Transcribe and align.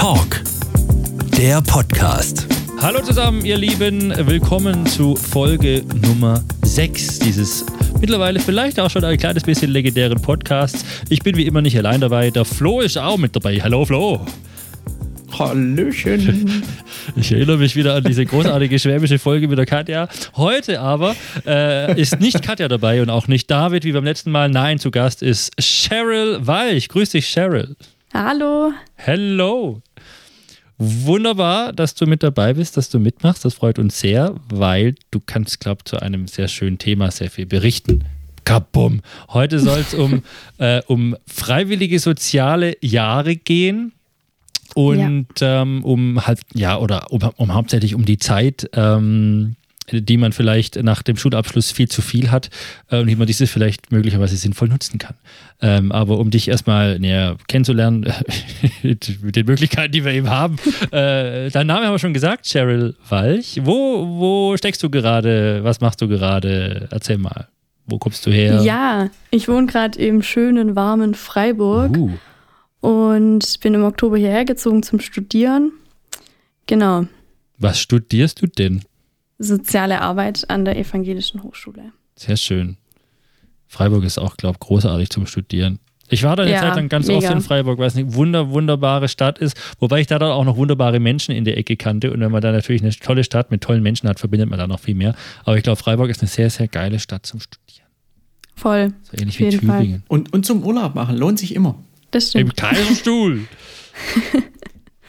Talk, 0.00 0.40
der 1.36 1.60
Podcast. 1.60 2.46
Hallo 2.80 3.02
zusammen, 3.02 3.44
ihr 3.44 3.58
Lieben. 3.58 4.14
Willkommen 4.26 4.86
zu 4.86 5.14
Folge 5.14 5.84
Nummer 6.06 6.42
6 6.62 7.18
dieses 7.18 7.66
mittlerweile 8.00 8.40
vielleicht 8.40 8.80
auch 8.80 8.88
schon 8.88 9.04
ein 9.04 9.18
kleines 9.18 9.42
bisschen 9.42 9.70
legendären 9.70 10.18
Podcasts. 10.22 10.86
Ich 11.10 11.18
bin 11.18 11.36
wie 11.36 11.44
immer 11.44 11.60
nicht 11.60 11.76
allein 11.76 12.00
dabei. 12.00 12.30
Der 12.30 12.46
Flo 12.46 12.80
ist 12.80 12.96
auch 12.96 13.18
mit 13.18 13.36
dabei. 13.36 13.60
Hallo 13.60 13.84
Flo. 13.84 14.26
Hallöchen. 15.38 16.62
Ich 17.16 17.32
erinnere 17.32 17.58
mich 17.58 17.76
wieder 17.76 17.94
an 17.94 18.04
diese 18.04 18.24
großartige 18.24 18.78
schwäbische 18.78 19.18
Folge 19.18 19.48
mit 19.48 19.58
der 19.58 19.66
Katja. 19.66 20.08
Heute 20.36 20.80
aber 20.80 21.16
äh, 21.44 22.00
ist 22.00 22.20
nicht 22.20 22.40
Katja 22.42 22.68
dabei 22.68 23.02
und 23.02 23.10
auch 23.10 23.26
nicht 23.26 23.50
David 23.50 23.84
wie 23.84 23.92
beim 23.92 24.04
letzten 24.04 24.30
Mal. 24.30 24.48
Nein, 24.48 24.78
zu 24.78 24.90
Gast 24.90 25.22
ist 25.22 25.52
Cheryl 25.60 26.46
Walch. 26.46 26.88
Grüß 26.88 27.10
dich, 27.10 27.26
Cheryl. 27.26 27.74
Hallo. 28.12 28.72
Hello. 28.96 29.80
Wunderbar, 30.78 31.72
dass 31.72 31.94
du 31.94 32.06
mit 32.06 32.22
dabei 32.22 32.54
bist, 32.54 32.76
dass 32.76 32.90
du 32.90 32.98
mitmachst. 32.98 33.44
Das 33.44 33.54
freut 33.54 33.78
uns 33.78 34.00
sehr, 34.00 34.34
weil 34.52 34.96
du 35.10 35.20
kannst, 35.24 35.60
glaube 35.60 35.80
ich, 35.80 35.84
zu 35.84 36.00
einem 36.00 36.26
sehr 36.26 36.48
schönen 36.48 36.78
Thema 36.78 37.10
sehr 37.12 37.30
viel 37.30 37.46
berichten. 37.46 38.04
Kabum. 38.44 39.02
Heute 39.28 39.60
soll 39.60 39.78
es 39.80 39.94
um, 39.94 40.22
äh, 40.58 40.82
um 40.86 41.16
freiwillige 41.26 42.00
soziale 42.00 42.76
Jahre 42.80 43.36
gehen 43.36 43.92
und 44.74 45.28
ja. 45.38 45.62
ähm, 45.62 45.84
um 45.84 46.26
halt, 46.26 46.40
ja, 46.54 46.78
oder 46.78 47.12
um, 47.12 47.20
um, 47.36 47.54
hauptsächlich 47.54 47.94
um 47.94 48.04
die 48.04 48.18
Zeit, 48.18 48.68
ähm, 48.72 49.54
die 49.92 50.16
man 50.16 50.32
vielleicht 50.32 50.82
nach 50.82 51.02
dem 51.02 51.16
Schulabschluss 51.16 51.70
viel 51.70 51.88
zu 51.88 52.02
viel 52.02 52.30
hat 52.30 52.50
äh, 52.90 53.00
und 53.00 53.08
wie 53.08 53.16
man 53.16 53.26
dieses 53.26 53.50
vielleicht 53.50 53.92
möglicherweise 53.92 54.36
sinnvoll 54.36 54.68
nutzen 54.68 54.98
kann. 54.98 55.14
Ähm, 55.60 55.92
aber 55.92 56.18
um 56.18 56.30
dich 56.30 56.48
erstmal 56.48 56.98
näher 56.98 57.36
kennenzulernen, 57.48 58.12
mit 58.82 59.36
den 59.36 59.46
Möglichkeiten, 59.46 59.92
die 59.92 60.04
wir 60.04 60.12
eben 60.12 60.30
haben, 60.30 60.56
äh, 60.90 61.50
dein 61.50 61.66
Name 61.66 61.86
haben 61.86 61.94
wir 61.94 61.98
schon 61.98 62.14
gesagt, 62.14 62.46
Cheryl 62.46 62.96
Walch. 63.08 63.60
Wo, 63.62 64.06
wo 64.18 64.56
steckst 64.56 64.82
du 64.82 64.90
gerade? 64.90 65.60
Was 65.62 65.80
machst 65.80 66.00
du 66.00 66.08
gerade? 66.08 66.88
Erzähl 66.90 67.18
mal. 67.18 67.48
Wo 67.86 67.98
kommst 67.98 68.24
du 68.24 68.30
her? 68.30 68.62
Ja, 68.62 69.10
ich 69.30 69.48
wohne 69.48 69.66
gerade 69.66 69.98
im 69.98 70.22
schönen, 70.22 70.76
warmen 70.76 71.14
Freiburg. 71.14 71.96
Uh 71.96 72.10
und 72.80 73.60
bin 73.60 73.74
im 73.74 73.84
Oktober 73.84 74.16
hierher 74.16 74.44
gezogen 74.44 74.82
zum 74.82 75.00
Studieren. 75.00 75.72
Genau. 76.66 77.06
Was 77.58 77.80
studierst 77.80 78.42
du 78.42 78.46
denn? 78.46 78.82
Soziale 79.42 80.02
Arbeit 80.02 80.50
an 80.50 80.66
der 80.66 80.76
Evangelischen 80.76 81.42
Hochschule. 81.42 81.92
Sehr 82.14 82.36
schön. 82.36 82.76
Freiburg 83.66 84.04
ist 84.04 84.18
auch, 84.18 84.36
glaube 84.36 84.58
ich, 84.60 84.60
großartig 84.60 85.08
zum 85.08 85.26
Studieren. 85.26 85.78
Ich 86.10 86.24
war 86.24 86.36
da 86.36 86.42
eine 86.42 86.52
ja, 86.52 86.60
Zeit 86.60 86.76
lang 86.76 86.90
ganz 86.90 87.06
mega. 87.06 87.18
oft 87.20 87.30
in 87.30 87.40
Freiburg, 87.40 87.78
weil 87.78 87.86
es 87.86 87.96
eine 87.96 88.12
wunder, 88.14 88.50
wunderbare 88.50 89.08
Stadt 89.08 89.38
ist. 89.38 89.58
Wobei 89.78 90.00
ich 90.00 90.08
da 90.08 90.18
dann 90.18 90.32
auch 90.32 90.44
noch 90.44 90.58
wunderbare 90.58 91.00
Menschen 91.00 91.34
in 91.34 91.46
der 91.46 91.56
Ecke 91.56 91.76
kannte. 91.76 92.12
Und 92.12 92.20
wenn 92.20 92.30
man 92.30 92.42
da 92.42 92.52
natürlich 92.52 92.82
eine 92.82 92.90
tolle 92.90 93.24
Stadt 93.24 93.50
mit 93.50 93.62
tollen 93.62 93.82
Menschen 93.82 94.10
hat, 94.10 94.20
verbindet 94.20 94.50
man 94.50 94.58
da 94.58 94.66
noch 94.66 94.80
viel 94.80 94.94
mehr. 94.94 95.14
Aber 95.44 95.56
ich 95.56 95.62
glaube, 95.62 95.80
Freiburg 95.80 96.10
ist 96.10 96.20
eine 96.20 96.28
sehr, 96.28 96.50
sehr 96.50 96.68
geile 96.68 96.98
Stadt 96.98 97.24
zum 97.24 97.40
Studieren. 97.40 97.88
Voll. 98.56 98.92
So 99.04 99.16
ähnlich 99.16 99.38
wie 99.38 99.48
Tübingen. 99.48 100.02
Und, 100.08 100.34
und 100.34 100.44
zum 100.44 100.64
Urlaub 100.64 100.94
machen, 100.94 101.16
lohnt 101.16 101.38
sich 101.38 101.54
immer. 101.54 101.76
Das 102.10 102.28
stimmt. 102.28 102.50
Im 102.50 102.56
Kaiserstuhl. 102.56 103.46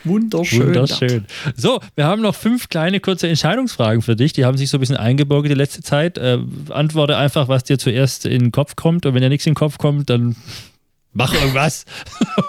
Wunderschön. 0.03 0.67
Wunderschön. 0.67 1.25
So, 1.55 1.79
wir 1.95 2.05
haben 2.05 2.21
noch 2.21 2.35
fünf 2.35 2.69
kleine 2.69 2.99
kurze 2.99 3.27
Entscheidungsfragen 3.27 4.01
für 4.01 4.15
dich. 4.15 4.33
Die 4.33 4.45
haben 4.45 4.57
sich 4.57 4.69
so 4.69 4.77
ein 4.77 4.79
bisschen 4.79 4.97
eingeborgt 4.97 5.49
die 5.49 5.53
letzte 5.53 5.81
Zeit. 5.81 6.17
Äh, 6.17 6.39
antworte 6.69 7.17
einfach, 7.17 7.47
was 7.47 7.63
dir 7.63 7.77
zuerst 7.77 8.25
in 8.25 8.39
den 8.39 8.51
Kopf 8.51 8.75
kommt. 8.75 9.05
Und 9.05 9.13
wenn 9.13 9.21
dir 9.21 9.29
nichts 9.29 9.45
in 9.45 9.51
den 9.51 9.57
Kopf 9.57 9.77
kommt, 9.77 10.09
dann 10.09 10.35
mach 11.13 11.33
irgendwas. 11.33 11.85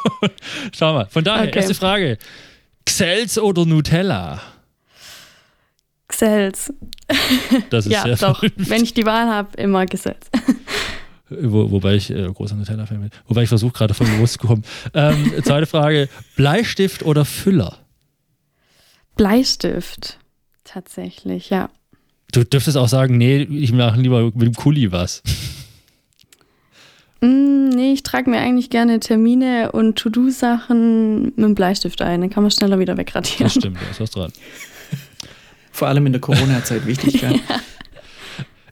Schau 0.76 0.94
mal. 0.94 1.06
Von 1.10 1.24
daher, 1.24 1.48
okay. 1.48 1.58
erste 1.58 1.74
Frage. 1.74 2.18
Xels 2.84 3.38
oder 3.38 3.64
Nutella? 3.64 4.40
Xels. 6.08 6.72
Das 7.70 7.86
ist 7.86 7.92
ja, 7.92 8.06
ja 8.06 8.16
doch. 8.16 8.42
Wenn 8.56 8.82
ich 8.82 8.94
die 8.94 9.06
Wahl 9.06 9.28
habe, 9.28 9.56
immer 9.56 9.86
Xels. 9.86 10.30
Wo, 11.40 11.70
wobei 11.70 11.94
ich 11.94 12.10
äh, 12.10 12.24
großer 12.24 12.54
Nutella-Fan 12.54 13.00
bin. 13.00 13.10
Wobei 13.26 13.44
ich 13.44 13.48
versuche 13.48 13.72
gerade 13.72 13.94
von 13.94 14.06
bewusst 14.06 14.34
zu 14.34 14.46
kommen. 14.46 14.64
Ähm, 14.94 15.32
zweite 15.42 15.66
Frage: 15.66 16.08
Bleistift 16.36 17.02
oder 17.04 17.24
Füller? 17.24 17.78
Bleistift. 19.16 20.18
Tatsächlich, 20.64 21.50
ja. 21.50 21.70
Du 22.32 22.44
dürftest 22.44 22.78
auch 22.78 22.88
sagen, 22.88 23.18
nee, 23.18 23.42
ich 23.42 23.72
mache 23.72 24.00
lieber 24.00 24.24
mit 24.24 24.42
dem 24.42 24.54
Kuli 24.54 24.90
was. 24.90 25.22
Mm, 27.20 27.68
nee, 27.68 27.92
ich 27.92 28.02
trage 28.02 28.30
mir 28.30 28.38
eigentlich 28.38 28.70
gerne 28.70 28.98
Termine 29.00 29.70
und 29.72 29.96
To-Do-Sachen 29.96 31.24
mit 31.24 31.38
dem 31.38 31.54
Bleistift 31.54 32.02
ein. 32.02 32.20
Dann 32.20 32.30
kann 32.30 32.42
man 32.42 32.50
schneller 32.50 32.78
wieder 32.78 32.96
wegradieren. 32.96 33.44
Das 33.44 33.54
stimmt, 33.54 33.76
da 33.76 33.90
ist 33.90 34.00
was 34.00 34.10
dran. 34.10 34.32
Vor 35.70 35.88
allem 35.88 36.06
in 36.06 36.12
der 36.12 36.20
Corona-Zeit 36.20 36.86
wichtig. 36.86 37.20
ja. 37.22 37.32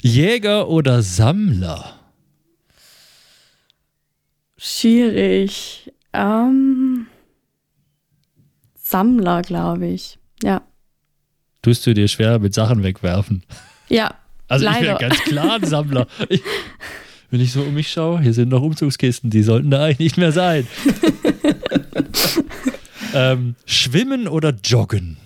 Jäger 0.01 0.69
oder 0.69 1.03
Sammler? 1.03 2.00
Schwierig. 4.63 5.91
Ähm, 6.13 7.07
Sammler, 8.75 9.41
glaube 9.41 9.87
ich. 9.87 10.19
Ja. 10.43 10.61
Tust 11.63 11.87
du 11.87 11.95
dir 11.95 12.09
schwer 12.09 12.39
mit 12.39 12.53
Sachen 12.53 12.83
wegwerfen? 12.83 13.43
Ja. 13.89 14.15
Also 14.49 14.67
leider. 14.67 14.79
ich 14.79 14.85
wäre 14.85 14.99
ganz 14.99 15.19
klar 15.25 15.55
ein 15.55 15.65
Sammler. 15.65 16.07
Ich, 16.29 16.43
wenn 17.31 17.41
ich 17.41 17.53
so 17.53 17.63
um 17.63 17.73
mich 17.73 17.91
schaue, 17.91 18.21
hier 18.21 18.35
sind 18.35 18.49
noch 18.49 18.61
Umzugskisten, 18.61 19.31
die 19.31 19.45
sollten 19.45 19.71
da 19.71 19.85
eigentlich 19.85 19.99
nicht 20.01 20.17
mehr 20.19 20.33
sein. 20.33 20.67
ähm, 23.15 23.55
schwimmen 23.65 24.27
oder 24.27 24.51
joggen? 24.65 25.17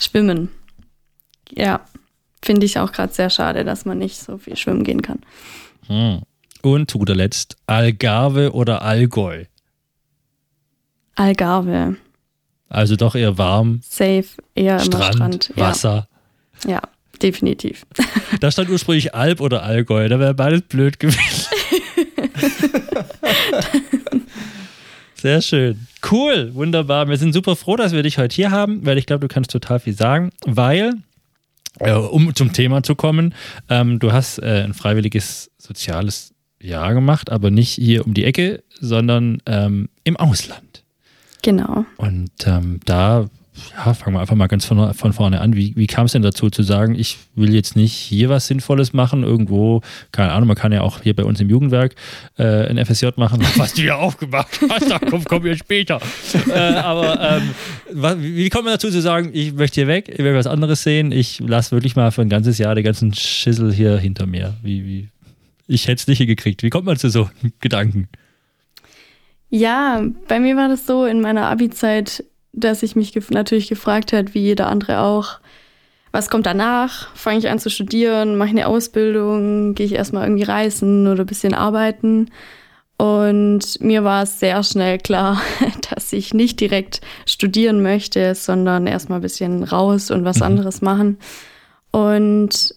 Schwimmen. 0.00 0.48
Ja. 1.50 1.86
Finde 2.42 2.66
ich 2.66 2.78
auch 2.78 2.90
gerade 2.90 3.12
sehr 3.12 3.30
schade, 3.30 3.64
dass 3.64 3.84
man 3.84 3.98
nicht 3.98 4.18
so 4.18 4.38
viel 4.38 4.56
schwimmen 4.56 4.84
gehen 4.84 5.02
kann. 5.02 5.20
Hm. 5.86 6.22
Und 6.62 6.90
zu 6.90 6.98
guter 6.98 7.14
Letzt 7.14 7.56
Algarve 7.66 8.52
oder 8.52 8.82
Allgäu? 8.82 9.44
Algarve. 11.16 11.96
Also 12.68 12.96
doch 12.96 13.14
eher 13.14 13.36
warm. 13.36 13.80
Safe, 13.82 14.24
eher 14.54 14.78
Strand, 14.78 15.14
Strand. 15.14 15.52
Wasser. 15.56 16.08
Ja, 16.64 16.70
ja 16.70 16.82
definitiv. 17.22 17.86
Da 18.40 18.50
stand 18.50 18.70
ursprünglich 18.70 19.14
Alp 19.14 19.40
oder 19.40 19.62
Allgäu, 19.62 20.08
da 20.08 20.18
wäre 20.18 20.34
beides 20.34 20.62
blöd 20.62 20.98
gewesen. 20.98 21.46
Sehr 25.14 25.42
schön. 25.42 25.86
Cool, 26.10 26.52
wunderbar. 26.54 27.08
Wir 27.08 27.16
sind 27.18 27.32
super 27.32 27.54
froh, 27.54 27.76
dass 27.76 27.92
wir 27.92 28.02
dich 28.02 28.18
heute 28.18 28.34
hier 28.34 28.50
haben, 28.50 28.84
weil 28.84 28.98
ich 28.98 29.06
glaube, 29.06 29.20
du 29.20 29.32
kannst 29.32 29.52
total 29.52 29.78
viel 29.78 29.92
sagen, 29.92 30.30
weil, 30.44 30.94
äh, 31.78 31.92
um 31.92 32.34
zum 32.34 32.52
Thema 32.52 32.82
zu 32.82 32.96
kommen, 32.96 33.32
ähm, 33.68 34.00
du 34.00 34.10
hast 34.10 34.38
äh, 34.38 34.64
ein 34.64 34.74
freiwilliges 34.74 35.52
soziales 35.58 36.31
Jahr 36.62 36.94
gemacht, 36.94 37.30
aber 37.30 37.50
nicht 37.50 37.70
hier 37.70 38.06
um 38.06 38.14
die 38.14 38.24
Ecke, 38.24 38.62
sondern 38.80 39.42
ähm, 39.46 39.88
im 40.04 40.16
Ausland. 40.16 40.84
Genau. 41.42 41.84
Und 41.96 42.30
ähm, 42.46 42.80
da 42.84 43.28
ja, 43.76 43.92
fangen 43.92 44.16
wir 44.16 44.20
einfach 44.20 44.34
mal 44.34 44.46
ganz 44.46 44.64
von, 44.64 44.94
von 44.94 45.12
vorne 45.12 45.40
an. 45.40 45.54
Wie, 45.54 45.74
wie 45.76 45.86
kam 45.86 46.06
es 46.06 46.12
denn 46.12 46.22
dazu 46.22 46.48
zu 46.48 46.62
sagen, 46.62 46.94
ich 46.94 47.18
will 47.34 47.54
jetzt 47.54 47.76
nicht 47.76 47.92
hier 47.92 48.30
was 48.30 48.46
Sinnvolles 48.46 48.94
machen, 48.94 49.22
irgendwo, 49.22 49.82
keine 50.10 50.32
Ahnung, 50.32 50.48
man 50.48 50.56
kann 50.56 50.72
ja 50.72 50.80
auch 50.80 51.02
hier 51.02 51.14
bei 51.14 51.24
uns 51.24 51.38
im 51.40 51.50
Jugendwerk 51.50 51.94
äh, 52.38 52.66
ein 52.66 52.82
FSJ 52.84 53.08
machen, 53.16 53.42
was 53.56 53.74
du 53.74 53.82
ja 53.82 53.96
auch 53.96 54.16
gemacht 54.16 54.58
hast, 54.70 54.90
da 54.90 54.98
komm, 54.98 55.24
komm 55.24 55.44
wir 55.44 55.56
später. 55.56 56.00
äh, 56.48 56.52
aber 56.52 57.20
ähm, 57.20 57.50
was, 57.92 58.16
wie 58.20 58.48
kommt 58.48 58.64
man 58.64 58.74
dazu 58.74 58.90
zu 58.90 59.02
sagen, 59.02 59.30
ich 59.34 59.52
möchte 59.52 59.82
hier 59.82 59.88
weg, 59.88 60.08
ich 60.08 60.18
will 60.18 60.34
was 60.34 60.46
anderes 60.46 60.82
sehen, 60.82 61.12
ich 61.12 61.40
lasse 61.40 61.72
wirklich 61.72 61.94
mal 61.94 62.10
für 62.10 62.22
ein 62.22 62.30
ganzes 62.30 62.56
Jahr 62.56 62.74
den 62.74 62.84
ganzen 62.84 63.12
Schissel 63.12 63.72
hier 63.72 63.98
hinter 63.98 64.26
mir. 64.26 64.54
Wie, 64.62 64.84
wie, 64.86 65.08
ich 65.72 65.88
hätte 65.88 66.00
es 66.00 66.06
nicht 66.06 66.18
hingekriegt. 66.18 66.62
Wie 66.62 66.70
kommt 66.70 66.86
man 66.86 66.96
zu 66.96 67.10
so 67.10 67.28
Gedanken? 67.60 68.08
Ja, 69.50 70.02
bei 70.28 70.40
mir 70.40 70.56
war 70.56 70.68
das 70.68 70.86
so 70.86 71.04
in 71.04 71.20
meiner 71.20 71.50
Abi-Zeit, 71.50 72.24
dass 72.52 72.82
ich 72.82 72.96
mich 72.96 73.12
gef 73.12 73.30
natürlich 73.30 73.68
gefragt 73.68 74.12
habe, 74.12 74.32
wie 74.34 74.40
jeder 74.40 74.68
andere 74.68 75.00
auch, 75.00 75.40
was 76.10 76.28
kommt 76.28 76.46
danach? 76.46 77.14
Fange 77.16 77.38
ich 77.38 77.48
an 77.48 77.58
zu 77.58 77.70
studieren? 77.70 78.36
Mache 78.36 78.48
ich 78.48 78.54
eine 78.54 78.66
Ausbildung? 78.66 79.74
Gehe 79.74 79.86
ich 79.86 79.94
erstmal 79.94 80.24
irgendwie 80.24 80.44
reisen 80.44 81.06
oder 81.06 81.24
ein 81.24 81.26
bisschen 81.26 81.54
arbeiten? 81.54 82.30
Und 82.98 83.80
mir 83.80 84.04
war 84.04 84.22
es 84.22 84.38
sehr 84.38 84.62
schnell 84.62 84.98
klar, 84.98 85.40
dass 85.90 86.12
ich 86.12 86.34
nicht 86.34 86.60
direkt 86.60 87.00
studieren 87.26 87.82
möchte, 87.82 88.34
sondern 88.34 88.86
erstmal 88.86 89.18
ein 89.18 89.22
bisschen 89.22 89.64
raus 89.64 90.10
und 90.10 90.24
was 90.24 90.36
mhm. 90.36 90.42
anderes 90.44 90.82
machen. 90.82 91.18
Und 91.90 92.74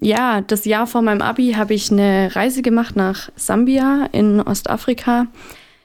ja, 0.00 0.40
das 0.42 0.64
Jahr 0.64 0.86
vor 0.86 1.02
meinem 1.02 1.22
Abi 1.22 1.52
habe 1.52 1.74
ich 1.74 1.90
eine 1.90 2.34
Reise 2.34 2.62
gemacht 2.62 2.96
nach 2.96 3.30
Sambia 3.36 4.08
in 4.12 4.40
Ostafrika. 4.40 5.26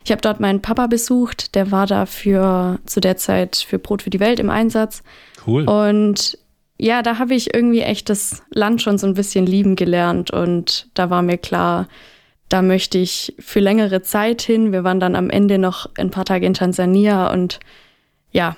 Ich 0.03 0.11
habe 0.11 0.21
dort 0.21 0.39
meinen 0.39 0.61
Papa 0.61 0.87
besucht, 0.87 1.55
der 1.55 1.71
war 1.71 1.85
da 1.85 2.05
für, 2.05 2.79
zu 2.85 2.99
der 2.99 3.17
Zeit 3.17 3.57
für 3.67 3.79
Brot 3.79 4.01
für 4.01 4.09
die 4.09 4.19
Welt 4.19 4.39
im 4.39 4.49
Einsatz. 4.49 5.03
Cool. 5.45 5.63
Und 5.63 6.37
ja, 6.77 7.03
da 7.03 7.19
habe 7.19 7.35
ich 7.35 7.53
irgendwie 7.53 7.81
echt 7.81 8.09
das 8.09 8.41
Land 8.49 8.81
schon 8.81 8.97
so 8.97 9.05
ein 9.05 9.13
bisschen 9.13 9.45
lieben 9.45 9.75
gelernt 9.75 10.31
und 10.31 10.89
da 10.95 11.11
war 11.11 11.21
mir 11.21 11.37
klar, 11.37 11.87
da 12.49 12.61
möchte 12.61 12.97
ich 12.97 13.35
für 13.39 13.59
längere 13.59 14.01
Zeit 14.01 14.41
hin. 14.41 14.71
Wir 14.71 14.83
waren 14.83 14.99
dann 14.99 15.15
am 15.15 15.29
Ende 15.29 15.57
noch 15.57 15.89
ein 15.97 16.09
paar 16.09 16.25
Tage 16.25 16.45
in 16.45 16.55
Tansania 16.55 17.31
und 17.31 17.59
ja, 18.31 18.57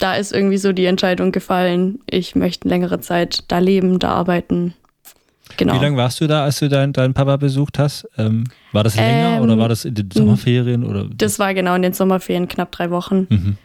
da 0.00 0.14
ist 0.14 0.32
irgendwie 0.32 0.58
so 0.58 0.72
die 0.72 0.86
Entscheidung 0.86 1.30
gefallen, 1.30 2.00
ich 2.10 2.34
möchte 2.34 2.68
längere 2.68 3.00
Zeit 3.00 3.44
da 3.48 3.58
leben, 3.58 3.98
da 3.98 4.10
arbeiten. 4.10 4.74
Genau. 5.56 5.74
Wie 5.74 5.78
lange 5.78 5.96
warst 5.96 6.20
du 6.20 6.26
da, 6.26 6.44
als 6.44 6.58
du 6.58 6.68
deinen 6.68 6.92
dein 6.92 7.12
Papa 7.12 7.36
besucht 7.36 7.78
hast? 7.78 8.08
Ähm, 8.16 8.44
war 8.72 8.82
das 8.82 8.96
länger 8.96 9.36
Ähm, 9.36 9.42
oder 9.42 9.58
war 9.58 9.68
das 9.68 9.84
in 9.84 9.94
den 9.94 10.10
Sommerferien? 10.10 10.84
Oder? 10.84 11.04
Das 11.04 11.38
war 11.38 11.54
genau 11.54 11.74
in 11.74 11.82
den 11.82 11.92
Sommerferien 11.92 12.48
knapp 12.48 12.72
drei 12.72 12.90
Wochen. 12.90 13.26
Mhm. 13.28 13.56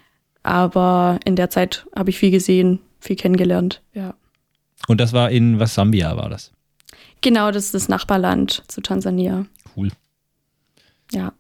Aber 0.43 1.19
in 1.25 1.35
der 1.35 1.49
Zeit 1.49 1.85
habe 1.95 2.09
ich 2.09 2.17
viel 2.17 2.31
gesehen, 2.31 2.79
viel 2.99 3.15
kennengelernt. 3.15 3.81
Ja. 3.93 4.13
Und 4.87 4.99
das 4.99 5.13
war 5.13 5.31
in 5.31 5.59
was 5.59 5.73
Sambia 5.73 6.17
war 6.17 6.29
das? 6.29 6.51
Genau, 7.21 7.51
das 7.51 7.65
ist 7.65 7.73
das 7.73 7.89
Nachbarland 7.89 8.63
zu 8.67 8.81
Tansania. 8.81 9.45
Cool. 9.75 9.89
Ja. 11.11 11.33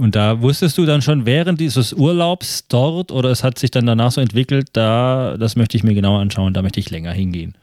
Und 0.00 0.16
da 0.16 0.40
wusstest 0.40 0.78
du 0.78 0.86
dann 0.86 1.02
schon 1.02 1.26
während 1.26 1.60
dieses 1.60 1.92
Urlaubs 1.92 2.66
dort 2.68 3.12
oder 3.12 3.28
es 3.28 3.44
hat 3.44 3.58
sich 3.58 3.70
dann 3.70 3.84
danach 3.84 4.12
so 4.12 4.22
entwickelt, 4.22 4.68
da, 4.72 5.36
das 5.38 5.56
möchte 5.56 5.76
ich 5.76 5.84
mir 5.84 5.92
genauer 5.92 6.20
anschauen, 6.20 6.54
da 6.54 6.62
möchte 6.62 6.80
ich 6.80 6.88
länger 6.88 7.12
hingehen. 7.12 7.54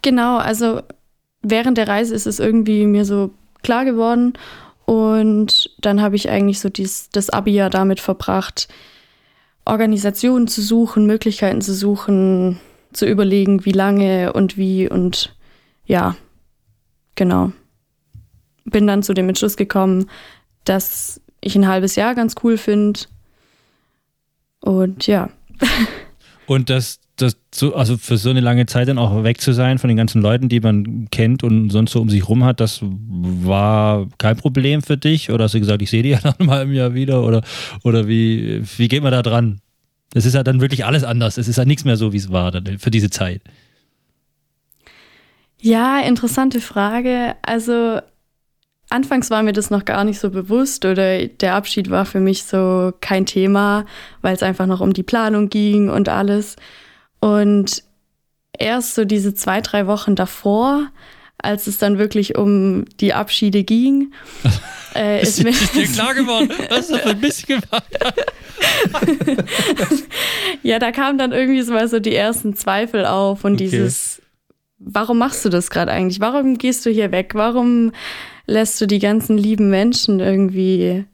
Genau, 0.00 0.38
also 0.38 0.80
während 1.42 1.76
der 1.76 1.88
Reise 1.88 2.14
ist 2.14 2.26
es 2.26 2.38
irgendwie 2.38 2.86
mir 2.86 3.04
so 3.04 3.34
klar 3.62 3.84
geworden. 3.84 4.32
Und 4.86 5.70
dann 5.82 6.00
habe 6.00 6.16
ich 6.16 6.30
eigentlich 6.30 6.58
so 6.58 6.70
dies, 6.70 7.10
das 7.10 7.28
Abi-Jahr 7.28 7.68
damit 7.68 8.00
verbracht, 8.00 8.68
Organisationen 9.66 10.48
zu 10.48 10.62
suchen, 10.62 11.04
Möglichkeiten 11.04 11.60
zu 11.60 11.74
suchen, 11.74 12.58
zu 12.94 13.04
überlegen, 13.04 13.66
wie 13.66 13.72
lange 13.72 14.32
und 14.32 14.56
wie 14.56 14.88
und 14.88 15.36
ja, 15.84 16.16
genau. 17.14 17.52
Bin 18.64 18.86
dann 18.86 19.02
zu 19.02 19.12
dem 19.12 19.28
Entschluss 19.28 19.58
gekommen, 19.58 20.06
dass 20.64 21.20
ich 21.40 21.56
ein 21.56 21.68
halbes 21.68 21.96
Jahr 21.96 22.14
ganz 22.14 22.34
cool 22.42 22.58
finde. 22.58 23.00
Und 24.60 25.06
ja, 25.06 25.30
Und 26.50 26.68
das, 26.68 26.98
das 27.14 27.36
so, 27.54 27.76
also 27.76 27.96
für 27.96 28.16
so 28.16 28.30
eine 28.30 28.40
lange 28.40 28.66
Zeit 28.66 28.88
dann 28.88 28.98
auch 28.98 29.22
weg 29.22 29.40
zu 29.40 29.52
sein 29.52 29.78
von 29.78 29.86
den 29.86 29.96
ganzen 29.96 30.20
Leuten, 30.20 30.48
die 30.48 30.58
man 30.58 31.08
kennt 31.12 31.44
und 31.44 31.70
sonst 31.70 31.92
so 31.92 32.00
um 32.00 32.10
sich 32.10 32.28
rum 32.28 32.42
hat, 32.42 32.58
das 32.58 32.80
war 32.82 34.08
kein 34.18 34.36
Problem 34.36 34.82
für 34.82 34.96
dich? 34.96 35.30
Oder 35.30 35.44
hast 35.44 35.54
du 35.54 35.60
gesagt, 35.60 35.80
ich 35.80 35.90
sehe 35.90 36.02
die 36.02 36.08
ja 36.08 36.18
nach 36.24 36.40
einem 36.40 36.50
halben 36.50 36.72
Jahr 36.72 36.92
wieder? 36.94 37.22
Oder, 37.22 37.42
oder 37.84 38.08
wie, 38.08 38.62
wie 38.78 38.88
geht 38.88 39.04
man 39.04 39.12
da 39.12 39.22
dran? 39.22 39.60
Es 40.12 40.26
ist 40.26 40.34
ja 40.34 40.42
dann 40.42 40.60
wirklich 40.60 40.84
alles 40.84 41.04
anders. 41.04 41.38
Es 41.38 41.46
ist 41.46 41.56
ja 41.56 41.64
nichts 41.64 41.84
mehr 41.84 41.96
so, 41.96 42.12
wie 42.12 42.16
es 42.16 42.32
war 42.32 42.50
dann 42.50 42.80
für 42.80 42.90
diese 42.90 43.10
Zeit. 43.10 43.42
Ja, 45.60 46.00
interessante 46.00 46.60
Frage. 46.60 47.36
Also 47.42 48.00
anfangs 48.90 49.30
war 49.30 49.42
mir 49.42 49.52
das 49.52 49.70
noch 49.70 49.84
gar 49.84 50.04
nicht 50.04 50.20
so 50.20 50.30
bewusst 50.30 50.84
oder 50.84 51.26
der 51.26 51.54
Abschied 51.54 51.90
war 51.90 52.04
für 52.04 52.20
mich 52.20 52.44
so 52.44 52.92
kein 53.00 53.26
Thema, 53.26 53.86
weil 54.20 54.34
es 54.34 54.42
einfach 54.42 54.66
noch 54.66 54.80
um 54.80 54.92
die 54.92 55.02
Planung 55.02 55.48
ging 55.48 55.88
und 55.88 56.08
alles. 56.08 56.56
Und 57.20 57.82
erst 58.58 58.94
so 58.94 59.04
diese 59.04 59.34
zwei, 59.34 59.60
drei 59.60 59.86
Wochen 59.86 60.14
davor, 60.16 60.88
als 61.38 61.66
es 61.66 61.78
dann 61.78 61.98
wirklich 61.98 62.36
um 62.36 62.84
die 63.00 63.14
Abschiede 63.14 63.64
ging, 63.64 64.12
äh, 64.94 65.22
ist 65.22 65.42
mir 65.42 65.52
dir 65.52 65.86
klar 65.92 66.14
geworden, 66.14 66.50
was 66.68 66.88
für 66.88 67.10
ein 67.10 67.20
bisschen 67.20 67.60
gemacht 67.60 67.84
ja, 70.62 70.78
da 70.78 70.92
kamen 70.92 71.18
dann 71.18 71.32
irgendwie 71.32 71.62
so 71.62 71.72
mal 71.72 71.88
so 71.88 72.00
die 72.00 72.14
ersten 72.14 72.54
Zweifel 72.54 73.06
auf 73.06 73.44
und 73.44 73.54
Okay. 73.54 73.64
dieses, 73.70 74.22
warum 74.78 75.18
machst 75.18 75.44
du 75.44 75.48
das 75.48 75.70
gerade 75.70 75.92
eigentlich? 75.92 76.20
Warum 76.20 76.58
gehst 76.58 76.84
du 76.86 76.90
hier 76.90 77.12
weg? 77.12 77.32
Warum 77.34 77.92
lässt 78.50 78.80
du 78.80 78.86
die 78.86 78.98
ganzen 78.98 79.38
lieben 79.38 79.70
Menschen 79.70 80.20
irgendwie 80.20 81.04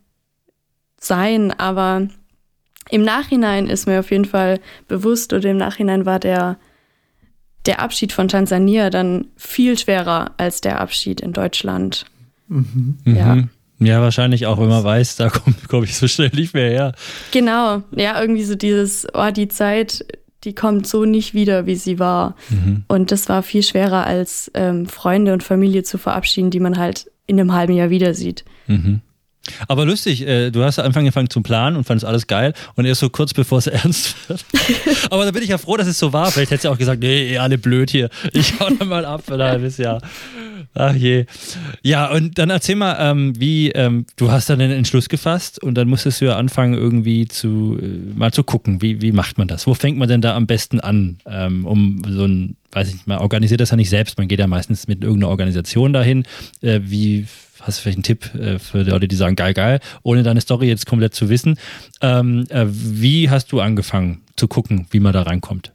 sein? 0.99 1.53
Aber 1.53 2.09
im 2.91 3.03
Nachhinein 3.03 3.69
ist 3.69 3.87
mir 3.87 4.01
auf 4.01 4.11
jeden 4.11 4.25
Fall 4.25 4.61
bewusst 4.89 5.33
oder 5.33 5.51
im 5.51 5.59
Nachhinein 5.59 6.07
war 6.07 6.19
der, 6.19 6.59
der 7.67 7.81
Abschied 7.81 8.13
von 8.13 8.29
Tansania 8.29 8.91
dann 8.91 9.27
viel 9.37 9.79
schwerer 9.79 10.33
als 10.39 10.61
der 10.61 10.81
Abschied 10.81 11.21
in 11.21 11.33
Deutschland. 11.33 12.07
Ja. 12.49 13.35
Mhm. 13.35 13.51
Ja, 13.79 14.01
wahrscheinlich 14.01 14.47
auch, 14.47 14.59
wenn 14.59 14.71
man 14.71 14.85
weiß, 14.85 15.17
da 15.17 15.29
komme 15.29 15.55
komm 15.69 15.85
ich 15.85 15.97
so 15.97 16.09
schnell 16.09 16.31
nicht 16.33 16.55
mehr 16.55 16.71
her. 16.71 16.93
Genau, 17.31 17.83
ja, 17.95 18.19
irgendwie 18.19 18.45
so 18.45 18.55
dieses, 18.55 19.07
oh, 19.13 19.31
die 19.31 19.49
Zeit, 19.49 20.07
die 20.45 20.55
kommt 20.55 20.87
so 20.87 21.05
nicht 21.05 21.35
wieder, 21.35 21.67
wie 21.67 21.75
sie 21.75 21.99
war. 21.99 22.37
Und 22.89 23.13
das 23.13 23.29
war 23.29 23.43
viel 23.43 23.63
schwerer, 23.63 24.07
als 24.07 24.51
ähm, 24.55 24.87
Freunde 24.87 25.35
und 25.35 25.43
Familie 25.43 25.83
zu 25.83 25.99
verabschieden, 25.99 26.51
die 26.51 26.61
man 26.61 26.79
halt 26.79 27.11
in 27.27 27.39
einem 27.41 27.53
halben 27.53 27.75
Jahr 27.75 27.91
wieder 27.91 28.15
sieht. 28.15 28.45
Aber 29.69 29.85
lustig, 29.85 30.27
äh, 30.27 30.51
du 30.51 30.63
hast 30.63 30.79
angefangen 30.79 31.31
zum 31.31 31.43
Planen 31.43 31.77
und 31.77 31.85
fandest 31.85 32.05
alles 32.05 32.27
geil 32.27 32.53
und 32.75 32.85
erst 32.85 33.01
so 33.01 33.11
kurz 33.11 33.35
bevor 33.35 33.59
es 33.59 33.67
ernst 33.67 34.17
wird. 34.29 34.45
Aber 35.11 35.25
da 35.25 35.31
bin 35.31 35.43
ich 35.43 35.49
ja 35.49 35.59
froh, 35.59 35.77
dass 35.77 35.87
es 35.87 35.99
so 35.99 36.13
war. 36.13 36.31
Vielleicht 36.31 36.51
hättest 36.51 36.65
du 36.65 36.71
auch 36.71 36.79
gesagt, 36.79 37.01
nee, 37.01 37.33
ihr 37.33 37.43
alle 37.43 37.59
blöd 37.59 37.91
hier. 37.91 38.11
Ich 38.33 38.59
hau 38.61 38.69
da 38.71 38.85
mal 38.85 39.05
ab 39.05 39.23
für 39.27 39.35
ein 39.35 39.43
halbes 39.43 39.79
Jahr. 39.79 40.01
Ach 40.75 40.95
je. 40.95 41.25
Ja, 41.83 42.11
und 42.11 42.39
dann 42.39 42.51
erzähl 42.51 42.77
mal, 42.77 42.97
ähm, 43.01 43.39
wie, 43.39 43.71
ähm, 43.71 44.05
du 44.17 44.31
hast 44.31 44.51
dann 44.51 44.59
den 44.59 44.71
Entschluss 44.71 45.09
gefasst 45.09 45.63
und 45.63 45.75
dann 45.75 45.89
musstest 45.89 46.21
du 46.21 46.27
ja 46.27 46.37
anfangen, 46.37 46.75
irgendwie 46.75 47.27
zu, 47.27 47.79
äh, 47.81 47.87
mal 48.15 48.33
zu 48.33 48.45
gucken, 48.45 48.83
wie, 48.83 49.01
wie 49.01 49.13
macht 49.13 49.39
man 49.39 49.49
das? 49.49 49.67
Wo 49.67 49.75
fängt 49.75 49.97
man 49.97 50.09
denn 50.09 50.21
da 50.21 50.37
am 50.37 50.47
besten 50.47 50.81
an, 50.81 51.19
ähm, 51.27 51.67
um 51.67 52.03
so 52.07 52.27
ein, 52.27 52.57
weiß 52.73 52.89
ich 52.89 52.95
nicht, 52.95 53.07
man 53.07 53.19
organisiert 53.19 53.61
das 53.61 53.71
ja 53.71 53.77
nicht 53.77 53.89
selbst, 53.89 54.19
man 54.19 54.29
geht 54.29 54.39
ja 54.39 54.47
meistens 54.47 54.87
mit 54.87 55.03
irgendeiner 55.03 55.31
Organisation 55.31 55.93
dahin. 55.93 56.25
Äh, 56.61 56.81
wie, 56.83 57.27
hast 57.67 57.79
du 57.79 57.83
vielleicht 57.83 57.99
einen 57.99 58.03
Tipp 58.05 58.35
äh, 58.35 58.59
für 58.59 58.85
die 58.85 58.91
Leute, 58.91 59.09
die 59.09 59.17
sagen, 59.17 59.37
geil, 59.37 59.55
geil, 59.55 59.81
ohne 60.03 60.23
deine 60.23 60.41
Story 60.41 60.69
jetzt 60.69 60.87
komplett 60.87 61.15
zu 61.15 61.29
wissen. 61.29 61.59
Ähm, 62.01 62.47
äh, 62.49 62.67
wie 62.69 63.29
hast 63.31 63.53
du 63.53 63.61
angefangen 63.61 64.23
zu 64.37 64.49
gucken, 64.49 64.87
wie 64.91 65.01
man 65.01 65.13
da 65.13 65.23
reinkommt? 65.23 65.73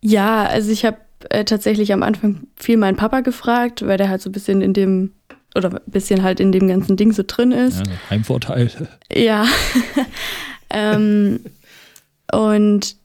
Ja, 0.00 0.44
also 0.44 0.70
ich 0.70 0.84
habe 0.84 0.98
äh, 1.30 1.44
tatsächlich 1.44 1.92
am 1.92 2.02
Anfang 2.02 2.46
viel 2.56 2.76
meinen 2.76 2.96
Papa 2.96 3.20
gefragt, 3.20 3.86
weil 3.86 3.98
der 3.98 4.08
halt 4.08 4.22
so 4.22 4.28
ein 4.28 4.32
bisschen 4.32 4.60
in 4.60 4.72
dem, 4.72 5.12
oder 5.54 5.70
ein 5.70 5.80
bisschen 5.86 6.22
halt 6.22 6.40
in 6.40 6.52
dem 6.52 6.68
ganzen 6.68 6.96
Ding 6.96 7.12
so 7.12 7.22
drin 7.26 7.52
ist. 7.52 7.86
Ja, 7.86 7.92
Heimvorteil. 8.10 8.70
Ja. 9.12 9.46
ähm, 10.70 11.40
und 12.32 12.96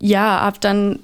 ja, 0.00 0.42
hab 0.42 0.60
dann 0.60 1.00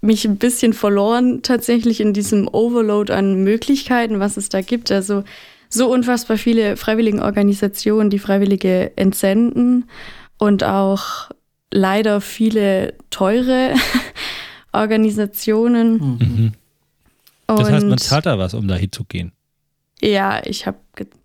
mich 0.00 0.24
ein 0.24 0.36
bisschen 0.36 0.72
verloren 0.72 1.42
tatsächlich 1.42 2.00
in 2.00 2.12
diesem 2.12 2.48
Overload 2.48 3.12
an 3.12 3.42
Möglichkeiten, 3.42 4.20
was 4.20 4.36
es 4.36 4.48
da 4.48 4.60
gibt. 4.60 4.90
Also 4.92 5.24
so 5.68 5.90
unfassbar 5.90 6.38
viele 6.38 6.76
freiwillige 6.76 7.22
Organisationen, 7.22 8.10
die 8.10 8.18
Freiwillige 8.18 8.96
entsenden 8.96 9.88
und 10.38 10.64
auch 10.64 11.30
leider 11.72 12.20
viele 12.20 12.94
teure 13.10 13.74
Organisationen. 14.72 16.18
Mhm. 16.18 16.52
Das 17.46 17.70
heißt, 17.70 17.86
man 17.86 17.98
zahlt 17.98 18.26
da 18.26 18.38
was, 18.38 18.54
um 18.54 18.66
da 18.68 18.74
hinzugehen. 18.74 19.32
Ja, 20.00 20.42
ich 20.44 20.66
habe 20.66 20.78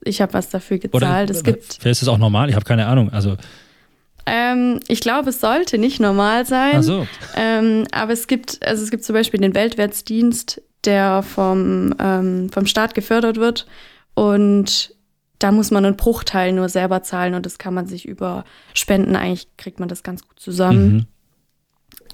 ich 0.04 0.22
hab 0.22 0.34
was 0.34 0.50
dafür 0.50 0.78
gezahlt. 0.78 1.30
es 1.30 1.44
gibt 1.44 1.78
Vielleicht 1.80 1.98
ist 1.98 2.02
es 2.04 2.08
auch 2.08 2.18
normal, 2.18 2.50
ich 2.50 2.56
habe 2.56 2.66
keine 2.66 2.88
Ahnung. 2.88 3.12
Also, 3.12 3.38
Ähm, 4.26 4.80
ich 4.88 5.02
glaube, 5.02 5.30
es 5.30 5.42
sollte 5.42 5.78
nicht 5.78 6.00
normal 6.00 6.46
sein. 6.46 6.78
ach 6.78 6.84
so. 6.84 7.08
Ähm, 7.36 7.86
aber 7.92 8.14
es 8.14 8.28
gibt, 8.28 8.66
also 8.66 8.84
es 8.84 8.92
gibt 8.92 9.04
zum 9.04 9.14
Beispiel 9.14 9.40
den 9.40 9.56
Weltwärtsdienst, 9.56 10.62
der 10.86 11.24
vom, 11.24 11.94
ähm, 12.00 12.50
vom 12.50 12.66
Staat 12.66 12.94
gefördert 12.94 13.38
wird. 13.38 13.68
Und 14.14 14.96
da 15.40 15.52
muss 15.52 15.72
man 15.72 15.86
einen 15.86 15.98
Bruchteil 15.98 16.54
nur 16.54 16.70
selber 16.70 17.02
zahlen 17.04 17.34
und 17.34 17.46
das 17.46 17.58
kann 17.58 17.74
man 17.74 17.88
sich 17.88 18.08
über 18.08 18.46
Spenden, 18.74 19.16
eigentlich 19.16 19.48
kriegt 19.58 19.80
man 19.80 19.90
das 19.90 20.04
ganz 20.04 20.28
gut 20.28 20.40
zusammen. 20.40 20.94
Mhm. 20.94 21.06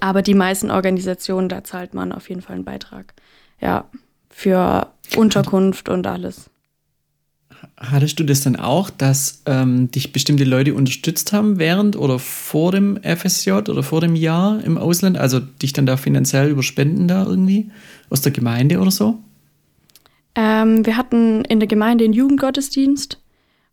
Aber 0.00 0.22
die 0.22 0.34
meisten 0.34 0.70
Organisationen, 0.70 1.48
da 1.48 1.64
zahlt 1.64 1.92
man 1.92 2.12
auf 2.12 2.28
jeden 2.28 2.40
Fall 2.40 2.54
einen 2.54 2.64
Beitrag. 2.64 3.14
Ja, 3.60 3.86
für 4.30 4.92
Unterkunft 5.16 5.88
und 5.88 6.06
alles. 6.06 6.50
Hattest 7.76 8.18
du 8.18 8.24
das 8.24 8.40
dann 8.40 8.56
auch, 8.56 8.90
dass 8.90 9.42
ähm, 9.46 9.90
dich 9.90 10.12
bestimmte 10.12 10.44
Leute 10.44 10.74
unterstützt 10.74 11.32
haben 11.32 11.58
während 11.58 11.96
oder 11.96 12.18
vor 12.18 12.72
dem 12.72 12.98
FSJ 13.02 13.52
oder 13.52 13.82
vor 13.82 14.00
dem 14.00 14.16
Jahr 14.16 14.62
im 14.64 14.78
Ausland? 14.78 15.16
Also 15.16 15.38
dich 15.40 15.72
dann 15.72 15.86
da 15.86 15.96
finanziell 15.96 16.50
überspenden 16.50 17.06
da 17.08 17.24
irgendwie 17.24 17.70
aus 18.10 18.20
der 18.20 18.32
Gemeinde 18.32 18.78
oder 18.80 18.90
so? 18.90 19.18
Ähm, 20.34 20.84
wir 20.86 20.96
hatten 20.96 21.44
in 21.44 21.60
der 21.60 21.68
Gemeinde 21.68 22.04
einen 22.04 22.12
Jugendgottesdienst 22.12 23.20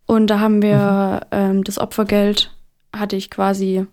und 0.06 0.28
da 0.28 0.40
haben 0.40 0.62
wir 0.62 1.28
ähm, 1.32 1.64
das 1.64 1.78
Opfergeld, 1.78 2.52
hatte 2.96 3.16
ich 3.16 3.30
quasi, 3.30 3.86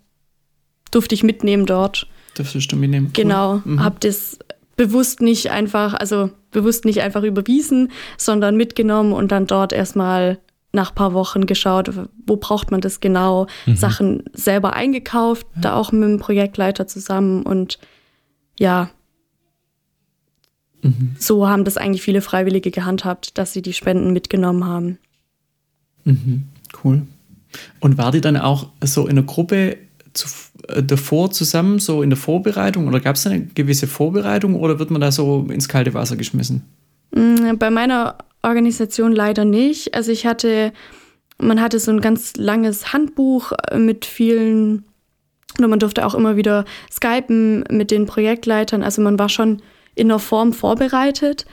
durfte 0.90 1.14
ich 1.14 1.22
mitnehmen 1.22 1.66
dort. 1.66 2.06
Dürftest 2.36 2.72
du 2.72 2.76
mitnehmen? 2.76 3.10
Genau, 3.12 3.60
Mhm. 3.64 3.82
hab 3.82 4.00
das 4.00 4.38
bewusst 4.86 5.20
nicht 5.20 5.50
einfach, 5.50 5.94
also 5.94 6.30
bewusst 6.50 6.84
nicht 6.84 7.00
einfach 7.02 7.22
überwiesen, 7.22 7.90
sondern 8.18 8.56
mitgenommen 8.56 9.12
und 9.12 9.32
dann 9.32 9.46
dort 9.46 9.72
erstmal 9.72 10.38
nach 10.72 10.90
ein 10.90 10.94
paar 10.94 11.12
Wochen 11.12 11.46
geschaut, 11.46 11.90
wo 12.26 12.36
braucht 12.36 12.70
man 12.70 12.80
das 12.80 13.00
genau, 13.00 13.46
Sachen 13.74 14.24
selber 14.32 14.72
eingekauft, 14.72 15.46
da 15.60 15.74
auch 15.74 15.92
mit 15.92 16.02
dem 16.02 16.18
Projektleiter 16.18 16.86
zusammen 16.86 17.42
und 17.42 17.78
ja, 18.58 18.90
Mhm. 20.82 21.14
so 21.18 21.48
haben 21.48 21.64
das 21.64 21.76
eigentlich 21.76 22.02
viele 22.02 22.20
Freiwillige 22.20 22.70
gehandhabt, 22.70 23.38
dass 23.38 23.52
sie 23.52 23.62
die 23.62 23.72
Spenden 23.72 24.12
mitgenommen 24.12 24.64
haben. 24.64 24.98
Mhm. 26.04 26.48
Cool. 26.82 27.02
Und 27.80 27.98
war 27.98 28.10
die 28.12 28.20
dann 28.20 28.36
auch 28.36 28.70
so 28.82 29.06
in 29.06 29.16
der 29.16 29.24
Gruppe 29.24 29.78
zu, 30.12 30.28
äh, 30.68 30.82
davor 30.82 31.30
zusammen, 31.30 31.78
so 31.78 32.02
in 32.02 32.10
der 32.10 32.16
Vorbereitung? 32.16 32.88
Oder 32.88 33.00
gab 33.00 33.16
es 33.16 33.26
eine 33.26 33.44
gewisse 33.46 33.86
Vorbereitung 33.86 34.54
oder 34.54 34.78
wird 34.78 34.90
man 34.90 35.00
da 35.00 35.12
so 35.12 35.46
ins 35.50 35.68
kalte 35.68 35.94
Wasser 35.94 36.16
geschmissen? 36.16 36.62
Mm, 37.14 37.56
Bei 37.58 37.70
meiner 37.70 38.16
Organisation 38.42 39.12
leider 39.12 39.44
nicht. 39.44 39.94
Also 39.94 40.12
ich 40.12 40.26
hatte, 40.26 40.72
man 41.38 41.60
hatte 41.60 41.78
so 41.78 41.90
ein 41.90 42.00
ganz 42.00 42.36
langes 42.36 42.92
Handbuch 42.92 43.52
äh, 43.70 43.78
mit 43.78 44.04
vielen, 44.04 44.84
oder 45.58 45.68
man 45.68 45.78
durfte 45.78 46.04
auch 46.06 46.14
immer 46.14 46.36
wieder 46.36 46.64
skypen 46.90 47.64
mit 47.70 47.90
den 47.90 48.06
Projektleitern. 48.06 48.82
Also 48.82 49.02
man 49.02 49.18
war 49.18 49.28
schon 49.28 49.62
in 49.94 50.08
der 50.08 50.18
Form 50.18 50.52
vorbereitet. 50.52 51.46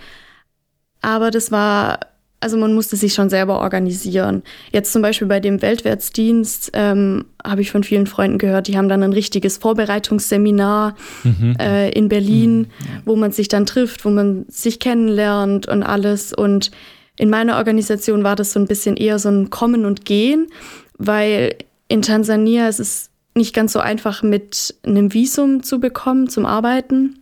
Aber 1.01 1.32
das 1.32 1.51
war, 1.51 2.00
also 2.41 2.58
man 2.58 2.74
musste 2.74 2.96
sich 2.96 3.13
schon 3.13 3.29
selber 3.29 3.60
organisieren. 3.60 4.43
Jetzt 4.72 4.93
zum 4.93 5.01
Beispiel 5.01 5.27
bei 5.27 5.39
dem 5.39 5.62
Weltwärtsdienst 5.62 6.72
ähm, 6.74 7.25
habe 7.43 7.62
ich 7.62 7.72
von 7.72 7.84
vielen 7.84 8.08
Freunden 8.08 8.38
gehört, 8.38 8.67
die 8.67 8.77
haben 8.77 8.88
dann 8.88 9.03
ein 9.03 9.13
richtiges 9.13 9.58
Vorbereitungsseminar 9.58 10.96
äh, 11.60 11.91
in 11.91 12.08
Berlin, 12.08 12.67
wo 13.05 13.15
man 13.15 13.31
sich 13.31 13.50
dann 13.50 13.65
trifft, 13.65 14.05
wo 14.05 14.10
man 14.10 14.46
sich 14.48 14.79
kennenlernt 14.79 15.67
und 15.67 15.84
alles. 15.84 16.34
Und 16.34 16.72
in 17.17 17.29
meiner 17.29 17.58
Organisation 17.58 18.24
war 18.24 18.38
das 18.38 18.53
so 18.53 18.60
ein 18.60 18.67
bisschen 18.67 18.96
eher 18.96 19.19
so 19.19 19.29
ein 19.29 19.50
Kommen 19.50 19.86
und 19.86 20.05
Gehen, 20.05 20.48
weil 20.98 21.55
in 21.89 22.01
Tansania 22.01 22.69
ist 22.69 22.79
es 22.79 23.10
nicht 23.36 23.53
ganz 23.53 23.74
so 23.74 23.79
einfach 23.79 24.24
mit 24.24 24.75
einem 24.84 25.13
Visum 25.13 25.63
zu 25.63 25.79
bekommen 25.79 26.29
zum 26.29 26.46
Arbeiten. 26.46 27.19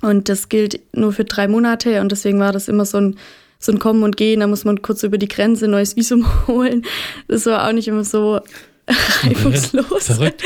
Und 0.00 0.28
das 0.28 0.48
gilt 0.48 0.80
nur 0.94 1.12
für 1.12 1.24
drei 1.24 1.48
Monate 1.48 2.00
und 2.00 2.12
deswegen 2.12 2.38
war 2.38 2.52
das 2.52 2.68
immer 2.68 2.84
so 2.84 2.98
ein, 2.98 3.16
so 3.58 3.72
ein 3.72 3.78
Kommen 3.78 4.02
und 4.02 4.16
Gehen. 4.16 4.40
Da 4.40 4.46
muss 4.46 4.64
man 4.64 4.82
kurz 4.82 5.02
über 5.02 5.18
die 5.18 5.28
Grenze 5.28 5.66
ein 5.66 5.72
neues 5.72 5.96
Visum 5.96 6.26
holen. 6.46 6.84
Das 7.28 7.46
war 7.46 7.66
auch 7.68 7.72
nicht 7.72 7.88
immer 7.88 8.04
so 8.04 8.40
reibungslos. 9.22 10.06
Verrückt. 10.06 10.42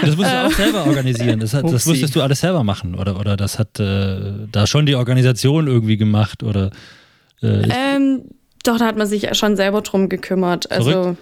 Das 0.00 0.16
musst 0.16 0.30
du 0.30 0.46
auch 0.46 0.52
selber 0.52 0.86
organisieren. 0.86 1.40
Das, 1.40 1.52
hat, 1.54 1.64
das 1.64 1.84
musstest 1.86 2.14
du 2.16 2.22
alles 2.22 2.40
selber 2.40 2.64
machen. 2.64 2.94
Oder, 2.94 3.18
oder 3.18 3.36
das 3.36 3.58
hat 3.58 3.78
äh, 3.80 4.46
da 4.50 4.66
schon 4.66 4.86
die 4.86 4.94
Organisation 4.94 5.66
irgendwie 5.66 5.96
gemacht. 5.96 6.42
Oder 6.42 6.70
äh, 7.42 7.68
Ähm, 7.68 8.22
doch, 8.64 8.78
da 8.78 8.86
hat 8.86 8.96
man 8.96 9.06
sich 9.06 9.28
schon 9.36 9.56
selber 9.56 9.82
drum 9.82 10.08
gekümmert. 10.08 10.70
Also, 10.70 10.90
Verrückt. 10.90 11.18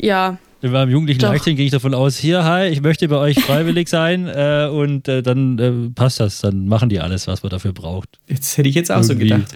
ja. 0.00 0.38
in 0.62 0.70
meinem 0.70 0.90
jugendlichen 0.90 1.20
doch. 1.20 1.30
Leichtsinn 1.32 1.56
ging 1.56 1.66
ich 1.66 1.72
davon 1.72 1.94
aus, 1.94 2.16
hier, 2.16 2.44
hi, 2.44 2.68
ich 2.68 2.80
möchte 2.80 3.08
bei 3.08 3.16
euch 3.16 3.38
freiwillig 3.40 3.88
sein 3.88 4.26
äh, 4.34 4.68
und 4.72 5.08
äh, 5.08 5.22
dann 5.22 5.58
äh, 5.58 5.90
passt 5.94 6.20
das. 6.20 6.40
Dann 6.40 6.66
machen 6.66 6.88
die 6.88 7.00
alles, 7.00 7.26
was 7.26 7.42
man 7.42 7.50
dafür 7.50 7.72
braucht. 7.72 8.08
Jetzt 8.28 8.56
hätte 8.56 8.68
ich 8.68 8.74
jetzt 8.74 8.90
auch 8.92 9.02
so 9.02 9.12
Irgendwie. 9.12 9.30
gedacht. 9.30 9.54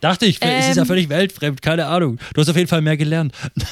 Dachte 0.00 0.26
ich, 0.26 0.40
es 0.40 0.68
ist 0.70 0.76
ja 0.76 0.82
Ähm. 0.82 0.86
völlig 0.88 1.08
weltfremd, 1.08 1.60
keine 1.62 1.86
Ahnung. 1.86 2.18
Du 2.34 2.40
hast 2.40 2.48
auf 2.48 2.56
jeden 2.56 2.68
Fall 2.68 2.82
mehr 2.82 2.96
gelernt. 2.96 3.32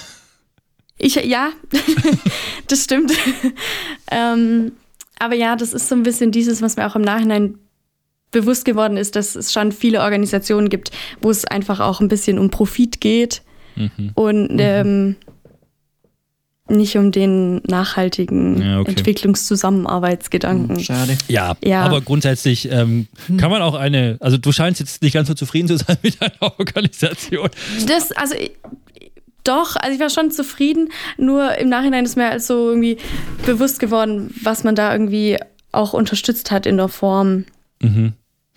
Ich, 0.99 1.17
ja, 1.17 1.51
das 2.69 2.85
stimmt. 2.85 3.13
ähm, 4.11 4.73
aber 5.19 5.35
ja, 5.35 5.55
das 5.55 5.75
ist 5.75 5.89
so 5.91 5.95
ein 5.95 6.03
bisschen 6.03 6.31
dieses, 6.33 6.63
was 6.63 6.77
mir 6.77 6.87
auch 6.87 6.97
im 6.97 7.03
Nachhinein 7.03 7.59
bewusst 8.31 8.65
geworden 8.65 8.97
ist, 8.97 9.15
dass 9.15 9.35
es 9.37 9.53
schon 9.53 9.73
viele 9.73 10.01
Organisationen 10.01 10.71
gibt, 10.71 10.91
wo 11.21 11.31
es 11.31 11.45
einfach 11.45 11.81
auch 11.81 12.01
ein 12.01 12.09
bisschen 12.09 12.39
um 12.39 12.51
Profit 12.51 13.01
geht 13.03 13.43
Mhm. 13.79 14.13
und 14.15 14.57
ähm, 14.59 15.17
nicht 16.69 16.97
um 16.97 17.13
den 17.13 17.57
nachhaltigen 17.67 18.61
Ja, 18.61 18.81
okay. 18.81 18.91
Entwicklungszusammenarbeitsgedanken. 18.91 20.81
Schade. 20.81 21.17
Ja, 21.29 21.57
Ja. 21.65 21.83
aber 21.83 22.01
grundsätzlich 22.01 22.71
ähm, 22.71 23.07
kann 23.37 23.51
man 23.51 23.63
auch 23.63 23.75
eine, 23.75 24.17
also 24.21 24.37
du 24.37 24.53
scheinst 24.53 24.81
jetzt 24.81 25.03
nicht 25.03 25.13
ganz 25.13 25.29
so 25.29 25.35
zufrieden 25.35 25.69
zu 25.69 25.77
sein 25.77 25.97
mit 26.03 26.21
deiner 26.21 26.41
Organisation. 26.59 27.49
Das, 27.87 28.13
also 28.13 28.35
doch, 29.45 29.77
also 29.77 29.95
ich 29.95 30.01
war 30.01 30.11
schon 30.11 30.31
zufrieden, 30.31 30.89
nur 31.19 31.57
im 31.59 31.69
Nachhinein 31.69 32.05
ist 32.05 32.17
mir 32.17 32.31
halt 32.31 32.43
so 32.43 32.71
irgendwie 32.71 32.97
bewusst 33.45 33.79
geworden, 33.79 34.35
was 34.43 34.65
man 34.65 34.75
da 34.75 34.93
irgendwie 34.93 35.39
auch 35.73 35.93
unterstützt 35.93 36.51
hat 36.51 36.67
in 36.67 36.79
der 36.79 36.89
Form. 36.89 37.45
Mhm. 37.81 38.15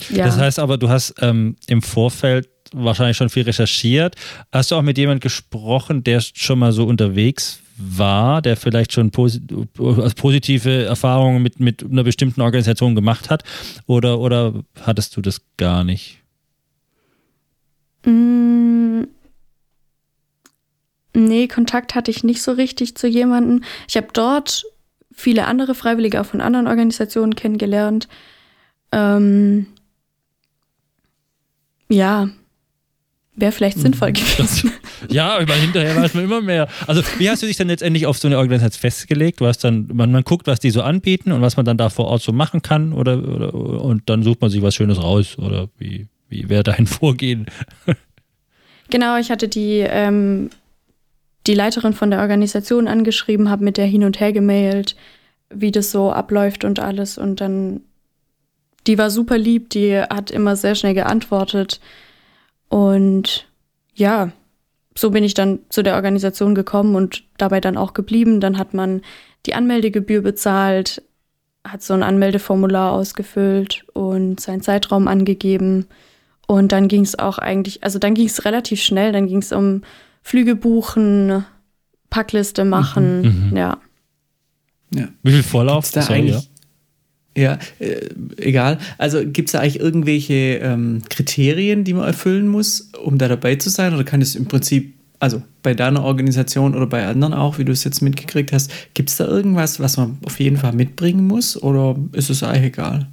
Ja. 0.09 0.25
Das 0.25 0.37
heißt 0.37 0.59
aber, 0.59 0.77
du 0.77 0.89
hast 0.89 1.13
ähm, 1.21 1.57
im 1.67 1.81
Vorfeld 1.81 2.49
wahrscheinlich 2.73 3.17
schon 3.17 3.29
viel 3.29 3.43
recherchiert. 3.43 4.15
Hast 4.51 4.71
du 4.71 4.75
auch 4.75 4.81
mit 4.81 4.97
jemandem 4.97 5.19
gesprochen, 5.19 6.03
der 6.03 6.21
schon 6.21 6.57
mal 6.59 6.71
so 6.71 6.85
unterwegs 6.85 7.59
war, 7.79 8.41
der 8.41 8.57
vielleicht 8.57 8.93
schon 8.93 9.11
posi 9.11 9.41
also 9.77 10.15
positive 10.15 10.85
Erfahrungen 10.85 11.41
mit, 11.41 11.59
mit 11.59 11.83
einer 11.83 12.03
bestimmten 12.03 12.41
Organisation 12.41 12.95
gemacht 12.95 13.29
hat? 13.29 13.43
Oder, 13.87 14.19
oder 14.19 14.53
hattest 14.81 15.15
du 15.17 15.21
das 15.21 15.41
gar 15.57 15.83
nicht? 15.83 16.19
Mm, 18.05 19.03
Nee, 21.13 21.47
Kontakt 21.47 21.95
hatte 21.95 22.11
ich 22.11 22.23
nicht 22.23 22.41
so 22.41 22.51
richtig 22.51 22.95
zu 22.95 23.07
jemandem. 23.07 23.63
Ich 23.87 23.97
habe 23.97 24.07
dort 24.13 24.65
viele 25.11 25.45
andere 25.47 25.75
Freiwillige 25.75 26.21
auch 26.21 26.25
von 26.25 26.41
anderen 26.41 26.67
Organisationen 26.67 27.35
kennengelernt. 27.35 28.07
Ähm, 28.91 29.67
ja, 31.89 32.29
wäre 33.35 33.51
vielleicht 33.51 33.79
sinnvoll 33.79 34.13
gewesen. 34.13 34.71
Ja, 35.07 35.37
aber 35.37 35.53
hinterher 35.53 35.95
weiß 35.95 36.13
man 36.13 36.25
immer 36.25 36.41
mehr. 36.41 36.67
Also, 36.85 37.01
wie 37.19 37.29
hast 37.29 37.41
du 37.41 37.47
dich 37.47 37.55
dann 37.55 37.69
letztendlich 37.69 38.05
auf 38.05 38.17
so 38.17 38.27
eine 38.27 38.37
Organisation 38.37 38.81
festgelegt? 38.81 39.39
Du 39.39 39.47
hast 39.47 39.63
dann, 39.63 39.87
man, 39.93 40.11
man 40.11 40.23
guckt, 40.23 40.45
was 40.45 40.59
die 40.59 40.71
so 40.71 40.81
anbieten 40.81 41.31
und 41.31 41.41
was 41.41 41.55
man 41.55 41.65
dann 41.65 41.77
da 41.77 41.89
vor 41.89 42.05
Ort 42.05 42.21
so 42.21 42.33
machen 42.33 42.61
kann, 42.61 42.91
oder, 42.91 43.17
oder 43.17 43.53
und 43.53 44.09
dann 44.09 44.23
sucht 44.23 44.41
man 44.41 44.49
sich 44.49 44.61
was 44.61 44.75
Schönes 44.75 45.01
raus, 45.01 45.37
oder 45.37 45.69
wie, 45.77 46.07
wie 46.27 46.49
wäre 46.49 46.63
dein 46.63 46.85
Vorgehen? 46.87 47.45
Genau, 48.89 49.17
ich 49.17 49.31
hatte 49.31 49.47
die, 49.47 49.85
ähm, 49.87 50.49
die 51.47 51.53
Leiterin 51.53 51.93
von 51.93 52.11
der 52.11 52.19
Organisation 52.19 52.87
angeschrieben, 52.87 53.49
habe 53.49 53.63
mit 53.63 53.77
der 53.77 53.85
hin 53.85 54.03
und 54.03 54.19
her 54.19 54.33
gemailt, 54.33 54.95
wie 55.49 55.71
das 55.71 55.91
so 55.91 56.11
abläuft 56.11 56.65
und 56.65 56.79
alles. 56.79 57.17
Und 57.17 57.39
dann, 57.41 57.81
die 58.85 58.97
war 58.97 59.09
super 59.09 59.37
lieb, 59.37 59.69
die 59.69 59.97
hat 59.97 60.29
immer 60.29 60.55
sehr 60.55 60.75
schnell 60.75 60.93
geantwortet. 60.93 61.79
Und 62.69 63.47
ja, 63.93 64.31
so 64.97 65.11
bin 65.11 65.23
ich 65.23 65.33
dann 65.33 65.59
zu 65.69 65.83
der 65.83 65.95
Organisation 65.95 66.55
gekommen 66.55 66.95
und 66.95 67.23
dabei 67.37 67.59
dann 67.61 67.77
auch 67.77 67.93
geblieben. 67.93 68.39
Dann 68.39 68.57
hat 68.57 68.73
man 68.73 69.01
die 69.45 69.53
Anmeldegebühr 69.53 70.21
bezahlt, 70.21 71.01
hat 71.65 71.81
so 71.83 71.93
ein 71.93 72.03
Anmeldeformular 72.03 72.93
ausgefüllt 72.93 73.85
und 73.93 74.39
seinen 74.39 74.61
Zeitraum 74.61 75.07
angegeben. 75.07 75.85
Und 76.47 76.71
dann 76.71 76.87
ging 76.87 77.03
es 77.03 77.17
auch 77.17 77.37
eigentlich, 77.37 77.83
also 77.83 77.99
dann 77.99 78.13
ging 78.15 78.25
es 78.27 78.45
relativ 78.45 78.81
schnell, 78.81 79.11
dann 79.11 79.27
ging 79.27 79.37
es 79.39 79.51
um 79.51 79.81
Flüge 80.23 80.55
buchen, 80.55 81.45
Packliste 82.09 82.65
machen, 82.65 83.49
Mhm. 83.51 83.57
ja. 83.57 83.77
Ja. 84.93 85.07
Wie 85.21 85.31
viel 85.31 85.43
Vorlauf? 85.43 85.83
Gibt's 85.83 85.91
da 85.91 86.01
Sorry, 86.01 86.19
eigentlich, 86.19 86.35
ja, 86.35 86.41
äh, 87.79 88.09
egal. 88.37 88.79
Also 88.97 89.25
gibt 89.25 89.49
es 89.49 89.53
da 89.53 89.59
eigentlich 89.59 89.79
irgendwelche 89.79 90.59
ähm, 90.61 91.01
Kriterien, 91.09 91.83
die 91.83 91.93
man 91.93 92.05
erfüllen 92.05 92.47
muss, 92.47 92.91
um 93.03 93.17
da 93.17 93.27
dabei 93.27 93.55
zu 93.55 93.69
sein? 93.69 93.93
Oder 93.93 94.03
kann 94.03 94.21
es 94.21 94.35
im 94.35 94.45
Prinzip, 94.45 94.93
also 95.19 95.41
bei 95.63 95.73
deiner 95.73 96.03
Organisation 96.03 96.75
oder 96.75 96.87
bei 96.87 97.05
anderen 97.05 97.33
auch, 97.33 97.57
wie 97.57 97.65
du 97.65 97.71
es 97.71 97.83
jetzt 97.83 98.01
mitgekriegt 98.01 98.51
hast, 98.51 98.71
gibt 98.93 99.09
es 99.09 99.17
da 99.17 99.25
irgendwas, 99.25 99.79
was 99.79 99.97
man 99.97 100.17
auf 100.25 100.39
jeden 100.39 100.57
Fall 100.57 100.73
mitbringen 100.73 101.27
muss? 101.27 101.61
Oder 101.61 101.95
ist 102.13 102.29
es 102.29 102.43
eigentlich 102.43 102.65
egal? 102.65 103.07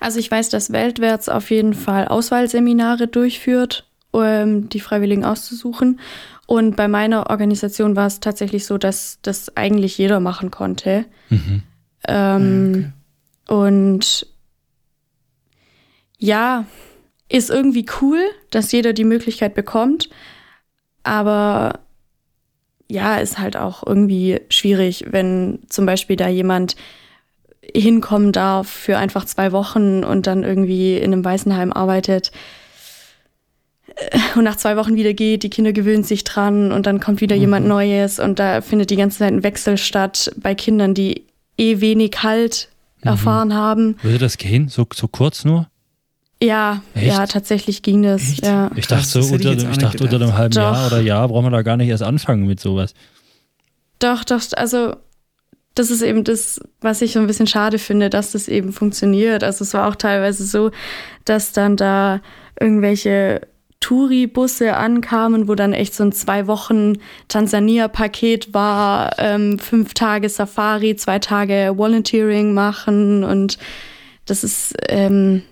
Also 0.00 0.18
ich 0.18 0.30
weiß, 0.30 0.48
dass 0.48 0.72
Weltwärts 0.72 1.28
auf 1.28 1.50
jeden 1.50 1.74
Fall 1.74 2.08
Auswahlseminare 2.08 3.06
durchführt, 3.06 3.86
um 4.10 4.68
die 4.68 4.80
Freiwilligen 4.80 5.24
auszusuchen. 5.24 6.00
Und 6.46 6.76
bei 6.76 6.88
meiner 6.88 7.30
Organisation 7.30 7.94
war 7.96 8.08
es 8.08 8.20
tatsächlich 8.20 8.66
so, 8.66 8.78
dass 8.78 9.18
das 9.22 9.56
eigentlich 9.56 9.96
jeder 9.96 10.20
machen 10.20 10.50
konnte. 10.50 11.04
Mhm. 11.30 11.62
Ähm, 12.08 12.92
Und 13.52 14.26
ja, 16.16 16.64
ist 17.28 17.50
irgendwie 17.50 17.84
cool, 18.00 18.18
dass 18.48 18.72
jeder 18.72 18.94
die 18.94 19.04
Möglichkeit 19.04 19.54
bekommt. 19.54 20.08
Aber 21.02 21.80
ja, 22.88 23.16
ist 23.16 23.38
halt 23.38 23.58
auch 23.58 23.86
irgendwie 23.86 24.40
schwierig, 24.48 25.04
wenn 25.10 25.58
zum 25.68 25.84
Beispiel 25.84 26.16
da 26.16 26.28
jemand 26.28 26.76
hinkommen 27.60 28.32
darf 28.32 28.70
für 28.70 28.96
einfach 28.96 29.26
zwei 29.26 29.52
Wochen 29.52 30.02
und 30.02 30.26
dann 30.26 30.44
irgendwie 30.44 30.96
in 30.96 31.12
einem 31.12 31.22
Waisenheim 31.22 31.74
arbeitet 31.74 32.32
äh, 33.96 34.18
und 34.34 34.44
nach 34.44 34.56
zwei 34.56 34.78
Wochen 34.78 34.96
wieder 34.96 35.12
geht, 35.12 35.42
die 35.42 35.50
Kinder 35.50 35.74
gewöhnen 35.74 36.04
sich 36.04 36.24
dran 36.24 36.72
und 36.72 36.86
dann 36.86 37.00
kommt 37.00 37.20
wieder 37.20 37.36
jemand 37.36 37.66
Neues 37.66 38.18
und 38.18 38.38
da 38.38 38.62
findet 38.62 38.88
die 38.88 38.96
ganze 38.96 39.18
Zeit 39.18 39.32
ein 39.32 39.44
Wechsel 39.44 39.76
statt 39.76 40.32
bei 40.36 40.54
Kindern, 40.54 40.94
die 40.94 41.26
eh 41.58 41.82
wenig 41.82 42.22
Halt 42.22 42.71
erfahren 43.02 43.54
haben. 43.54 43.96
Würde 44.02 44.18
das 44.18 44.38
gehen? 44.38 44.68
So, 44.68 44.86
so 44.94 45.08
kurz 45.08 45.44
nur? 45.44 45.68
Ja, 46.42 46.82
Echt? 46.94 47.06
ja, 47.06 47.26
tatsächlich 47.26 47.82
ging 47.82 48.02
das. 48.02 48.38
Ja. 48.38 48.70
Ich 48.74 48.88
dachte, 48.88 49.06
so 49.06 49.20
ich 49.20 49.30
unter, 49.30 49.52
ich 49.52 49.64
nicht 49.64 49.82
dachte 49.82 50.02
unter 50.02 50.16
einem 50.16 50.36
halben 50.36 50.54
Jahr 50.54 50.74
Doch. 50.74 50.92
oder 50.92 51.00
Jahr 51.00 51.28
braucht 51.28 51.44
man 51.44 51.52
da 51.52 51.62
gar 51.62 51.76
nicht 51.76 51.88
erst 51.88 52.02
anfangen 52.02 52.46
mit 52.46 52.58
sowas. 52.58 52.94
Doch, 54.00 54.24
doch, 54.24 54.42
also 54.56 54.96
das 55.74 55.90
ist 55.90 56.02
eben 56.02 56.24
das, 56.24 56.60
was 56.80 57.00
ich 57.00 57.12
so 57.12 57.20
ein 57.20 57.28
bisschen 57.28 57.46
schade 57.46 57.78
finde, 57.78 58.10
dass 58.10 58.32
das 58.32 58.48
eben 58.48 58.72
funktioniert. 58.72 59.44
Also 59.44 59.62
es 59.62 59.72
war 59.72 59.88
auch 59.88 59.94
teilweise 59.94 60.44
so, 60.44 60.70
dass 61.24 61.52
dann 61.52 61.76
da 61.76 62.20
irgendwelche 62.58 63.42
Touri-Busse 63.82 64.76
ankamen, 64.76 65.48
wo 65.48 65.54
dann 65.54 65.74
echt 65.74 65.94
so 65.94 66.04
ein 66.04 66.12
zwei 66.12 66.46
Wochen 66.46 66.94
Tansania-Paket 67.28 68.54
war, 68.54 69.18
ähm, 69.18 69.58
fünf 69.58 69.92
Tage 69.92 70.28
Safari, 70.28 70.96
zwei 70.96 71.18
Tage 71.18 71.74
Volunteering 71.76 72.54
machen 72.54 73.24
und 73.24 73.58
das 74.24 74.44
ist 74.44 74.74
ähm, 74.88 75.42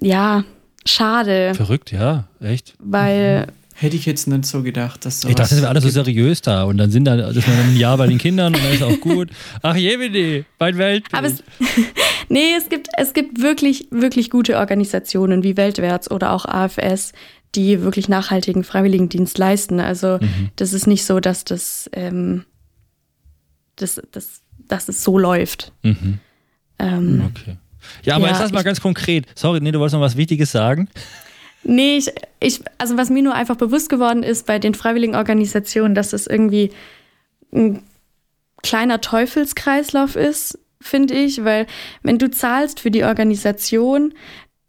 ja 0.00 0.44
schade. 0.86 1.54
Verrückt, 1.54 1.92
ja, 1.92 2.28
echt. 2.40 2.74
Weil 2.78 3.48
Hätte 3.78 3.94
ich 3.94 4.06
jetzt 4.06 4.26
nicht 4.26 4.46
so 4.46 4.62
gedacht, 4.62 5.04
dass 5.04 5.20
so. 5.20 5.28
Ich 5.28 5.34
dachte, 5.34 5.50
das 5.50 5.60
wäre 5.60 5.68
alles 5.68 5.82
so 5.82 5.90
seriös 5.90 6.40
da 6.40 6.64
und 6.64 6.78
dann 6.78 6.90
sind 6.90 7.04
da, 7.04 7.28
ist 7.28 7.46
man 7.46 7.58
ein 7.58 7.76
Jahr 7.76 7.98
bei 7.98 8.06
den 8.06 8.16
Kindern 8.16 8.54
und 8.54 8.64
dann 8.64 8.72
ist 8.72 8.82
auch 8.82 8.98
gut. 9.00 9.28
Ach 9.60 9.76
jemine, 9.76 10.46
mein 10.58 10.78
Weltbild. 10.78 11.12
Aber 11.18 11.26
es, 11.26 11.44
nee, 12.30 12.54
es 12.56 12.70
gibt, 12.70 12.88
es 12.96 13.12
gibt 13.12 13.42
wirklich, 13.42 13.86
wirklich 13.90 14.30
gute 14.30 14.56
Organisationen 14.56 15.42
wie 15.42 15.58
Weltwärts 15.58 16.10
oder 16.10 16.32
auch 16.32 16.46
AFS, 16.46 17.12
die 17.54 17.82
wirklich 17.82 18.08
nachhaltigen 18.08 18.64
Freiwilligendienst 18.64 19.38
leisten. 19.38 19.80
Also 19.80 20.18
mhm. 20.20 20.50
das 20.56 20.72
ist 20.72 20.86
nicht 20.86 21.04
so, 21.04 21.20
dass 21.20 21.44
das, 21.44 21.88
ähm, 21.92 22.44
das, 23.76 24.00
das, 24.12 24.42
dass 24.68 24.88
es 24.88 25.02
so 25.02 25.18
läuft. 25.18 25.72
Mhm. 25.82 26.18
Ähm, 26.78 27.30
okay. 27.30 27.56
Ja, 28.02 28.16
aber 28.16 28.26
ja, 28.26 28.32
jetzt 28.32 28.40
lass 28.40 28.52
mal 28.52 28.64
ganz 28.64 28.80
konkret. 28.80 29.26
Sorry, 29.34 29.60
nee, 29.60 29.70
du 29.70 29.78
wolltest 29.78 29.94
noch 29.94 30.00
was 30.00 30.16
Wichtiges 30.16 30.52
sagen. 30.52 30.88
Nee, 31.62 31.96
ich, 31.98 32.12
ich, 32.40 32.60
also 32.78 32.96
was 32.96 33.10
mir 33.10 33.22
nur 33.22 33.34
einfach 33.34 33.56
bewusst 33.56 33.88
geworden 33.88 34.22
ist 34.22 34.46
bei 34.46 34.58
den 34.58 34.74
freiwilligen 34.74 35.16
Organisationen, 35.16 35.94
dass 35.94 36.12
es 36.12 36.26
irgendwie 36.26 36.70
ein 37.52 37.82
kleiner 38.62 39.00
Teufelskreislauf 39.00 40.16
ist, 40.16 40.58
finde 40.80 41.14
ich, 41.14 41.44
weil 41.44 41.66
wenn 42.02 42.18
du 42.18 42.30
zahlst 42.30 42.80
für 42.80 42.90
die 42.90 43.04
Organisation, 43.04 44.14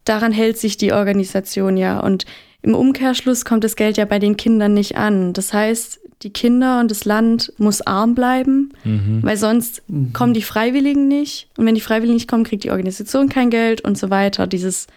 daran 0.04 0.32
hält 0.32 0.58
sich 0.58 0.76
die 0.76 0.92
Organisation 0.92 1.76
ja 1.76 2.00
und 2.00 2.24
im 2.62 2.74
Umkehrschluss 2.74 3.44
kommt 3.44 3.64
das 3.64 3.76
Geld 3.76 3.96
ja 3.96 4.04
bei 4.04 4.18
den 4.18 4.36
Kindern 4.36 4.74
nicht 4.74 4.96
an. 4.96 5.32
Das 5.32 5.52
heißt, 5.52 6.00
die 6.22 6.30
Kinder 6.30 6.80
und 6.80 6.90
das 6.90 7.04
Land 7.04 7.52
muss 7.58 7.80
arm 7.80 8.14
bleiben, 8.14 8.72
mhm. 8.82 9.20
weil 9.22 9.36
sonst 9.36 9.82
mhm. 9.88 10.12
kommen 10.12 10.34
die 10.34 10.42
Freiwilligen 10.42 11.06
nicht. 11.06 11.48
Und 11.56 11.66
wenn 11.66 11.76
die 11.76 11.80
Freiwilligen 11.80 12.14
nicht 12.14 12.28
kommen, 12.28 12.44
kriegt 12.44 12.64
die 12.64 12.70
Organisation 12.70 13.28
kein 13.28 13.50
Geld 13.50 13.82
und 13.82 13.96
so 13.96 14.10
weiter. 14.10 14.46
Dieses 14.46 14.88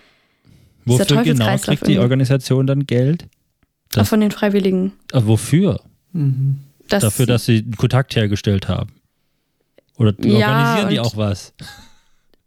Wofür 0.86 1.24
genau 1.24 1.58
kriegt 1.58 1.86
die 1.88 2.00
Organisation 2.00 2.66
dann 2.66 2.88
Geld? 2.88 3.28
Das, 3.92 4.10
von 4.10 4.22
den 4.22 4.32
Freiwilligen. 4.32 4.94
Aber 5.12 5.28
wofür? 5.28 5.82
Mhm. 6.14 6.60
Das 6.88 7.04
Dafür, 7.04 7.26
dass 7.26 7.46
sie 7.46 7.60
einen 7.60 7.78
Kontakt 7.78 8.16
hergestellt 8.16 8.68
haben. 8.68 8.94
Oder 9.98 10.14
ja, 10.20 10.48
organisieren 10.48 10.90
die 10.90 11.00
auch 11.00 11.16
was? 11.16 11.54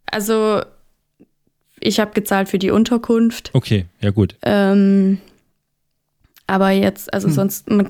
Also, 0.07 0.61
ich 1.79 1.99
habe 1.99 2.11
gezahlt 2.13 2.49
für 2.49 2.59
die 2.59 2.71
Unterkunft. 2.71 3.51
Okay, 3.53 3.85
ja 4.01 4.11
gut. 4.11 4.35
Ähm, 4.43 5.19
aber 6.47 6.71
jetzt, 6.71 7.13
also 7.13 7.27
hm. 7.27 7.33
sonst. 7.33 7.69
Man, 7.69 7.89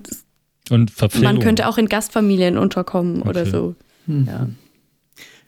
Und 0.69 0.91
Verpflegung. 0.91 1.35
Man 1.35 1.39
könnte 1.39 1.67
auch 1.67 1.77
in 1.77 1.87
Gastfamilien 1.87 2.57
unterkommen 2.57 3.21
okay. 3.21 3.29
oder 3.29 3.45
so. 3.45 3.75
Hm. 4.07 4.25
Ja. 4.27 4.47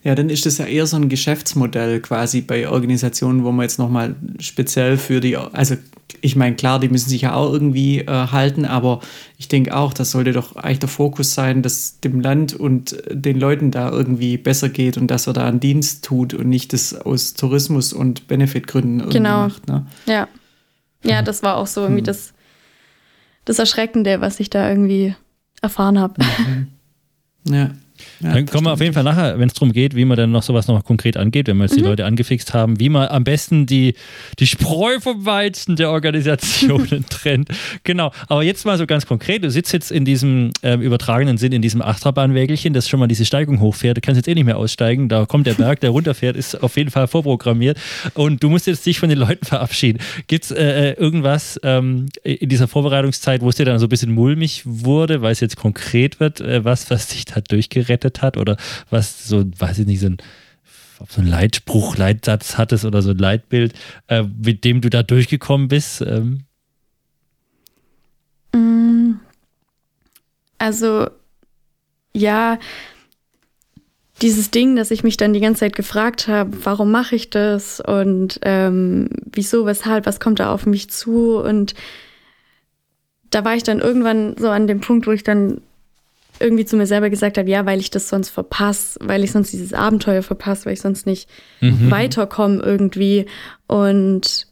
Ja, 0.04 0.16
dann 0.16 0.30
ist 0.30 0.46
das 0.46 0.58
ja 0.58 0.66
eher 0.66 0.86
so 0.86 0.96
ein 0.96 1.10
Geschäftsmodell 1.10 2.00
quasi 2.00 2.42
bei 2.42 2.70
Organisationen, 2.70 3.44
wo 3.44 3.51
man 3.51 3.63
jetzt 3.63 3.80
nochmal 3.80 4.16
speziell 4.39 4.98
für 4.98 5.20
die, 5.20 5.36
also 5.36 5.75
ich 6.22 6.36
meine, 6.36 6.56
klar, 6.56 6.80
die 6.80 6.88
müssen 6.88 7.10
sich 7.10 7.22
ja 7.22 7.34
auch 7.34 7.51
irgendwie 7.51 8.00
äh, 8.00 8.06
halten, 8.08 8.66
aber 8.66 9.01
ich 9.38 9.48
denke 9.48 9.75
auch, 9.75 9.94
das 9.94 10.12
sollte 10.12 10.32
doch 10.32 10.56
eigentlich 10.56 10.80
der 10.80 10.89
Fokus 10.89 11.34
sein, 11.34 11.62
dass 11.62 12.00
dem 12.00 12.22
Land 12.22 12.54
und 12.54 12.96
den 13.10 13.39
Leuten 13.39 13.72
da 13.72 13.92
irgendwie 13.92 14.38
besser 14.38 14.70
geht 14.70 14.98
und 14.98 15.08
dass 15.08 15.27
er 15.27 15.34
da 15.34 15.48
einen 15.48 15.60
Dienst 15.60 16.06
tut 16.06 16.34
und 16.34 16.48
nicht 16.48 16.74
das 16.74 16.94
aus 16.94 17.34
Tourismus 17.34 17.92
und 17.92 18.27
Benefitgründen 18.27 19.00
irgendwie 19.00 19.18
genau. 19.18 19.48
macht. 19.48 19.68
Ne? 19.68 19.86
Ja. 20.06 20.27
Ja, 21.04 21.22
das 21.22 21.44
war 21.44 21.58
auch 21.58 21.68
so 21.68 21.82
irgendwie 21.82 22.01
hm. 22.01 22.06
das, 22.06 22.34
das 23.46 23.60
Erschreckende, 23.60 24.22
was 24.22 24.39
ich 24.39 24.50
da 24.50 24.70
irgendwie 24.70 25.16
erfahren 25.62 26.00
habe. 26.00 26.24
Mhm. 26.24 26.68
Ja. 27.50 27.70
Ja, 28.20 28.33
dann 28.33 28.46
kommen 28.46 28.66
wir 28.68 28.74
auf 28.74 28.81
jeden 28.81 28.94
Fall 28.94 29.03
nachher, 29.03 29.40
wenn 29.40 29.48
es 29.48 29.53
darum 29.53 29.72
geht, 29.72 29.96
wie 29.96 30.05
man 30.05 30.18
dann 30.18 30.31
noch 30.31 30.44
sowas 30.44 30.68
noch 30.68 30.83
konkret 30.83 31.18
angeht, 31.18 31.48
wenn 31.48 31.57
wir 31.57 31.66
jetzt 31.66 31.74
mhm. 31.74 31.77
die 31.77 31.83
Leute 31.83 32.05
angefixt 32.05 32.53
haben, 32.53 32.79
wie 32.79 32.90
man 32.90 33.07
am 33.07 33.24
besten 33.24 33.66
die, 33.66 33.96
die 34.40 34.48
Spreu 34.48 35.00
vom 35.00 35.25
Weizen 35.25 35.75
der 35.75 35.92
Organisationen 35.92 37.05
trennt. 37.10 37.50
Genau. 37.83 38.12
Aber 38.27 38.44
jetzt 38.44 38.66
mal 38.66 38.77
so 38.77 38.86
ganz 38.86 39.05
konkret, 39.05 39.44
du 39.44 39.51
sitzt 39.51 39.74
jetzt 39.74 39.92
in 39.92 40.05
diesem 40.05 40.51
äh, 40.62 40.75
übertragenen 40.75 41.38
Sinn 41.38 41.51
in 41.51 41.62
diesem 41.62 41.81
Achterbahnwägelchen, 41.81 42.74
das 42.74 42.88
schon 42.88 43.00
mal 43.00 43.07
diese 43.07 43.25
Steigung 43.25 43.60
hochfährt. 43.60 43.98
Du 43.98 44.01
kannst 44.01 44.18
jetzt 44.18 44.27
eh 44.27 44.36
nicht 44.36 44.46
mehr 44.46 44.57
aussteigen. 44.57 45.10
Da 45.10 45.25
kommt 45.25 45.48
der 45.48 45.53
Berg, 45.53 45.79
der 45.79 45.90
runterfährt, 45.90 46.36
ist 46.36 46.62
auf 46.62 46.77
jeden 46.77 46.92
Fall 46.92 47.07
vorprogrammiert. 47.07 47.77
Und 48.14 48.44
du 48.44 48.50
musst 48.50 48.68
jetzt 48.68 48.86
dich 48.86 49.00
von 49.00 49.10
den 49.10 49.18
Leuten 49.18 49.46
verabschieden. 49.46 50.00
Gibt 50.27 50.46
es 50.46 50.51
äh, 50.51 50.92
äh, 50.92 50.94
irgendwas 50.94 51.60
ähm, 51.64 52.07
in 52.24 52.50
dieser 52.50 52.68
Vorbereitungszeit, 52.68 53.42
wo 53.42 53.50
es 53.50 53.55
dir 53.55 53.66
dann 53.66 53.79
so 53.79 53.86
ein 53.86 53.90
bisschen 53.90 54.12
mulmig 54.12 54.62
wurde, 54.66 55.22
weil 55.22 55.31
es 55.31 55.40
jetzt 55.40 55.57
konkret 55.57 56.20
wird, 56.20 56.42
äh, 56.42 56.64
was, 56.64 56.90
was 56.90 57.07
dich 57.07 57.25
da 57.25 57.42
durchgerettet 57.42 57.86
gerettet 57.87 58.21
hat 58.21 58.37
oder 58.37 58.57
was 58.89 59.27
so, 59.27 59.43
weiß 59.57 59.79
ich 59.79 59.87
nicht, 59.87 60.01
so 60.01 60.07
ein, 60.07 60.17
ob 61.00 61.11
so 61.11 61.21
ein 61.21 61.27
Leitspruch, 61.27 61.97
Leitsatz 61.97 62.57
hattest 62.57 62.85
oder 62.85 63.01
so 63.01 63.11
ein 63.11 63.17
Leitbild, 63.17 63.73
äh, 64.07 64.23
mit 64.23 64.63
dem 64.63 64.81
du 64.81 64.89
da 64.89 65.03
durchgekommen 65.03 65.67
bist? 65.67 66.01
Ähm? 66.01 66.43
Mm. 68.53 69.15
Also, 70.57 71.09
ja, 72.13 72.57
dieses 74.21 74.50
Ding, 74.50 74.75
dass 74.75 74.91
ich 74.91 75.03
mich 75.03 75.17
dann 75.17 75.33
die 75.33 75.39
ganze 75.39 75.61
Zeit 75.61 75.75
gefragt 75.75 76.27
habe, 76.27 76.65
warum 76.65 76.91
mache 76.91 77.15
ich 77.15 77.29
das 77.29 77.79
und 77.79 78.39
ähm, 78.41 79.09
wieso, 79.31 79.65
weshalb, 79.65 80.05
was 80.05 80.19
kommt 80.19 80.39
da 80.39 80.51
auf 80.51 80.65
mich 80.65 80.89
zu 80.89 81.37
und 81.37 81.75
da 83.29 83.45
war 83.45 83.55
ich 83.55 83.63
dann 83.63 83.79
irgendwann 83.79 84.35
so 84.37 84.50
an 84.50 84.67
dem 84.67 84.79
Punkt, 84.79 85.05
wo 85.05 85.11
ich 85.11 85.23
dann 85.23 85.61
irgendwie 86.39 86.65
zu 86.65 86.75
mir 86.77 86.87
selber 86.87 87.09
gesagt 87.09 87.37
habe, 87.37 87.50
ja, 87.50 87.65
weil 87.65 87.79
ich 87.79 87.91
das 87.91 88.09
sonst 88.09 88.29
verpasse, 88.29 89.00
weil 89.01 89.23
ich 89.23 89.31
sonst 89.31 89.51
dieses 89.51 89.73
Abenteuer 89.73 90.23
verpasse, 90.23 90.65
weil 90.65 90.73
ich 90.73 90.81
sonst 90.81 91.05
nicht 91.05 91.29
mhm. 91.61 91.91
weiterkomme 91.91 92.61
irgendwie. 92.61 93.25
Und 93.67 94.47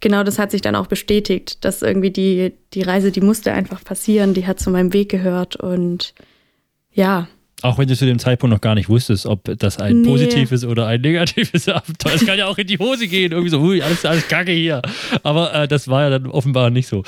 genau 0.00 0.24
das 0.24 0.38
hat 0.38 0.50
sich 0.50 0.62
dann 0.62 0.76
auch 0.76 0.86
bestätigt, 0.86 1.64
dass 1.64 1.82
irgendwie 1.82 2.10
die, 2.10 2.54
die 2.74 2.82
Reise, 2.82 3.12
die 3.12 3.20
musste 3.20 3.52
einfach 3.52 3.82
passieren, 3.84 4.34
die 4.34 4.46
hat 4.46 4.60
zu 4.60 4.70
meinem 4.70 4.92
Weg 4.92 5.10
gehört 5.10 5.56
und 5.56 6.14
ja. 6.92 7.28
Auch 7.62 7.78
wenn 7.78 7.88
du 7.88 7.96
zu 7.96 8.06
dem 8.06 8.20
Zeitpunkt 8.20 8.54
noch 8.54 8.60
gar 8.60 8.76
nicht 8.76 8.88
wusstest, 8.88 9.26
ob 9.26 9.42
das 9.58 9.78
ein 9.78 10.02
nee. 10.02 10.08
positives 10.08 10.64
oder 10.64 10.86
ein 10.86 11.00
negatives 11.00 11.68
Abenteuer 11.68 12.14
ist. 12.14 12.22
Es 12.22 12.28
kann 12.28 12.38
ja 12.38 12.46
auch 12.46 12.58
in 12.58 12.66
die 12.66 12.78
Hose 12.78 13.08
gehen, 13.08 13.32
irgendwie 13.32 13.50
so, 13.50 13.60
hui, 13.60 13.82
alles, 13.82 14.04
alles 14.04 14.28
kacke 14.28 14.52
hier. 14.52 14.80
Aber 15.24 15.52
äh, 15.54 15.68
das 15.68 15.88
war 15.88 16.02
ja 16.02 16.10
dann 16.10 16.26
offenbar 16.26 16.70
nicht 16.70 16.86
so 16.86 17.02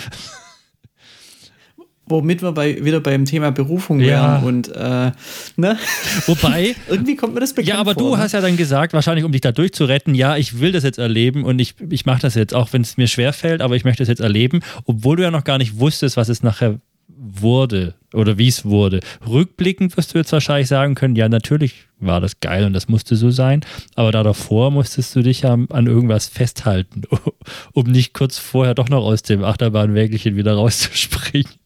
womit 2.10 2.42
wir 2.42 2.52
bei, 2.52 2.84
wieder 2.84 3.00
beim 3.00 3.24
Thema 3.24 3.50
Berufung 3.50 4.00
ja. 4.00 4.06
wären 4.06 4.44
und 4.44 4.68
äh, 4.68 5.12
ne? 5.56 5.78
Wobei. 6.26 6.74
Irgendwie 6.88 7.16
kommt 7.16 7.34
mir 7.34 7.40
das 7.40 7.54
bekannt 7.54 7.68
Ja, 7.68 7.78
aber 7.78 7.94
vor, 7.94 8.02
du 8.02 8.16
ne? 8.16 8.22
hast 8.22 8.32
ja 8.32 8.40
dann 8.40 8.56
gesagt, 8.56 8.92
wahrscheinlich 8.92 9.24
um 9.24 9.32
dich 9.32 9.40
da 9.40 9.52
durchzuretten, 9.52 10.14
ja, 10.14 10.36
ich 10.36 10.60
will 10.60 10.72
das 10.72 10.84
jetzt 10.84 10.98
erleben 10.98 11.44
und 11.44 11.58
ich, 11.58 11.74
ich 11.88 12.06
mache 12.06 12.20
das 12.20 12.34
jetzt, 12.34 12.54
auch 12.54 12.72
wenn 12.72 12.82
es 12.82 12.96
mir 12.96 13.06
schwerfällt, 13.06 13.62
aber 13.62 13.76
ich 13.76 13.84
möchte 13.84 14.02
es 14.02 14.08
jetzt 14.08 14.20
erleben, 14.20 14.60
obwohl 14.84 15.16
du 15.16 15.22
ja 15.22 15.30
noch 15.30 15.44
gar 15.44 15.58
nicht 15.58 15.78
wusstest, 15.78 16.16
was 16.16 16.28
es 16.28 16.42
nachher 16.42 16.80
wurde 17.20 17.94
oder 18.14 18.38
wie 18.38 18.48
es 18.48 18.64
wurde. 18.64 19.00
Rückblickend 19.26 19.96
wirst 19.96 20.14
du 20.14 20.18
jetzt 20.18 20.32
wahrscheinlich 20.32 20.68
sagen 20.68 20.94
können, 20.94 21.16
ja, 21.16 21.28
natürlich 21.28 21.86
war 21.98 22.20
das 22.20 22.40
geil 22.40 22.64
und 22.64 22.72
das 22.72 22.88
musste 22.88 23.14
so 23.14 23.30
sein, 23.30 23.60
aber 23.94 24.10
da 24.10 24.22
davor 24.22 24.70
musstest 24.70 25.14
du 25.14 25.22
dich 25.22 25.42
ja 25.42 25.52
an 25.52 25.86
irgendwas 25.86 26.26
festhalten, 26.26 27.02
um 27.72 27.86
nicht 27.86 28.14
kurz 28.14 28.38
vorher 28.38 28.74
doch 28.74 28.88
noch 28.88 29.04
aus 29.04 29.22
dem 29.22 29.44
Achterbahnwägelchen 29.44 30.36
wieder 30.36 30.54
rauszuspringen. 30.54 31.59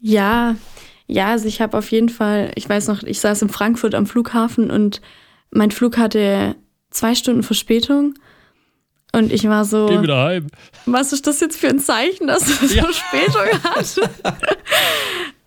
Ja, 0.00 0.56
ja, 1.06 1.28
also 1.28 1.46
ich 1.46 1.60
habe 1.60 1.76
auf 1.78 1.90
jeden 1.90 2.08
Fall, 2.08 2.50
ich 2.56 2.68
weiß 2.68 2.88
noch, 2.88 3.02
ich 3.02 3.20
saß 3.20 3.42
in 3.42 3.48
Frankfurt 3.48 3.94
am 3.94 4.06
Flughafen 4.06 4.70
und 4.70 5.00
mein 5.50 5.70
Flug 5.70 5.98
hatte 5.98 6.56
zwei 6.90 7.14
Stunden 7.14 7.42
Verspätung. 7.42 8.14
Und 9.12 9.32
ich 9.32 9.48
war 9.48 9.64
so. 9.64 9.86
Geh 9.86 10.02
wieder 10.02 10.22
heim. 10.24 10.48
Was 10.84 11.12
ist 11.12 11.26
das 11.26 11.40
jetzt 11.40 11.58
für 11.58 11.68
ein 11.68 11.78
Zeichen, 11.78 12.26
dass 12.26 12.48
es 12.62 12.74
ja. 12.74 12.84
Verspätung 12.84 13.62
hat? 13.62 14.10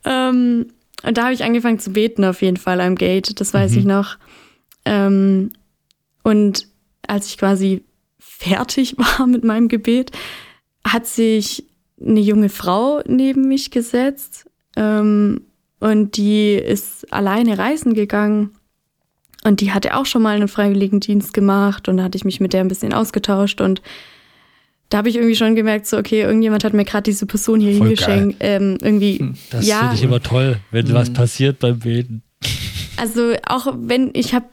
ähm, 0.05 0.67
und 1.03 1.17
da 1.17 1.23
habe 1.25 1.33
ich 1.33 1.43
angefangen 1.43 1.79
zu 1.79 1.91
beten, 1.91 2.25
auf 2.25 2.41
jeden 2.41 2.57
Fall 2.57 2.81
am 2.81 2.95
Gate, 2.95 3.39
das 3.39 3.53
weiß 3.53 3.73
mhm. 3.73 3.77
ich 3.77 3.85
noch. 3.85 4.17
Ähm, 4.85 5.51
und 6.23 6.67
als 7.07 7.27
ich 7.27 7.37
quasi 7.37 7.83
fertig 8.17 8.95
war 8.97 9.27
mit 9.27 9.43
meinem 9.43 9.67
Gebet, 9.67 10.11
hat 10.85 11.05
sich 11.05 11.65
eine 12.01 12.19
junge 12.19 12.49
Frau 12.49 13.01
neben 13.07 13.47
mich 13.47 13.71
gesetzt 13.71 14.49
ähm, 14.75 15.41
und 15.79 16.17
die 16.17 16.53
ist 16.53 17.11
alleine 17.11 17.57
reisen 17.57 17.93
gegangen. 17.93 18.51
Und 19.45 19.61
die 19.61 19.71
hatte 19.71 19.95
auch 19.95 20.05
schon 20.05 20.21
mal 20.21 20.35
einen 20.35 20.49
Freiwilligendienst 20.49 21.33
gemacht 21.33 21.87
und 21.87 21.97
da 21.97 22.03
hatte 22.03 22.17
ich 22.17 22.25
mich 22.25 22.41
mit 22.41 22.51
der 22.51 22.61
ein 22.61 22.67
bisschen 22.67 22.93
ausgetauscht 22.93 23.61
und 23.61 23.81
da 24.89 24.97
habe 24.97 25.09
ich 25.09 25.15
irgendwie 25.15 25.35
schon 25.35 25.55
gemerkt, 25.55 25.85
so, 25.85 25.97
okay, 25.97 26.21
irgendjemand 26.21 26.63
hat 26.63 26.73
mir 26.73 26.83
gerade 26.83 27.03
diese 27.03 27.27
Person 27.27 27.59
hier 27.59 27.71
hingeschenkt. 27.71 28.37
Ähm, 28.39 28.77
irgendwie, 28.81 29.19
hm, 29.19 29.35
das 29.51 29.67
ja. 29.67 29.79
finde 29.79 29.95
ich 29.95 30.03
immer 30.03 30.21
toll, 30.21 30.57
wenn 30.71 30.87
mhm. 30.87 30.93
was 30.93 31.13
passiert 31.13 31.59
beim 31.59 31.79
Beten. 31.79 32.23
Also 32.97 33.33
auch 33.45 33.73
wenn, 33.77 34.09
ich 34.13 34.33
habe 34.33 34.47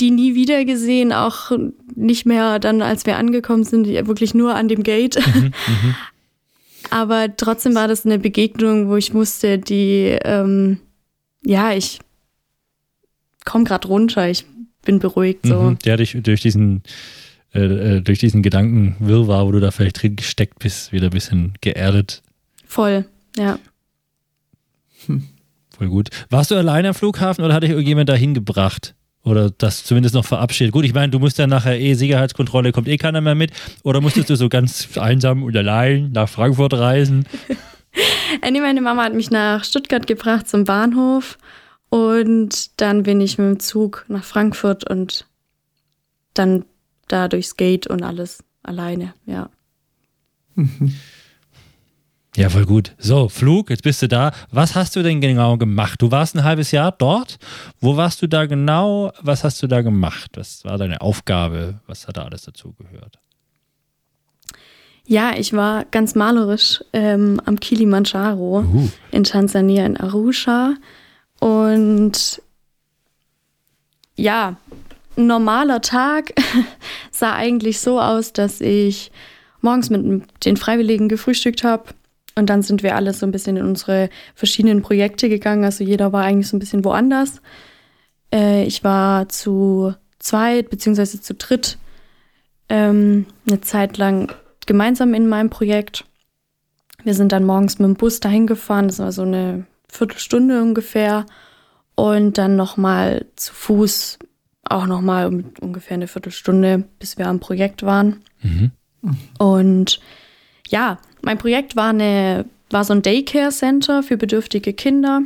die 0.00 0.10
nie 0.10 0.34
wieder 0.34 0.64
gesehen, 0.64 1.12
auch 1.12 1.52
nicht 1.94 2.26
mehr 2.26 2.58
dann, 2.58 2.82
als 2.82 3.06
wir 3.06 3.16
angekommen 3.16 3.62
sind, 3.62 3.86
wirklich 3.86 4.34
nur 4.34 4.54
an 4.54 4.68
dem 4.68 4.82
Gate. 4.82 5.18
Mhm, 5.34 5.42
mhm. 5.42 5.94
Aber 6.94 7.36
trotzdem 7.36 7.74
war 7.74 7.88
das 7.88 8.06
eine 8.06 8.20
Begegnung, 8.20 8.88
wo 8.88 8.94
ich 8.94 9.12
wusste, 9.12 9.58
die, 9.58 10.16
ähm, 10.22 10.78
ja, 11.44 11.72
ich 11.72 11.98
komme 13.44 13.64
gerade 13.64 13.88
runter, 13.88 14.28
ich 14.28 14.44
bin 14.84 15.00
beruhigt. 15.00 15.44
So. 15.44 15.60
Mhm, 15.60 15.78
ja, 15.84 15.96
durch, 15.96 16.16
durch 16.22 16.40
diesen 16.40 16.84
äh, 17.52 17.96
äh, 17.96 18.00
durch 18.00 18.20
diesen 18.20 18.44
Gedankenwirrwarr, 18.44 19.44
wo 19.44 19.50
du 19.50 19.58
da 19.58 19.72
vielleicht 19.72 20.00
drin 20.04 20.14
gesteckt 20.14 20.60
bist, 20.60 20.92
wieder 20.92 21.08
ein 21.08 21.10
bisschen 21.10 21.54
geerdet. 21.60 22.22
Voll, 22.64 23.06
ja. 23.36 23.58
Hm. 25.06 25.24
Voll 25.76 25.88
gut. 25.88 26.10
Warst 26.30 26.52
du 26.52 26.54
alleine 26.54 26.90
am 26.90 26.94
Flughafen 26.94 27.44
oder 27.44 27.54
hat 27.54 27.64
dich 27.64 27.70
irgendjemand 27.70 28.08
dahin 28.08 28.34
gebracht? 28.34 28.94
Oder 29.24 29.50
das 29.50 29.84
zumindest 29.84 30.14
noch 30.14 30.24
verabschiedet? 30.24 30.72
Gut, 30.72 30.84
ich 30.84 30.92
meine, 30.92 31.10
du 31.10 31.18
musst 31.18 31.38
ja 31.38 31.46
nachher 31.46 31.80
eh 31.80 31.94
Sicherheitskontrolle, 31.94 32.72
kommt 32.72 32.88
eh 32.88 32.98
keiner 32.98 33.22
mehr 33.22 33.34
mit. 33.34 33.52
Oder 33.82 34.00
musstest 34.00 34.28
du 34.28 34.36
so 34.36 34.50
ganz 34.50 34.86
einsam 34.98 35.42
und 35.42 35.56
allein 35.56 36.12
nach 36.12 36.28
Frankfurt 36.28 36.74
reisen? 36.74 37.26
Nee, 38.42 38.60
meine 38.60 38.80
Mama 38.80 39.04
hat 39.04 39.14
mich 39.14 39.30
nach 39.30 39.62
Stuttgart 39.62 40.08
gebracht 40.08 40.48
zum 40.48 40.64
Bahnhof. 40.64 41.38
Und 41.90 42.80
dann 42.80 43.04
bin 43.04 43.20
ich 43.20 43.38
mit 43.38 43.46
dem 43.46 43.60
Zug 43.60 44.04
nach 44.08 44.24
Frankfurt 44.24 44.90
und 44.90 45.28
dann 46.34 46.64
da 47.06 47.28
durchs 47.28 47.56
Gate 47.56 47.86
und 47.86 48.02
alles 48.02 48.42
alleine, 48.64 49.14
ja. 49.26 49.48
Ja, 52.36 52.48
voll 52.50 52.66
gut. 52.66 52.92
So, 52.98 53.28
Flug, 53.28 53.70
jetzt 53.70 53.84
bist 53.84 54.02
du 54.02 54.08
da. 54.08 54.32
Was 54.50 54.74
hast 54.74 54.96
du 54.96 55.02
denn 55.02 55.20
genau 55.20 55.56
gemacht? 55.56 56.02
Du 56.02 56.10
warst 56.10 56.34
ein 56.34 56.42
halbes 56.42 56.72
Jahr 56.72 56.90
dort. 56.90 57.38
Wo 57.80 57.96
warst 57.96 58.22
du 58.22 58.26
da 58.26 58.46
genau? 58.46 59.12
Was 59.20 59.44
hast 59.44 59.62
du 59.62 59.68
da 59.68 59.82
gemacht? 59.82 60.32
Was 60.34 60.64
war 60.64 60.76
deine 60.76 61.00
Aufgabe? 61.00 61.80
Was 61.86 62.08
hat 62.08 62.16
da 62.16 62.24
alles 62.24 62.42
dazugehört? 62.42 63.20
Ja, 65.06 65.34
ich 65.36 65.52
war 65.52 65.84
ganz 65.84 66.14
malerisch 66.14 66.82
ähm, 66.92 67.40
am 67.44 67.60
Kilimanjaro 67.60 68.60
uh. 68.60 68.88
in 69.12 69.22
Tansania, 69.22 69.86
in 69.86 69.96
Arusha. 69.96 70.74
Und 71.38 72.42
ja, 74.16 74.56
ein 75.16 75.26
normaler 75.26 75.82
Tag 75.82 76.32
sah 77.12 77.34
eigentlich 77.34 77.80
so 77.80 78.00
aus, 78.00 78.32
dass 78.32 78.60
ich 78.60 79.12
morgens 79.60 79.90
mit 79.90 80.24
den 80.44 80.56
Freiwilligen 80.56 81.08
gefrühstückt 81.08 81.62
habe. 81.62 81.84
Und 82.36 82.50
dann 82.50 82.62
sind 82.62 82.82
wir 82.82 82.96
alle 82.96 83.12
so 83.12 83.26
ein 83.26 83.32
bisschen 83.32 83.56
in 83.56 83.64
unsere 83.64 84.10
verschiedenen 84.34 84.82
Projekte 84.82 85.28
gegangen. 85.28 85.64
Also 85.64 85.84
jeder 85.84 86.12
war 86.12 86.24
eigentlich 86.24 86.48
so 86.48 86.56
ein 86.56 86.60
bisschen 86.60 86.84
woanders. 86.84 87.40
Äh, 88.32 88.64
ich 88.64 88.82
war 88.82 89.28
zu 89.28 89.94
zweit 90.18 90.70
beziehungsweise 90.70 91.20
zu 91.20 91.34
dritt 91.34 91.78
ähm, 92.68 93.26
eine 93.46 93.60
Zeit 93.60 93.98
lang 93.98 94.32
gemeinsam 94.66 95.14
in 95.14 95.28
meinem 95.28 95.50
Projekt. 95.50 96.04
Wir 97.04 97.14
sind 97.14 97.32
dann 97.32 97.44
morgens 97.44 97.78
mit 97.78 97.86
dem 97.86 97.94
Bus 97.94 98.20
dahin 98.20 98.46
gefahren. 98.46 98.88
Das 98.88 98.98
war 98.98 99.12
so 99.12 99.22
eine 99.22 99.66
Viertelstunde 99.88 100.60
ungefähr. 100.62 101.26
Und 101.94 102.38
dann 102.38 102.56
nochmal 102.56 103.26
zu 103.36 103.54
Fuß 103.54 104.18
auch 104.64 104.86
nochmal 104.86 105.26
um 105.26 105.52
ungefähr 105.60 105.94
eine 105.94 106.08
Viertelstunde, 106.08 106.84
bis 106.98 107.18
wir 107.18 107.28
am 107.28 107.38
Projekt 107.38 107.84
waren. 107.84 108.22
Mhm. 108.42 108.72
Und 109.38 110.00
ja, 110.68 110.98
mein 111.24 111.38
Projekt 111.38 111.76
war, 111.76 111.90
eine, 111.90 112.44
war 112.70 112.84
so 112.84 112.92
ein 112.92 113.02
Daycare 113.02 113.50
Center 113.50 114.02
für 114.02 114.16
bedürftige 114.16 114.72
Kinder 114.72 115.22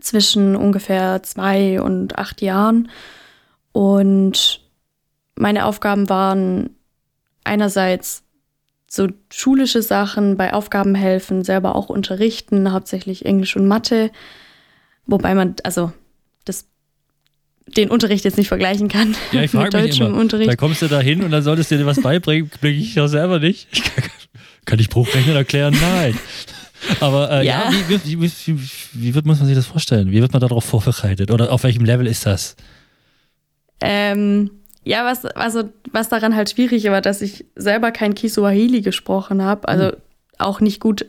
zwischen 0.00 0.56
ungefähr 0.56 1.22
zwei 1.22 1.80
und 1.80 2.18
acht 2.18 2.42
Jahren. 2.42 2.88
Und 3.72 4.60
meine 5.36 5.66
Aufgaben 5.66 6.08
waren 6.08 6.70
einerseits 7.42 8.22
so 8.88 9.08
schulische 9.30 9.82
Sachen, 9.82 10.36
bei 10.36 10.52
Aufgaben 10.52 10.94
helfen, 10.94 11.42
selber 11.42 11.74
auch 11.74 11.88
unterrichten, 11.88 12.70
hauptsächlich 12.72 13.26
Englisch 13.26 13.56
und 13.56 13.66
Mathe. 13.66 14.10
Wobei 15.06 15.34
man, 15.34 15.56
also 15.64 15.92
das 16.44 16.66
den 17.66 17.90
Unterricht 17.90 18.24
jetzt 18.24 18.36
nicht 18.38 18.48
vergleichen 18.48 18.88
kann. 18.88 19.16
Ja, 19.32 19.42
ich 19.42 19.50
frage 19.50 19.78
mich 19.78 19.98
immer. 19.98 20.16
Unterricht. 20.16 20.50
Da 20.50 20.56
kommst 20.56 20.82
du 20.82 20.86
da 20.86 21.00
hin 21.00 21.24
und 21.24 21.30
dann 21.30 21.42
solltest 21.42 21.70
du 21.70 21.78
dir 21.78 21.86
was 21.86 22.00
beibringen, 22.00 22.50
blicke 22.60 22.78
ich 22.78 22.94
ja 22.94 23.08
selber 23.08 23.38
nicht. 23.38 23.68
Ich 23.76 23.82
kann, 23.82 24.10
kann 24.64 24.78
ich 24.78 24.88
Bruchrechnen 24.88 25.36
erklären? 25.36 25.76
Nein. 25.80 26.18
Aber 27.00 27.30
äh, 27.30 27.46
ja, 27.46 27.70
ja 27.70 27.72
wie, 27.72 28.20
wie, 28.20 28.30
wie, 28.46 28.60
wie, 28.92 29.14
wird, 29.14 29.26
muss 29.26 29.38
man 29.38 29.46
sich 29.46 29.56
das 29.56 29.66
vorstellen? 29.66 30.10
Wie 30.10 30.20
wird 30.20 30.32
man 30.32 30.40
darauf 30.40 30.64
vorbereitet? 30.64 31.30
Oder 31.30 31.50
auf 31.50 31.62
welchem 31.64 31.84
Level 31.84 32.06
ist 32.06 32.26
das? 32.26 32.56
Ähm, 33.80 34.50
ja, 34.84 35.04
was, 35.04 35.24
also, 35.24 35.70
was 35.92 36.08
daran 36.08 36.36
halt 36.36 36.50
schwierig 36.50 36.84
war, 36.84 37.00
dass 37.00 37.22
ich 37.22 37.46
selber 37.56 37.90
kein 37.90 38.14
Kiswahili 38.14 38.82
gesprochen 38.82 39.42
habe, 39.42 39.68
also 39.68 39.84
mhm. 39.86 40.02
auch 40.38 40.60
nicht 40.60 40.80
gut 40.80 41.06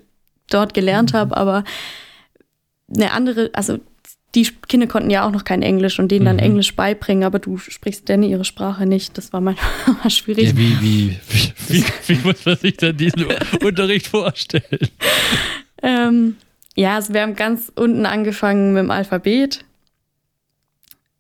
dort 0.50 0.74
gelernt 0.74 1.14
mhm. 1.14 1.18
habe, 1.18 1.38
aber 1.38 1.64
eine 2.94 3.12
andere, 3.12 3.50
also 3.54 3.80
die 4.36 4.48
Kinder 4.68 4.88
konnten 4.88 5.10
ja 5.10 5.26
auch 5.26 5.32
noch 5.32 5.46
kein 5.46 5.62
Englisch 5.62 6.00
und 6.00 6.12
denen 6.12 6.24
mhm. 6.24 6.28
dann 6.28 6.40
Englisch 6.40 6.76
beibringen, 6.76 7.24
aber 7.24 7.40
du 7.40 7.58
sprichst 7.58 8.10
denn 8.10 8.22
ihre 8.22 8.46
Sprache 8.46 8.86
nicht. 8.86 9.18
Das 9.18 9.32
war 9.34 9.42
manchmal 9.42 9.70
schwierig. 10.10 10.50
Ja, 10.50 10.58
wie, 10.58 10.82
wie, 10.82 11.18
wie, 11.70 11.84
wie, 12.08 12.16
muss 12.24 12.46
man 12.46 12.58
sich 12.58 12.78
denn 12.78 12.98
diesen 12.98 13.26
Unterricht 13.64 14.08
vorstellen? 14.08 14.90
Ähm, 15.82 16.36
ja, 16.76 16.96
also 16.96 17.14
wir 17.14 17.22
haben 17.22 17.36
ganz 17.36 17.72
unten 17.74 18.06
angefangen 18.06 18.74
mit 18.74 18.84
dem 18.84 18.92
Alphabet. 18.92 19.64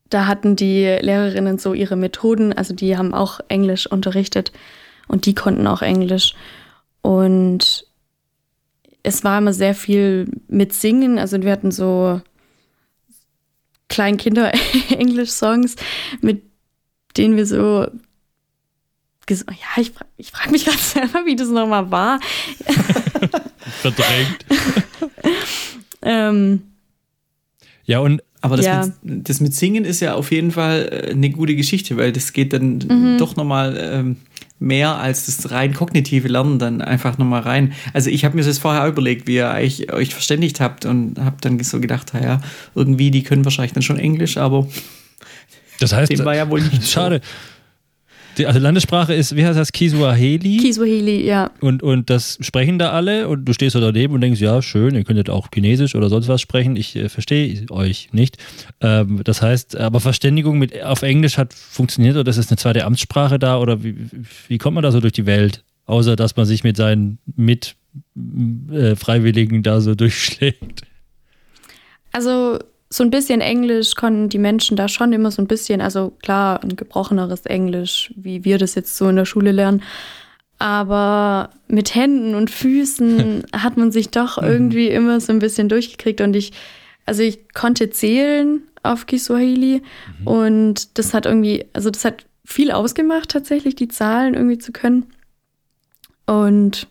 Da 0.10 0.28
hatten 0.28 0.56
die 0.56 0.84
Lehrerinnen 0.84 1.58
so 1.58 1.74
ihre 1.74 1.96
Methoden, 1.96 2.54
also 2.54 2.74
die 2.76 2.98
haben 2.98 3.14
auch 3.14 3.40
Englisch 3.48 3.88
unterrichtet 3.88 4.52
und 5.08 5.26
die 5.26 5.34
konnten 5.34 5.66
auch 5.68 5.82
Englisch. 5.82 6.36
Und 7.02 7.88
es 9.04 9.24
war 9.24 9.38
immer 9.38 9.54
sehr 9.54 9.74
viel 9.74 10.28
mit 10.48 10.74
Singen, 10.74 11.18
also 11.18 11.42
wir 11.42 11.52
hatten 11.52 11.72
so 11.72 12.22
kleinen 13.90 14.18
Kinder-Englisch-Songs, 14.18 15.76
mit 16.22 16.44
denen 17.18 17.38
wir 17.38 17.46
so. 17.46 17.88
Ja, 19.28 19.82
ich, 19.82 19.92
ich 20.18 20.32
frage 20.32 20.52
mich 20.52 20.66
gerade 20.66 20.78
selber, 20.82 21.26
wie 21.26 21.36
das 21.36 21.50
nochmal 21.50 21.90
war. 21.90 22.20
Verdrängt. 23.82 24.46
ähm, 26.02 26.62
ja, 27.86 28.00
und. 28.00 28.22
Aber 28.42 28.58
das, 28.58 28.66
ja. 28.68 28.88
Mit, 29.02 29.28
das, 29.28 29.40
mit, 29.40 29.56
Singen 29.56 29.86
ist 29.86 30.02
ja 30.02 30.14
auf 30.14 30.32
jeden 30.32 30.52
Fall 30.52 30.88
äh, 30.92 31.12
eine 31.12 31.32
gute 31.32 31.56
Geschichte, 31.56 31.98
weil 31.98 32.12
das 32.12 32.32
geht 32.32 32.54
dann 32.54 32.78
mhm. 32.78 33.18
doch 33.18 33.36
nochmal. 33.36 33.76
Ähm, 33.80 34.18
mehr 34.60 34.96
als 34.96 35.26
das 35.26 35.52
rein 35.52 35.74
kognitive 35.74 36.28
Lernen 36.28 36.60
dann 36.60 36.82
einfach 36.82 37.18
nochmal 37.18 37.42
rein. 37.42 37.74
Also 37.94 38.10
ich 38.10 38.24
habe 38.24 38.36
mir 38.36 38.44
das 38.44 38.58
vorher 38.58 38.88
überlegt, 38.88 39.28
wie 39.28 39.36
ihr 39.36 39.50
euch, 39.50 39.92
euch 39.92 40.14
verständigt 40.14 40.60
habt 40.60 40.86
und 40.86 41.20
habe 41.20 41.38
dann 41.42 41.62
so 41.62 41.80
gedacht, 41.80 42.14
ja, 42.14 42.40
irgendwie, 42.74 43.12
die 43.12 43.24
können 43.24 43.44
wahrscheinlich 43.44 43.74
dann 43.74 43.84
schon 43.84 44.00
Englisch, 44.00 44.38
aber 44.38 44.68
das 45.80 45.94
heißt, 45.94 46.12
dem 46.12 46.24
war 46.24 46.36
ja 46.36 46.50
wohl 46.50 46.62
nicht 46.62 46.88
schade. 46.90 47.22
So. 47.24 47.55
Die, 48.38 48.46
also 48.46 48.60
Landessprache 48.60 49.14
ist, 49.14 49.36
wie 49.36 49.46
heißt 49.46 49.58
das, 49.58 49.72
Kiswahili? 49.72 50.58
Kiswahili, 50.58 51.26
ja. 51.26 51.52
Und, 51.62 51.84
und 51.84 52.10
das 52.10 52.38
sprechen 52.42 52.80
da 52.80 52.92
alle 52.92 53.28
und 53.28 53.46
du 53.46 53.54
stehst 53.54 53.76
da 53.76 53.80
daneben 53.80 54.14
und 54.14 54.22
denkst, 54.22 54.42
ja, 54.42 54.62
schön, 54.62 54.96
ihr 54.96 55.04
könntet 55.04 55.30
auch 55.30 55.48
Chinesisch 55.54 55.96
oder 55.96 56.10
sonst 56.10 56.28
was 56.28 56.42
sprechen. 56.42 56.76
Ich 56.76 56.96
äh, 56.96 57.10
verstehe 57.10 57.66
euch 57.72 58.10
nicht. 58.12 58.38
Ähm, 58.82 59.22
das 59.24 59.42
heißt, 59.42 59.78
aber 59.78 60.00
Verständigung 60.00 60.60
mit, 60.60 60.84
auf 60.84 61.02
Englisch 61.02 61.38
hat 61.38 61.54
funktioniert 61.54 62.18
oder 62.18 62.30
ist 62.30 62.38
es 62.38 62.50
eine 62.50 62.58
zweite 62.58 62.86
Amtssprache 62.86 63.40
da 63.40 63.58
oder 63.58 63.84
wie, 63.84 63.96
wie 64.48 64.58
kommt 64.58 64.76
man 64.76 64.84
da 64.84 64.92
so 64.92 65.00
durch 65.00 65.14
die 65.14 65.26
Welt? 65.26 65.64
Außer, 65.86 66.16
dass 66.16 66.36
man 66.36 66.46
sich 66.46 66.64
mit 66.64 66.78
seinen 66.78 67.20
Mitfreiwilligen 67.36 69.60
äh, 69.60 69.62
da 69.62 69.82
so 69.82 69.96
durchschlägt. 69.96 70.82
Also 72.12 72.60
so 72.96 73.04
ein 73.04 73.12
bisschen 73.12 73.42
Englisch 73.42 73.96
konnten 73.96 74.30
die 74.30 74.38
Menschen 74.38 74.78
da 74.78 74.88
schon 74.88 75.12
immer 75.12 75.30
so 75.30 75.42
ein 75.42 75.48
bisschen, 75.48 75.82
also 75.82 76.14
klar, 76.22 76.64
ein 76.64 76.76
gebrocheneres 76.76 77.46
Englisch, 77.46 78.14
wie 78.16 78.46
wir 78.46 78.58
das 78.58 78.76
jetzt 78.76 78.96
so 78.96 79.10
in 79.10 79.18
der 79.18 79.26
Schule 79.26 79.52
lernen. 79.52 79.84
Aber 80.60 81.50
mit 81.68 81.94
Händen 81.94 82.36
und 82.36 82.50
Füßen 82.50 83.44
hat 83.54 83.76
man 83.76 83.92
sich 83.92 84.10
doch 84.10 84.42
mhm. 84.42 84.48
irgendwie 84.48 84.88
immer 84.88 85.20
so 85.20 85.34
ein 85.34 85.40
bisschen 85.40 85.68
durchgekriegt. 85.68 86.22
Und 86.22 86.36
ich, 86.36 86.54
also 87.06 87.22
ich 87.22 87.54
konnte 87.54 87.90
zählen 87.90 88.62
auf 88.82 89.08
Kiswahili 89.08 89.82
mhm. 90.20 90.28
und 90.28 90.98
das 90.98 91.14
hat 91.14 91.26
irgendwie, 91.26 91.66
also 91.74 91.90
das 91.90 92.06
hat 92.06 92.26
viel 92.46 92.72
ausgemacht, 92.72 93.30
tatsächlich 93.30 93.76
die 93.76 93.90
Zahlen 93.90 94.36
irgendwie 94.36 94.60
zu 94.60 94.72
können. 94.72 95.08
Und 96.28 96.88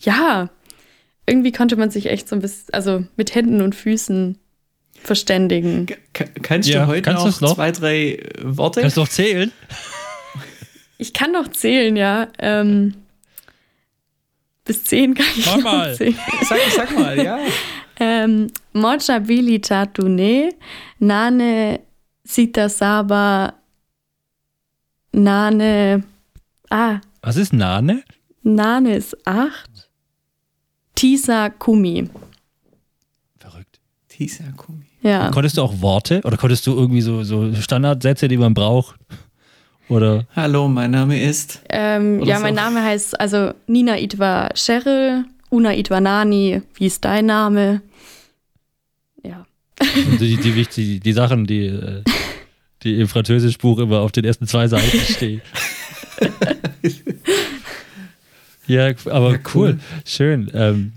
ja, 0.00 0.48
irgendwie 1.26 1.52
konnte 1.52 1.76
man 1.76 1.90
sich 1.90 2.06
echt 2.06 2.28
so 2.28 2.36
ein 2.36 2.40
bisschen, 2.40 2.72
also 2.72 3.04
mit 3.16 3.34
Händen 3.34 3.60
und 3.60 3.74
Füßen 3.74 4.38
verständigen. 5.02 5.86
K 6.12 6.24
kannst 6.42 6.68
ja, 6.68 6.82
du 6.82 6.86
heute 6.88 7.02
kannst 7.02 7.24
noch, 7.24 7.40
noch, 7.40 7.54
zwei, 7.54 7.72
drei 7.72 8.26
Worte? 8.42 8.80
Kannst 8.80 8.96
du 8.96 9.02
noch 9.02 9.08
zählen? 9.08 9.52
Ich 10.96 11.12
kann 11.12 11.32
noch 11.32 11.48
zählen, 11.48 11.96
ja. 11.96 12.28
Ähm, 12.38 12.94
bis 14.64 14.84
zehn 14.84 15.14
kann 15.14 15.26
ich 15.36 15.44
Mach 15.44 15.58
mal. 15.58 15.94
Zählen. 15.94 16.16
Sag, 16.48 16.58
sag 16.74 16.96
mal, 16.96 17.20
ja. 17.20 17.38
ähm, 18.00 18.46
Mocha 18.72 19.18
Bili 19.18 19.60
Tatune, 19.60 20.50
Nane 21.00 21.80
Sita 22.22 22.68
Saba 22.68 23.54
Nane. 25.12 26.04
Ah, 26.70 27.00
Was 27.22 27.36
ist 27.36 27.52
Nane? 27.52 28.02
Nane 28.42 28.96
ist 28.96 29.16
acht. 29.26 29.90
Tisa 30.94 31.50
Kumi. 31.50 32.08
Tisakumi. 34.26 34.84
Ja. 35.02 35.30
Konntest 35.30 35.56
du 35.58 35.62
auch 35.62 35.80
Worte 35.80 36.20
oder 36.24 36.36
konntest 36.36 36.66
du 36.66 36.74
irgendwie 36.74 37.00
so, 37.02 37.22
so 37.24 37.54
Standardsätze, 37.54 38.26
die 38.28 38.36
man 38.36 38.54
braucht? 38.54 38.96
Oder 39.88 40.26
Hallo, 40.34 40.66
mein 40.68 40.90
Name 40.92 41.20
ist. 41.22 41.60
Ähm, 41.68 42.22
ja, 42.24 42.36
so. 42.38 42.42
mein 42.42 42.54
Name 42.54 42.82
heißt 42.82 43.20
also 43.20 43.52
Nina 43.66 43.98
Itwa 43.98 44.48
Cheryl, 44.54 45.24
Una 45.50 45.74
Itwa 45.74 46.00
Nani. 46.00 46.62
Wie 46.74 46.86
ist 46.86 47.04
dein 47.04 47.26
Name? 47.26 47.82
Ja. 49.22 49.44
die, 50.18 50.36
die, 50.38 50.64
die, 50.66 51.00
die 51.00 51.12
Sachen, 51.12 51.46
die, 51.46 51.66
äh, 51.66 52.02
die 52.82 52.98
im 52.98 53.08
Französischbuch 53.08 53.78
immer 53.78 54.00
auf 54.00 54.12
den 54.12 54.24
ersten 54.24 54.46
zwei 54.46 54.68
Seiten 54.68 54.98
stehen. 55.00 55.42
ja, 58.66 58.90
aber 59.10 59.32
Ja, 59.32 59.38
cool. 59.38 59.40
cool. 59.54 59.78
Schön. 60.06 60.50
Ähm, 60.54 60.92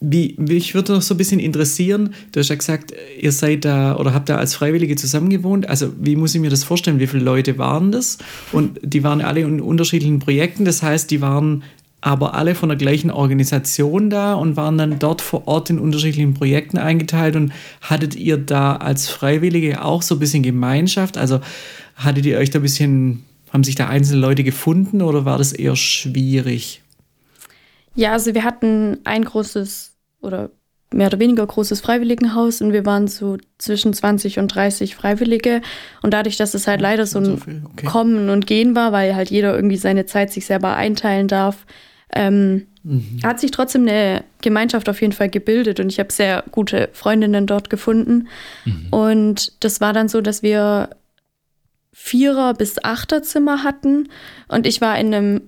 Wie, 0.00 0.34
mich 0.38 0.74
würde 0.74 0.92
noch 0.92 1.02
so 1.02 1.14
ein 1.14 1.18
bisschen 1.18 1.40
interessieren, 1.40 2.14
du 2.32 2.40
hast 2.40 2.48
ja 2.48 2.54
gesagt, 2.54 2.92
ihr 3.20 3.32
seid 3.32 3.64
da 3.64 3.96
oder 3.96 4.14
habt 4.14 4.28
da 4.28 4.36
als 4.36 4.54
Freiwillige 4.54 4.96
zusammengewohnt. 4.96 5.68
Also 5.68 5.92
wie 6.00 6.16
muss 6.16 6.34
ich 6.34 6.40
mir 6.40 6.50
das 6.50 6.64
vorstellen? 6.64 7.00
Wie 7.00 7.06
viele 7.06 7.24
Leute 7.24 7.58
waren 7.58 7.92
das? 7.92 8.18
Und 8.52 8.80
die 8.82 9.02
waren 9.04 9.20
alle 9.20 9.40
in 9.40 9.60
unterschiedlichen 9.60 10.20
Projekten. 10.20 10.64
Das 10.64 10.82
heißt, 10.82 11.10
die 11.10 11.20
waren 11.20 11.62
aber 12.00 12.34
alle 12.34 12.54
von 12.54 12.68
der 12.68 12.78
gleichen 12.78 13.10
Organisation 13.10 14.08
da 14.08 14.34
und 14.34 14.56
waren 14.56 14.78
dann 14.78 14.98
dort 14.98 15.20
vor 15.20 15.48
Ort 15.48 15.68
in 15.70 15.78
unterschiedlichen 15.78 16.34
Projekten 16.34 16.78
eingeteilt. 16.78 17.36
Und 17.36 17.52
hattet 17.80 18.14
ihr 18.14 18.36
da 18.36 18.76
als 18.76 19.08
Freiwillige 19.08 19.84
auch 19.84 20.02
so 20.02 20.14
ein 20.14 20.18
bisschen 20.20 20.42
Gemeinschaft? 20.42 21.18
Also 21.18 21.40
hattet 21.96 22.24
ihr 22.24 22.38
euch 22.38 22.50
da 22.50 22.60
ein 22.60 22.62
bisschen, 22.62 23.24
haben 23.52 23.64
sich 23.64 23.74
da 23.74 23.88
einzelne 23.88 24.20
Leute 24.20 24.44
gefunden 24.44 25.02
oder 25.02 25.24
war 25.24 25.38
das 25.38 25.52
eher 25.52 25.76
schwierig? 25.76 26.82
Ja, 27.98 28.12
also 28.12 28.32
wir 28.32 28.44
hatten 28.44 28.98
ein 29.04 29.24
großes 29.24 29.96
oder 30.20 30.50
mehr 30.92 31.08
oder 31.08 31.18
weniger 31.18 31.44
großes 31.46 31.80
Freiwilligenhaus 31.80 32.62
und 32.62 32.72
wir 32.72 32.86
waren 32.86 33.08
so 33.08 33.36
zwischen 33.58 33.92
20 33.92 34.38
und 34.38 34.48
30 34.54 34.94
Freiwillige. 34.94 35.60
Und 36.02 36.14
dadurch, 36.14 36.36
dass 36.36 36.54
es 36.54 36.66
halt 36.68 36.80
leider 36.80 37.06
so 37.06 37.22
So 37.22 37.32
ein 37.32 37.38
viel, 37.38 37.62
okay. 37.72 37.86
Kommen 37.86 38.30
und 38.30 38.46
Gehen 38.46 38.76
war, 38.76 38.92
weil 38.92 39.16
halt 39.16 39.30
jeder 39.30 39.54
irgendwie 39.54 39.76
seine 39.76 40.06
Zeit 40.06 40.32
sich 40.32 40.46
selber 40.46 40.76
einteilen 40.76 41.26
darf, 41.28 41.66
ähm, 42.14 42.68
Mhm. 42.84 43.18
hat 43.24 43.38
sich 43.40 43.50
trotzdem 43.50 43.82
eine 43.82 44.24
Gemeinschaft 44.40 44.88
auf 44.88 45.00
jeden 45.02 45.12
Fall 45.12 45.28
gebildet 45.28 45.78
und 45.80 45.90
ich 45.92 45.98
habe 45.98 46.10
sehr 46.12 46.44
gute 46.52 46.88
Freundinnen 46.92 47.46
dort 47.46 47.68
gefunden. 47.68 48.28
Und 48.90 49.52
das 49.62 49.80
war 49.82 49.92
dann 49.92 50.08
so, 50.08 50.20
dass 50.22 50.42
wir 50.42 50.90
Vierer- 51.92 52.54
bis 52.54 52.82
Achterzimmer 52.82 53.64
hatten 53.64 54.08
und 54.46 54.66
ich 54.66 54.80
war 54.80 54.96
in 54.98 55.12
einem 55.12 55.42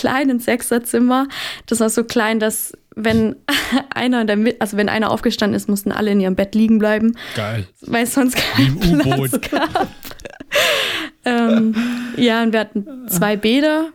kleinen 0.00 0.40
Sechserzimmer. 0.40 1.28
Das 1.66 1.80
war 1.80 1.90
so 1.90 2.04
klein, 2.04 2.40
dass 2.40 2.72
wenn 2.96 3.36
einer 3.94 4.22
in 4.22 4.26
der 4.26 4.36
Mitte, 4.36 4.60
also 4.60 4.76
wenn 4.76 4.88
einer 4.88 5.10
aufgestanden 5.10 5.56
ist, 5.56 5.68
mussten 5.68 5.92
alle 5.92 6.10
in 6.10 6.20
ihrem 6.20 6.36
Bett 6.36 6.54
liegen 6.54 6.78
bleiben, 6.78 7.16
geil. 7.36 7.66
weil 7.82 8.04
es 8.04 8.14
sonst 8.14 8.36
keinen. 8.36 8.98
Platz 8.98 9.50
gab. 9.50 9.88
ähm, 11.24 11.74
ja, 12.16 12.42
und 12.42 12.52
wir 12.52 12.60
hatten 12.60 13.08
zwei 13.08 13.36
Bäder. 13.36 13.90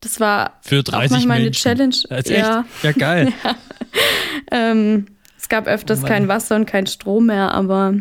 Das 0.00 0.20
war 0.20 0.58
Für 0.62 0.80
auch 0.80 0.84
30 0.84 1.10
manchmal 1.10 1.36
eine 1.36 1.44
Menschen. 1.44 1.62
Challenge. 1.62 1.96
Das 2.08 2.18
ist 2.20 2.30
echt, 2.30 2.38
Ja, 2.38 2.64
ja, 2.82 2.92
geil. 2.92 3.32
ähm, 4.50 5.06
es 5.38 5.48
gab 5.48 5.66
öfters 5.66 6.00
Mann. 6.00 6.10
kein 6.10 6.28
Wasser 6.28 6.56
und 6.56 6.66
kein 6.66 6.86
Strom 6.86 7.26
mehr, 7.26 7.52
aber 7.52 7.94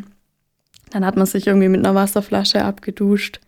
dann 0.91 1.05
hat 1.05 1.15
man 1.15 1.25
sich 1.25 1.47
irgendwie 1.47 1.69
mit 1.69 1.79
einer 1.85 1.95
Wasserflasche 1.95 2.63
abgeduscht. 2.63 3.39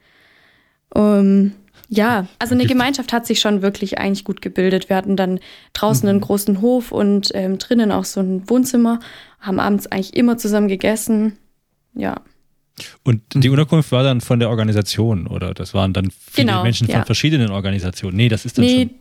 Um, 0.96 1.54
ja, 1.94 2.28
also 2.40 2.56
eine 2.56 2.66
Gemeinschaft 2.66 3.14
hat 3.14 3.28
sich 3.28 3.40
schon 3.40 3.62
wirklich 3.62 4.00
eigentlich 4.00 4.24
gut 4.24 4.42
gebildet. 4.42 4.90
Wir 4.90 4.96
hatten 4.96 5.16
dann 5.16 5.40
draußen 5.74 6.10
einen 6.10 6.22
großen 6.22 6.60
Hof 6.62 6.92
und 6.92 7.30
ähm, 7.34 7.60
drinnen 7.60 7.92
auch 7.92 8.06
so 8.06 8.20
ein 8.20 8.50
Wohnzimmer, 8.50 9.00
haben 9.40 9.60
abends 9.60 9.88
eigentlich 9.88 10.16
immer 10.16 10.38
zusammen 10.38 10.68
gegessen. 10.68 11.38
Ja, 11.94 12.22
Und 13.04 13.22
die 13.36 13.50
Unterkunft 13.50 13.92
war 13.92 14.04
dann 14.04 14.22
von 14.22 14.40
der 14.40 14.50
Organisation 14.50 15.28
oder 15.28 15.54
das 15.54 15.76
waren 15.76 15.94
dann 15.94 16.10
viele 16.10 16.48
Genau, 16.48 16.64
Menschen 16.64 16.88
von 16.88 16.96
ja. 16.96 17.06
verschiedenen 17.06 17.52
Organisationen? 17.52 18.18
Nee, 18.18 18.30
das 18.30 18.46
ist 18.46 18.58
dann 18.58 18.66
nee, 18.66 18.82
schon. 18.82 18.92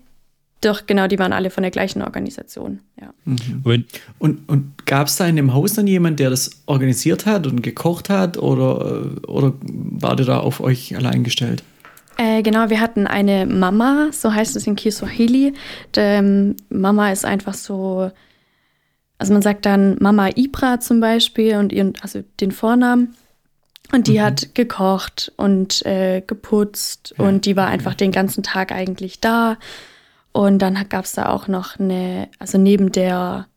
doch, 0.60 0.86
genau, 0.86 1.06
die 1.06 1.18
waren 1.18 1.32
alle 1.32 1.48
von 1.48 1.62
der 1.62 1.70
gleichen 1.70 2.02
Organisation. 2.02 2.80
Ja. 3.00 3.14
Wenn, 3.24 3.86
Und, 4.18 4.46
und 4.48 4.84
gab 4.84 5.06
es 5.06 5.16
da 5.16 5.26
in 5.26 5.36
dem 5.36 5.54
Haus 5.54 5.72
dann 5.72 5.86
jemand, 5.86 6.20
der 6.20 6.28
das 6.28 6.50
organisiert 6.66 7.24
hat 7.24 7.46
und 7.46 7.62
gekocht 7.62 8.10
hat 8.10 8.36
oder, 8.36 9.06
oder 9.26 9.54
war 9.62 10.16
der 10.16 10.26
da 10.26 10.40
auf 10.40 10.60
euch 10.60 10.94
allein 10.94 11.24
gestellt? 11.24 11.62
Äh, 12.16 12.42
genau, 12.42 12.70
wir 12.70 12.80
hatten 12.80 13.06
eine 13.06 13.46
Mama, 13.46 14.08
so 14.12 14.32
heißt 14.32 14.56
es 14.56 14.66
in 14.66 14.76
Kiswahili. 14.76 15.54
Ähm, 15.96 16.56
Mama 16.68 17.10
ist 17.10 17.24
einfach 17.24 17.54
so, 17.54 18.10
also 19.18 19.32
man 19.32 19.42
sagt 19.42 19.66
dann 19.66 19.96
Mama 20.00 20.28
Ibra 20.34 20.80
zum 20.80 21.00
Beispiel 21.00 21.56
und 21.56 21.72
ihren, 21.72 21.94
also 22.02 22.22
den 22.40 22.52
Vornamen. 22.52 23.16
Und 23.92 24.06
die 24.06 24.22
hat 24.22 24.54
gekocht 24.54 25.32
und 25.36 25.84
äh, 25.84 26.22
geputzt 26.26 27.14
Ja, 27.18 27.26
und 27.26 27.44
die 27.44 27.56
war 27.56 27.66
einfach 27.66 27.94
den 27.94 28.10
ganzen 28.10 28.42
Tag 28.42 28.72
eigentlich 28.72 29.20
da. 29.20 29.58
Und 30.32 30.60
dann 30.60 30.88
gab 30.88 31.04
es 31.04 31.12
da 31.12 31.28
auch 31.28 31.46
noch 31.46 31.78
eine, 31.78 32.28
also 32.38 32.56
neben 32.56 32.90
der 32.90 33.48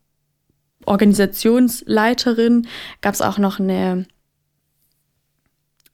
Organisationsleiterin 0.84 2.68
gab 3.00 3.14
es 3.14 3.22
auch 3.22 3.38
noch 3.38 3.58
eine, 3.58 4.06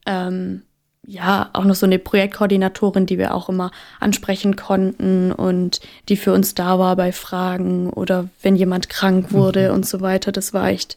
ähm, 0.06 0.62
ja, 1.04 1.50
auch 1.52 1.64
noch 1.64 1.74
so 1.74 1.86
eine 1.86 1.98
Projektkoordinatorin, 1.98 3.06
die 3.06 3.18
wir 3.18 3.34
auch 3.34 3.48
immer 3.48 3.72
ansprechen 3.98 4.54
konnten 4.54 5.32
und 5.32 5.80
die 6.08 6.16
für 6.16 6.32
uns 6.32 6.54
da 6.54 6.78
war 6.78 6.94
bei 6.94 7.12
Fragen 7.12 7.90
oder 7.90 8.28
wenn 8.42 8.54
jemand 8.54 8.88
krank 8.88 9.32
wurde 9.32 9.72
und 9.72 9.84
so 9.84 10.00
weiter. 10.00 10.30
Das 10.30 10.52
war 10.52 10.68
echt 10.68 10.96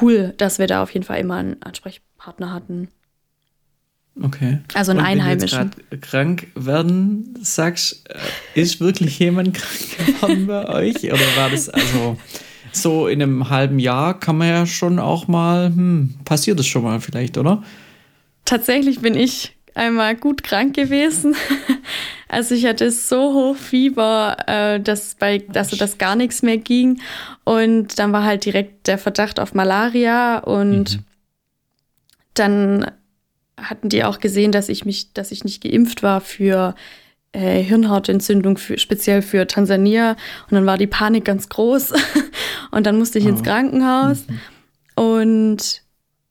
cool, 0.00 0.34
dass 0.38 0.58
wir 0.58 0.66
da 0.66 0.82
auf 0.82 0.92
jeden 0.92 1.04
Fall 1.04 1.20
immer 1.20 1.36
einen 1.36 1.62
Ansprechpartner 1.62 2.52
hatten. 2.52 2.88
Okay. 4.22 4.60
Also 4.72 4.92
einen 4.92 5.00
Und 5.00 5.06
wenn 5.06 5.18
du 5.18 5.22
Einheimischen. 5.22 5.70
jetzt 5.90 6.02
krank 6.02 6.46
werden 6.54 7.38
sagst, 7.42 8.08
äh, 8.08 8.60
ist 8.60 8.80
wirklich 8.80 9.18
jemand 9.18 9.54
krank 9.54 9.96
geworden 10.20 10.46
bei 10.46 10.66
euch? 10.68 11.04
Oder 11.04 11.36
war 11.36 11.50
das 11.50 11.68
also 11.68 12.16
so 12.72 13.06
in 13.06 13.22
einem 13.22 13.50
halben 13.50 13.78
Jahr 13.78 14.18
kann 14.18 14.38
man 14.38 14.48
ja 14.48 14.66
schon 14.66 14.98
auch 14.98 15.28
mal, 15.28 15.66
hm, 15.66 16.14
passiert 16.24 16.58
es 16.58 16.66
schon 16.66 16.82
mal 16.82 17.00
vielleicht, 17.00 17.36
oder? 17.36 17.62
Tatsächlich 18.46 19.00
bin 19.00 19.14
ich 19.14 19.54
einmal 19.74 20.16
gut 20.16 20.42
krank 20.42 20.74
gewesen. 20.74 21.36
Also 22.28 22.56
ich 22.56 22.66
hatte 22.66 22.90
so 22.90 23.32
hoch 23.34 23.56
Fieber, 23.56 24.36
äh, 24.48 24.80
dass 24.80 25.14
bei, 25.14 25.44
also 25.54 25.76
dass 25.76 25.96
gar 25.96 26.16
nichts 26.16 26.42
mehr 26.42 26.58
ging. 26.58 27.00
Und 27.44 28.00
dann 28.00 28.12
war 28.12 28.24
halt 28.24 28.44
direkt 28.44 28.88
der 28.88 28.98
Verdacht 28.98 29.38
auf 29.38 29.54
Malaria 29.54 30.38
und 30.38 30.98
dann 32.34 32.90
hatten 33.56 33.88
die 33.88 34.02
auch 34.02 34.18
gesehen, 34.18 34.50
dass 34.50 34.68
ich 34.68 34.84
mich, 34.84 35.12
dass 35.12 35.30
ich 35.30 35.44
nicht 35.44 35.62
geimpft 35.62 36.02
war 36.02 36.20
für 36.20 36.74
äh, 37.30 37.62
Hirnhautentzündung, 37.62 38.58
für, 38.58 38.76
speziell 38.76 39.22
für 39.22 39.46
Tansania. 39.46 40.16
Und 40.50 40.56
dann 40.56 40.66
war 40.66 40.78
die 40.78 40.88
Panik 40.88 41.24
ganz 41.24 41.48
groß. 41.48 41.92
Und 42.72 42.86
dann 42.86 42.98
musste 42.98 43.20
ich 43.20 43.26
ins 43.26 43.40
Oh. 43.40 43.44
Krankenhaus 43.44 44.24
und 44.96 45.82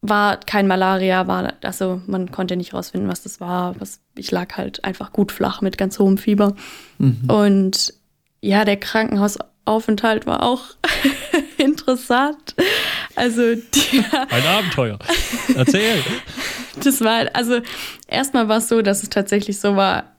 war 0.09 0.37
kein 0.37 0.67
Malaria, 0.67 1.27
war, 1.27 1.53
also 1.61 2.01
man 2.07 2.31
konnte 2.31 2.55
nicht 2.55 2.73
rausfinden, 2.73 3.09
was 3.09 3.23
das 3.23 3.39
war. 3.39 3.79
Was, 3.79 3.99
ich 4.15 4.31
lag 4.31 4.55
halt 4.57 4.83
einfach 4.83 5.11
gut 5.11 5.31
flach 5.31 5.61
mit 5.61 5.77
ganz 5.77 5.99
hohem 5.99 6.17
Fieber. 6.17 6.55
Mhm. 6.97 7.29
Und 7.29 7.93
ja, 8.41 8.65
der 8.65 8.77
Krankenhausaufenthalt 8.77 10.27
war 10.27 10.43
auch 10.43 10.63
interessant. 11.57 12.55
Also 13.15 13.55
die, 13.55 14.03
ein 14.11 14.45
Abenteuer. 14.45 14.99
Erzähl. 15.55 16.03
das 16.83 17.01
war, 17.01 17.25
also 17.33 17.61
erstmal 18.07 18.47
war 18.47 18.57
es 18.57 18.67
so, 18.67 18.81
dass 18.81 19.03
es 19.03 19.09
tatsächlich 19.09 19.59
so 19.59 19.75
war, 19.75 20.15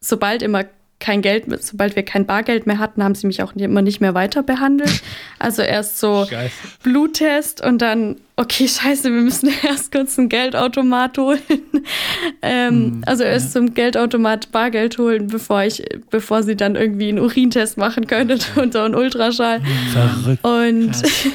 sobald 0.00 0.42
immer 0.42 0.64
kein 1.00 1.22
Geld, 1.22 1.48
mehr- 1.48 1.58
sobald 1.60 1.96
wir 1.96 2.02
kein 2.04 2.26
Bargeld 2.26 2.66
mehr 2.66 2.78
hatten, 2.78 3.02
haben 3.02 3.14
sie 3.14 3.26
mich 3.26 3.42
auch 3.42 3.54
immer 3.56 3.82
nicht 3.82 4.00
mehr 4.00 4.14
weiter 4.14 4.42
behandelt. 4.42 5.02
Also 5.38 5.62
erst 5.62 5.98
so 5.98 6.26
Scheiße. 6.30 6.52
Bluttest 6.82 7.62
und 7.64 7.80
dann, 7.82 8.16
okay, 8.36 8.68
scheiße, 8.68 9.04
wir 9.12 9.22
müssen 9.22 9.50
erst 9.66 9.90
kurz 9.92 10.18
einen 10.18 10.28
Geldautomat 10.28 11.16
holen. 11.18 11.40
ähm, 12.42 12.68
Hm, 12.70 13.02
also 13.06 13.24
erst 13.24 13.52
zum 13.54 13.74
Geldautomat 13.74 14.52
Bargeld 14.52 14.98
holen, 14.98 15.26
bevor 15.28 15.62
ich, 15.64 15.82
bevor 16.10 16.42
sie 16.42 16.54
dann 16.56 16.76
irgendwie 16.76 17.08
einen 17.08 17.18
Urintest 17.18 17.76
machen 17.78 18.06
können 18.06 18.38
und 18.56 18.72
so 18.74 18.80
einen 18.80 18.94
Ultraschall. 18.94 19.60
Verrückt. 19.92 20.44
Und 20.44 20.92
Krass. 20.92 21.26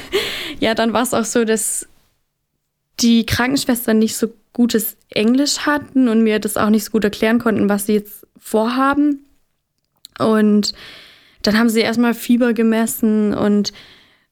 ja, 0.59 0.73
dann 0.75 0.93
war 0.93 1.01
es 1.03 1.13
auch 1.13 1.25
so, 1.25 1.43
dass 1.43 1.87
die 2.99 3.25
Krankenschwestern 3.25 3.99
nicht 3.99 4.15
so 4.15 4.27
gutes 4.53 4.95
Englisch 5.09 5.59
hatten 5.65 6.07
und 6.07 6.21
mir 6.23 6.39
das 6.39 6.55
auch 6.55 6.69
nicht 6.69 6.85
so 6.85 6.91
gut 6.91 7.03
erklären 7.03 7.39
konnten, 7.39 7.67
was 7.67 7.87
sie 7.87 7.93
jetzt 7.93 8.25
vorhaben. 8.39 9.24
Und 10.19 10.73
dann 11.41 11.57
haben 11.57 11.69
sie 11.69 11.81
erstmal 11.81 12.13
Fieber 12.13 12.53
gemessen 12.53 13.33
und 13.33 13.71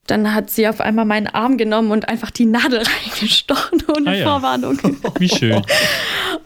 dann 0.07 0.33
hat 0.33 0.49
sie 0.49 0.67
auf 0.67 0.81
einmal 0.81 1.05
meinen 1.05 1.27
Arm 1.27 1.57
genommen 1.57 1.91
und 1.91 2.09
einfach 2.09 2.29
die 2.31 2.45
Nadel 2.45 2.81
reingestochen 3.05 3.83
ohne 3.87 4.09
Ah 4.09 4.13
ja. 4.15 4.25
Vorwarnung. 4.25 4.77
Wie 5.19 5.29
schön. 5.29 5.61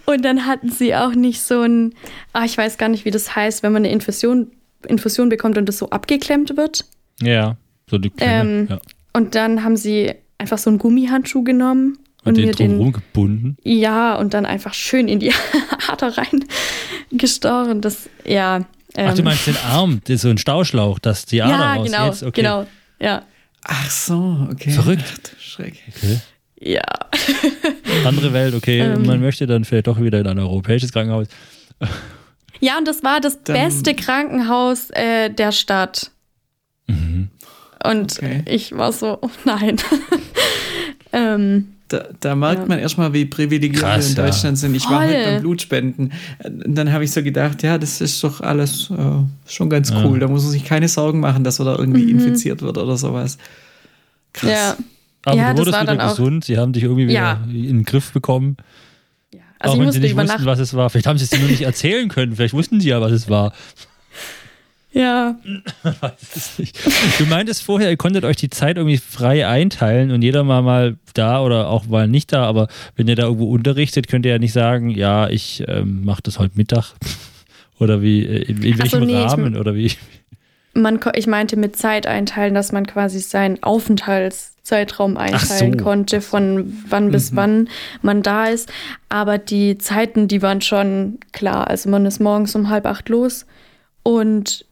Und 0.06 0.24
dann 0.24 0.46
hatten 0.46 0.70
sie 0.70 0.94
auch 0.96 1.14
nicht 1.16 1.42
so 1.42 1.62
ein, 1.62 1.94
ah, 2.34 2.46
ich 2.46 2.58
weiß 2.58 2.78
gar 2.78 2.88
nicht, 2.90 3.04
wie 3.06 3.12
das 3.12 3.36
heißt, 3.36 3.64
wenn 3.64 3.74
man 3.74 3.84
eine 3.84 3.92
Infusion, 3.92 4.52
Infusion 4.88 5.30
bekommt 5.30 5.58
und 5.58 5.68
das 5.68 5.80
so 5.80 5.90
abgeklemmt 5.90 6.56
wird. 6.56 6.86
Ja, 7.22 7.58
so 7.90 7.98
die 7.98 8.12
Ähm, 8.20 8.68
ja. 8.70 8.80
Und 9.14 9.34
dann 9.36 9.64
haben 9.64 9.76
sie 9.76 10.14
einfach 10.38 10.60
so 10.60 10.70
einen 10.70 10.78
Gummihandschuh 10.78 11.44
genommen 11.44 11.98
Und, 12.24 12.38
und 12.38 12.38
den 12.38 12.52
drumherum 12.52 12.92
gebunden. 12.92 13.58
ja, 13.64 14.16
und 14.16 14.34
dann 14.36 14.46
einfach 14.46 14.76
schön 14.76 15.08
in 15.08 15.20
die 15.20 15.34
Ader 15.88 16.16
rein 16.18 16.46
gestochen. 17.12 17.82
Das, 17.82 18.08
ja. 18.24 18.66
Ach, 18.98 19.14
du 19.14 19.20
ähm, 19.20 19.26
meinst 19.26 19.48
den 19.48 19.58
Arm, 19.58 20.02
das 20.04 20.16
ist 20.16 20.22
so 20.24 20.30
ein 20.30 20.38
Stauschlauch, 20.38 21.00
dass 21.00 21.26
die 21.26 21.42
Ader 21.42 21.54
ja, 21.54 21.74
raus 21.76 21.86
genau, 21.86 22.06
jetzt? 22.08 22.24
Okay. 22.24 22.42
genau, 22.42 22.68
ja, 23.00 23.24
Ach 23.64 23.90
so, 23.90 24.48
okay. 24.52 24.72
Verrückt. 24.72 25.04
Ach, 25.36 25.40
Schreck. 25.42 25.76
Okay. 25.96 26.20
ja. 26.60 26.82
Andere 28.06 28.32
Welt, 28.34 28.56
okay, 28.56 28.80
Ähm. 28.80 29.06
man 29.06 29.20
möchte 29.20 29.46
dann 29.46 29.66
vielleicht 29.66 29.88
doch 29.88 30.00
wieder 30.02 30.20
in 30.20 30.28
ein 30.28 30.40
europäisches 30.40 30.92
Krankenhaus. 30.92 31.28
Ja, 32.60 32.80
und 32.80 32.88
das 32.88 33.04
war 33.04 33.22
das 33.22 33.44
Dann- 33.44 33.56
beste 33.56 33.94
Krankenhaus 33.94 34.90
äh, 34.90 35.30
der 35.30 35.52
Stadt. 35.52 36.10
Mhm. 36.88 37.30
Und 37.84 38.14
Okay. 38.18 38.42
ich 38.48 38.76
war 38.76 38.92
so, 38.92 39.20
oh 39.22 39.30
nein. 39.46 39.78
ähm, 41.14 41.76
Da, 41.90 42.06
da 42.20 42.36
merkt 42.36 42.64
Ja. 42.64 42.66
man 42.68 42.80
erstmal, 42.80 43.14
wie 43.14 43.26
privilegiert 43.26 43.82
Krass, 43.82 44.06
wir 44.06 44.12
in 44.12 44.18
ja. 44.18 44.24
Deutschland 44.26 44.58
sind. 44.58 44.76
Ich 44.76 44.84
war 44.90 45.02
Voll. 45.04 45.14
halt 45.14 45.26
beim 45.26 45.42
Blutspenden. 45.42 46.12
Und 46.44 46.76
dann 46.76 46.92
habe 46.92 47.06
ich 47.06 47.12
so 47.12 47.24
gedacht, 47.24 47.64
ja, 47.64 47.78
das 47.78 48.02
ist 48.02 48.22
doch 48.24 48.42
alles 48.42 48.90
äh, 48.92 48.96
schon 49.50 49.70
ganz 49.70 49.90
Ja. 49.92 50.04
cool. 50.04 50.20
Da 50.20 50.28
muss 50.28 50.44
man 50.44 50.52
sich 50.52 50.66
keine 50.66 50.90
Sorgen 50.90 51.22
machen, 51.22 51.44
dass 51.46 51.60
man 51.60 51.68
da 51.68 51.78
irgendwie 51.78 52.12
infiziert 52.12 52.62
wird 52.62 52.78
oder 52.78 52.98
sowas. 52.98 53.38
Krass. 54.34 54.44
Mhm. 54.44 54.50
ja. 54.50 54.78
Aber 55.24 55.36
Ja, 55.38 55.44
du 55.44 55.50
das 55.50 55.60
wurdest 55.60 55.74
war 55.76 55.82
wieder 55.84 55.96
dann 55.96 56.06
auch- 56.08 56.10
gesund, 56.18 56.46
sie 56.46 56.58
haben 56.58 56.74
dich 56.74 56.84
irgendwie 56.84 57.04
wieder 57.08 57.14
Ja. 57.14 57.42
in 57.50 57.64
den 57.68 57.84
Griff 57.86 58.12
bekommen. 58.12 58.58
ja. 59.34 59.40
Also 59.60 59.76
auch 59.76 59.80
ich 59.80 59.86
wenn 59.86 59.92
sie 59.94 60.00
nicht 60.00 60.16
wussten, 60.18 60.46
was 60.46 60.60
es 60.60 60.74
war. 60.74 60.90
Vielleicht 60.90 61.08
haben 61.08 61.18
sie 61.18 61.24
es 61.24 61.30
dir 61.32 61.40
nur 61.40 61.50
nicht 61.50 61.62
erzählen 61.62 62.10
können, 62.10 62.36
vielleicht 62.36 62.54
wussten 62.54 62.80
sie 62.82 62.90
ja, 62.90 63.00
was 63.02 63.12
es 63.14 63.30
war. 63.30 63.54
Ja. 64.98 65.36
weiß 65.84 66.36
es 66.36 66.60
nicht. 66.60 66.80
Du 67.20 67.26
meintest 67.26 67.62
vorher, 67.62 67.90
ihr 67.92 67.98
konntet 67.98 68.26
euch 68.26 68.38
die 68.38 68.50
Zeit 68.50 68.78
irgendwie 68.78 68.98
frei 68.98 69.48
einteilen 69.48 70.10
und 70.12 70.24
jeder 70.24 70.44
mal 70.44 70.64
mal 70.64 70.98
da 71.14 71.42
oder 71.42 71.70
auch 71.70 71.86
mal 71.86 72.08
nicht 72.08 72.34
da, 72.34 72.46
aber 72.46 72.68
wenn 72.96 73.08
ihr 73.08 73.16
da 73.16 73.24
irgendwo 73.24 73.52
unterrichtet, 73.52 74.08
könnt 74.08 74.26
ihr 74.26 74.32
ja 74.32 74.40
nicht 74.40 74.54
sagen, 74.54 74.90
ja, 74.90 75.30
ich 75.30 75.64
ähm, 75.68 76.04
mache 76.04 76.24
das 76.24 76.40
heute 76.40 76.58
Mittag 76.58 76.94
oder 77.80 78.02
wie, 78.02 78.26
äh, 78.26 78.42
in, 78.44 78.64
in 78.64 78.74
Ach 78.82 78.86
so, 78.88 78.94
welchem 78.94 79.08
nee, 79.08 79.24
ich- 79.24 79.32
Rahmen 79.32 79.56
oder 79.56 79.76
wie. 79.76 79.92
Man, 80.74 81.00
ich 81.16 81.26
meinte 81.26 81.58
mit 81.58 81.76
Zeit 81.76 82.06
einteilen, 82.06 82.54
dass 82.54 82.72
man 82.72 82.86
quasi 82.86 83.20
seinen 83.20 83.64
Aufenthaltszeitraum 83.64 85.18
einteilen 85.18 85.78
so. 85.78 85.84
konnte, 85.84 86.22
von 86.22 86.72
wann 86.88 87.10
bis 87.10 87.36
wann 87.36 87.68
man 88.04 88.22
da 88.22 88.46
ist. 88.46 88.72
Aber 89.10 89.40
die 89.40 89.80
Zeiten, 89.80 90.28
die 90.28 90.44
waren 90.44 90.62
schon 90.62 91.18
klar. 91.32 91.68
Also 91.68 91.90
man 91.90 92.06
ist 92.06 92.20
morgens 92.20 92.54
um 92.54 92.70
halb 92.70 92.86
acht 92.86 93.10
los 93.10 93.48
und 94.08 94.64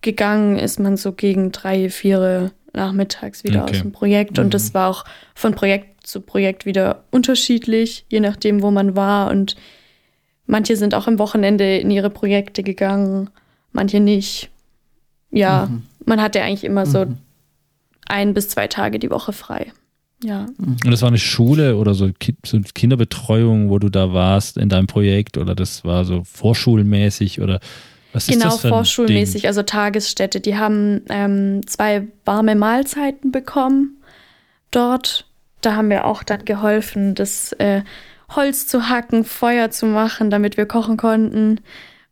gegangen 0.00 0.58
ist 0.58 0.80
man 0.80 0.96
so 0.96 1.12
gegen 1.12 1.52
drei, 1.52 1.90
vier 1.90 2.50
nachmittags 2.72 3.44
wieder 3.44 3.64
Okay. 3.64 3.72
aus 3.72 3.82
dem 3.82 3.92
Projekt. 3.92 4.38
Und 4.38 4.54
das 4.54 4.72
war 4.72 4.88
auch 4.88 5.04
von 5.34 5.54
Projekt 5.54 6.06
zu 6.06 6.22
Projekt 6.22 6.64
wieder 6.64 7.04
unterschiedlich, 7.10 8.06
je 8.08 8.20
nachdem, 8.20 8.62
wo 8.62 8.70
man 8.70 8.96
war. 8.96 9.30
Und 9.30 9.54
manche 10.46 10.76
sind 10.76 10.94
auch 10.94 11.06
am 11.06 11.18
Wochenende 11.18 11.76
in 11.76 11.90
ihre 11.90 12.08
Projekte 12.08 12.62
gegangen, 12.62 13.28
manche 13.72 14.00
nicht. 14.00 14.48
Ja, 15.30 15.68
man 16.06 16.22
hatte 16.22 16.40
eigentlich 16.40 16.64
immer 16.64 16.86
so 16.86 17.04
ein 18.06 18.32
bis 18.32 18.48
zwei 18.48 18.66
Tage 18.66 18.98
die 18.98 19.10
Woche 19.10 19.34
frei. 19.34 19.72
Ja. 20.24 20.46
Und 20.58 20.90
das 20.90 21.02
war 21.02 21.08
eine 21.08 21.18
Schule 21.18 21.76
oder 21.76 21.92
so 21.92 22.08
Kinderbetreuung, 22.18 23.68
wo 23.68 23.78
du 23.78 23.90
da 23.90 24.14
warst 24.14 24.56
in 24.56 24.70
deinem 24.70 24.86
Projekt 24.86 25.36
oder 25.36 25.54
das 25.54 25.84
war 25.84 26.06
so 26.06 26.24
vorschulmäßig 26.24 27.42
oder 27.42 27.60
was 28.26 28.26
Genau, 28.26 28.56
vorschulmäßig, 28.56 29.46
also 29.46 29.62
Tagesstätte. 29.62 30.40
Die 30.40 30.56
haben 30.56 31.02
ähm, 31.08 31.66
zwei 31.66 32.06
warme 32.24 32.54
Mahlzeiten 32.54 33.32
bekommen 33.32 33.96
dort. 34.70 35.26
Da 35.60 35.74
haben 35.74 35.90
wir 35.90 36.04
auch 36.04 36.22
dann 36.22 36.44
geholfen, 36.44 37.14
das 37.14 37.52
äh, 37.54 37.82
Holz 38.34 38.66
zu 38.66 38.88
hacken, 38.88 39.24
Feuer 39.24 39.70
zu 39.70 39.86
machen, 39.86 40.30
damit 40.30 40.56
wir 40.56 40.66
kochen 40.66 40.96
konnten. 40.96 41.60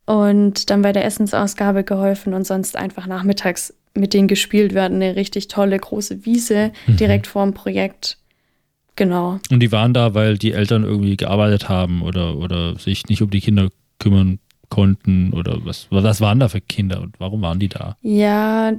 Und 0.07 0.71
dann 0.71 0.83
bei 0.83 0.92
der 0.92 1.05
Essensausgabe 1.05 1.83
geholfen 1.85 2.33
und 2.33 2.47
sonst 2.47 2.77
einfach 2.77 3.07
nachmittags 3.07 3.75
mit 3.95 4.14
denen 4.14 4.29
gespielt 4.29 4.73
werden. 4.75 5.03
Eine 5.03 5.16
richtig 5.16 5.49
tolle 5.49 5.79
große 5.79 6.25
Wiese 6.25 6.73
Mhm. 6.87 6.97
direkt 6.97 7.27
vor 7.27 7.45
dem 7.45 7.55
Projekt. 7.55 8.19
Genau. 8.95 9.38
Und 9.51 9.61
die 9.61 9.73
waren 9.73 9.92
da, 9.92 10.14
weil 10.14 10.38
die 10.38 10.53
Eltern 10.53 10.85
irgendwie 10.85 11.16
gearbeitet 11.16 11.69
haben 11.69 12.03
oder, 12.03 12.37
oder 12.37 12.79
sich 12.79 13.07
nicht 13.07 13.21
um 13.21 13.31
die 13.31 13.40
Kinder 13.40 13.69
kümmern 13.99 14.38
konnten 14.68 15.33
oder 15.33 15.59
was, 15.64 15.87
was 15.90 16.20
waren 16.20 16.40
da 16.40 16.48
für 16.48 16.61
Kinder 16.61 17.00
und 17.00 17.18
warum 17.18 17.42
waren 17.42 17.59
die 17.59 17.68
da? 17.68 17.96
Ja, 18.02 18.72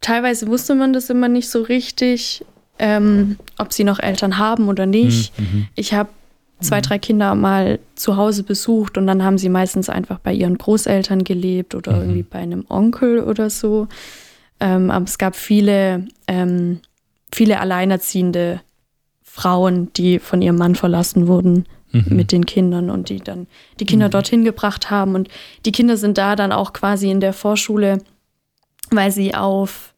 teilweise 0.00 0.46
wusste 0.48 0.74
man 0.74 0.92
das 0.92 1.10
immer 1.10 1.28
nicht 1.28 1.48
so 1.48 1.62
richtig, 1.62 2.44
ähm, 2.78 3.36
ob 3.58 3.72
sie 3.72 3.84
noch 3.84 3.98
Eltern 4.00 4.38
haben 4.38 4.68
oder 4.68 4.86
nicht. 4.86 5.38
Mhm. 5.38 5.68
Ich 5.74 5.94
habe 5.94 6.10
zwei, 6.60 6.80
drei 6.80 6.98
Kinder 6.98 7.34
mal 7.34 7.78
zu 7.94 8.16
Hause 8.16 8.42
besucht 8.42 8.96
und 8.96 9.06
dann 9.06 9.22
haben 9.22 9.38
sie 9.38 9.48
meistens 9.48 9.88
einfach 9.88 10.18
bei 10.18 10.32
ihren 10.32 10.56
Großeltern 10.58 11.24
gelebt 11.24 11.74
oder 11.74 11.92
Mhm. 11.92 12.00
irgendwie 12.00 12.22
bei 12.22 12.38
einem 12.38 12.64
Onkel 12.68 13.20
oder 13.20 13.50
so. 13.50 13.86
Ähm, 14.60 14.90
aber 14.90 15.04
es 15.04 15.18
gab 15.18 15.36
viele, 15.36 16.06
ähm, 16.26 16.80
viele 17.32 17.60
alleinerziehende 17.60 18.60
Frauen, 19.22 19.92
die 19.94 20.18
von 20.20 20.40
ihrem 20.42 20.56
Mann 20.56 20.74
verlassen 20.74 21.26
wurden 21.26 21.66
Mhm. 21.94 22.16
mit 22.16 22.32
den 22.32 22.44
Kindern 22.46 22.90
und 22.90 23.08
die 23.08 23.18
dann 23.20 23.46
die 23.80 23.86
Kinder 23.86 24.08
dorthin 24.08 24.44
gebracht 24.44 24.90
haben. 24.90 25.14
Und 25.14 25.28
die 25.64 25.72
Kinder 25.72 25.96
sind 25.96 26.18
da 26.18 26.36
dann 26.36 26.52
auch 26.52 26.72
quasi 26.74 27.10
in 27.10 27.20
der 27.20 27.32
Vorschule, 27.32 27.98
weil 28.90 29.10
sie 29.10 29.34
auf 29.34 29.94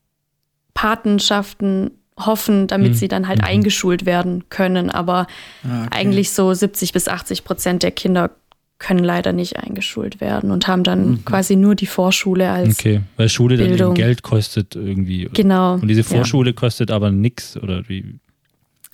Patenschaften 0.75 1.91
hoffen, 2.19 2.67
damit 2.67 2.93
Mhm. 2.93 2.95
sie 2.95 3.09
dann 3.09 3.29
halt 3.29 3.41
Mhm. 3.41 3.47
eingeschult 3.49 4.07
werden 4.07 4.45
können. 4.49 4.91
Aber 4.91 5.27
Ah, 5.65 5.85
okay. 5.87 5.89
eigentlich 5.99 6.31
so 6.31 6.55
70 6.55 6.93
bis 6.93 7.09
80 7.09 7.45
Prozent 7.45 7.83
der 7.83 7.91
Kinder 7.91 8.31
können 8.79 9.03
leider 9.05 9.33
nicht 9.33 9.57
eingeschult 9.57 10.21
werden 10.21 10.51
und 10.51 10.69
haben 10.69 10.83
dann 10.83 11.25
quasi 11.25 11.57
nur 11.57 11.75
die 11.75 11.87
Vorschule 11.87 12.51
als 12.51 12.79
Okay, 12.79 13.01
weil 13.17 13.29
Schule 13.31 13.57
dann 13.57 13.67
eben 13.69 13.77
Bildung. 13.77 13.95
Geld 13.95 14.23
kostet 14.23 14.77
irgendwie. 14.77 15.29
genau. 15.33 15.75
Und 15.75 15.89
diese 15.89 16.03
ja. 16.03 16.07
Vorschule 16.07 16.53
kostet 16.53 16.91
aber 16.91 17.11
nichts 17.11 17.57
oder 17.57 17.89
wie? 17.89 18.19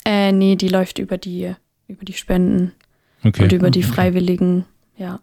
Äh, 0.04 0.30
nee, 0.32 0.54
die 0.56 0.68
läuft 0.68 0.98
über 1.00 1.18
die, 1.18 1.52
über 1.88 2.04
die 2.04 2.12
Spenden 2.12 2.72
Okay. 3.24 3.44
und 3.44 3.52
über 3.52 3.70
die 3.70 3.80
Okay. 3.84 3.92
Freiwilligen. 3.92 4.64
Ja. 4.96 5.20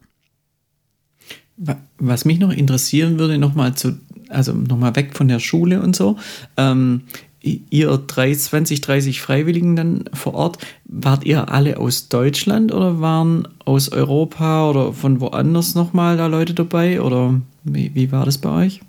Wa- 1.58 1.78
Was 1.98 2.26
mich 2.26 2.40
noch 2.40 2.52
interessieren 2.52 3.20
würde, 3.20 3.38
nochmal 3.38 3.76
zu, 3.76 3.98
also 4.30 4.54
nochmal 4.54 4.96
weg 4.96 5.16
von 5.16 5.28
der 5.28 5.40
Schule 5.40 5.82
und 5.82 5.96
so. 5.96 6.18
Ähm, 6.58 7.02
ihr 7.42 7.98
30, 7.98 8.44
20, 8.50 8.82
30 8.82 9.22
Freiwilligen 9.22 9.76
dann 9.76 10.06
vor 10.14 10.34
Ort, 10.34 10.58
wart 10.86 11.26
ihr 11.26 11.50
alle 11.50 11.78
aus 11.78 12.10
Deutschland 12.10 12.74
oder 12.74 13.00
waren 13.02 13.48
aus 13.66 13.90
Europa 13.92 14.70
oder 14.70 14.94
von 14.94 15.20
woanders 15.22 15.76
nochmal 15.76 16.18
da 16.18 16.28
Leute 16.28 16.54
dabei? 16.54 17.02
Oder 17.02 17.40
wie, 17.64 17.92
wie 17.96 18.12
war 18.12 18.26
das 18.26 18.38
bei 18.38 18.50
euch? 18.66 18.82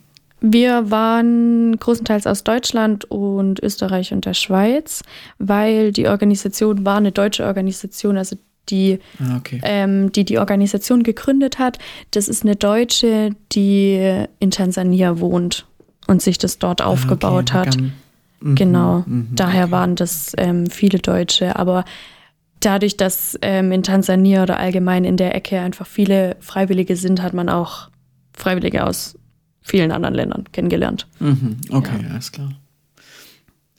Wir 0.43 0.91
waren 0.91 1.77
größtenteils 1.79 2.27
aus 2.27 2.45
Deutschland 2.45 3.05
und 3.11 3.61
Österreich 3.63 4.13
und 4.13 4.25
der 4.25 4.33
Schweiz, 4.35 5.03
weil 5.39 5.93
die 5.93 6.09
Organisation 6.09 6.85
war 6.87 6.97
eine 6.97 7.13
deutsche 7.13 7.45
Organisation, 7.45 8.17
also 8.17 8.37
die 8.71 8.99
Ah, 9.19 9.37
okay. 9.37 9.61
ähm, 9.63 10.13
die 10.13 10.25
die 10.25 10.39
Organisation 10.39 11.03
gegründet 11.03 11.59
hat. 11.59 11.79
Das 12.13 12.29
ist 12.29 12.43
eine 12.45 12.57
Deutsche, 12.57 13.31
die 13.53 14.25
in 14.39 14.51
Tansania 14.51 15.19
wohnt 15.21 15.67
und 16.07 16.23
sich 16.23 16.39
das 16.39 16.59
dort 16.59 16.83
aufgebaut 16.83 17.55
Ah, 17.55 17.61
okay. 17.63 17.69
hat. 17.71 17.77
Mhm, 18.41 18.55
Genau, 18.55 19.05
mhm, 19.07 19.29
daher 19.33 19.65
okay. 19.65 19.73
waren 19.73 19.97
das 19.97 20.33
ähm, 20.39 20.67
viele 20.71 20.99
Deutsche. 20.99 21.57
Aber 21.57 21.85
dadurch, 22.61 22.97
dass 22.97 23.39
ähm, 23.43 23.71
in 23.73 23.83
Tansania 23.83 24.43
oder 24.43 24.59
allgemein 24.59 25.05
in 25.05 25.17
der 25.19 25.35
Ecke 25.35 25.61
einfach 25.61 25.87
viele 25.87 26.37
Freiwillige 26.41 26.97
sind, 26.97 27.23
hat 27.23 27.35
man 27.35 27.49
auch 27.51 27.91
Freiwillige 28.33 28.87
aus 28.87 29.19
vielen 29.63 29.93
anderen 29.93 30.15
Ländern 30.15 30.45
kennengelernt. 30.53 31.07
Mhm, 31.19 31.59
okay, 31.71 31.99
alles 32.11 32.33
klar. 32.33 32.51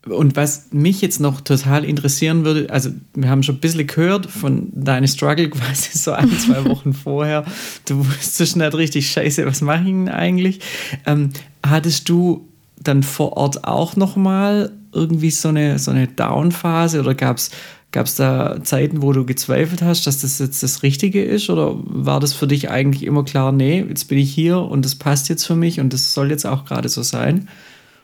Und 0.07 0.35
was 0.35 0.67
mich 0.71 0.99
jetzt 1.01 1.19
noch 1.19 1.41
total 1.41 1.85
interessieren 1.85 2.43
würde, 2.43 2.71
also 2.71 2.89
wir 3.13 3.29
haben 3.29 3.43
schon 3.43 3.55
ein 3.55 3.59
bisschen 3.59 3.85
gehört 3.85 4.25
von 4.25 4.69
deinem 4.73 5.05
Struggle 5.05 5.49
quasi 5.51 5.95
so 5.97 6.11
ein, 6.11 6.31
zwei 6.39 6.65
Wochen 6.69 6.93
vorher. 6.93 7.45
Du 7.85 7.99
wusstest 7.99 8.55
nicht 8.55 8.73
richtig 8.73 9.11
scheiße, 9.11 9.45
was 9.45 9.61
mache 9.61 9.81
ich 9.81 9.85
denn 9.85 10.09
eigentlich? 10.09 10.59
Ähm, 11.05 11.29
hattest 11.63 12.09
du 12.09 12.47
dann 12.79 13.03
vor 13.03 13.37
Ort 13.37 13.65
auch 13.65 13.95
nochmal 13.95 14.71
irgendwie 14.91 15.29
so 15.29 15.49
eine, 15.49 15.77
so 15.77 15.91
eine 15.91 16.07
Down-Phase 16.07 16.99
oder 16.99 17.13
gab 17.13 17.37
es 17.37 18.15
da 18.15 18.63
Zeiten, 18.63 19.03
wo 19.03 19.13
du 19.13 19.23
gezweifelt 19.23 19.83
hast, 19.83 20.07
dass 20.07 20.21
das 20.21 20.39
jetzt 20.39 20.63
das 20.63 20.81
Richtige 20.81 21.23
ist? 21.23 21.47
Oder 21.51 21.75
war 21.75 22.19
das 22.19 22.33
für 22.33 22.47
dich 22.47 22.71
eigentlich 22.71 23.03
immer 23.03 23.23
klar, 23.23 23.51
nee, 23.51 23.85
jetzt 23.87 24.05
bin 24.05 24.17
ich 24.17 24.33
hier 24.33 24.57
und 24.57 24.83
das 24.83 24.95
passt 24.95 25.29
jetzt 25.29 25.45
für 25.45 25.55
mich 25.55 25.79
und 25.79 25.93
das 25.93 26.15
soll 26.15 26.31
jetzt 26.31 26.47
auch 26.47 26.65
gerade 26.65 26.89
so 26.89 27.03
sein? 27.03 27.47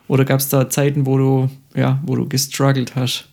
Oder 0.08 0.26
gab 0.26 0.40
es 0.40 0.50
da 0.50 0.70
Zeiten, 0.70 1.06
wo 1.06 1.18
du, 1.18 1.50
ja, 1.76 2.00
wo 2.06 2.16
du 2.16 2.28
gestruggelt 2.28 2.96
hast? 2.96 3.28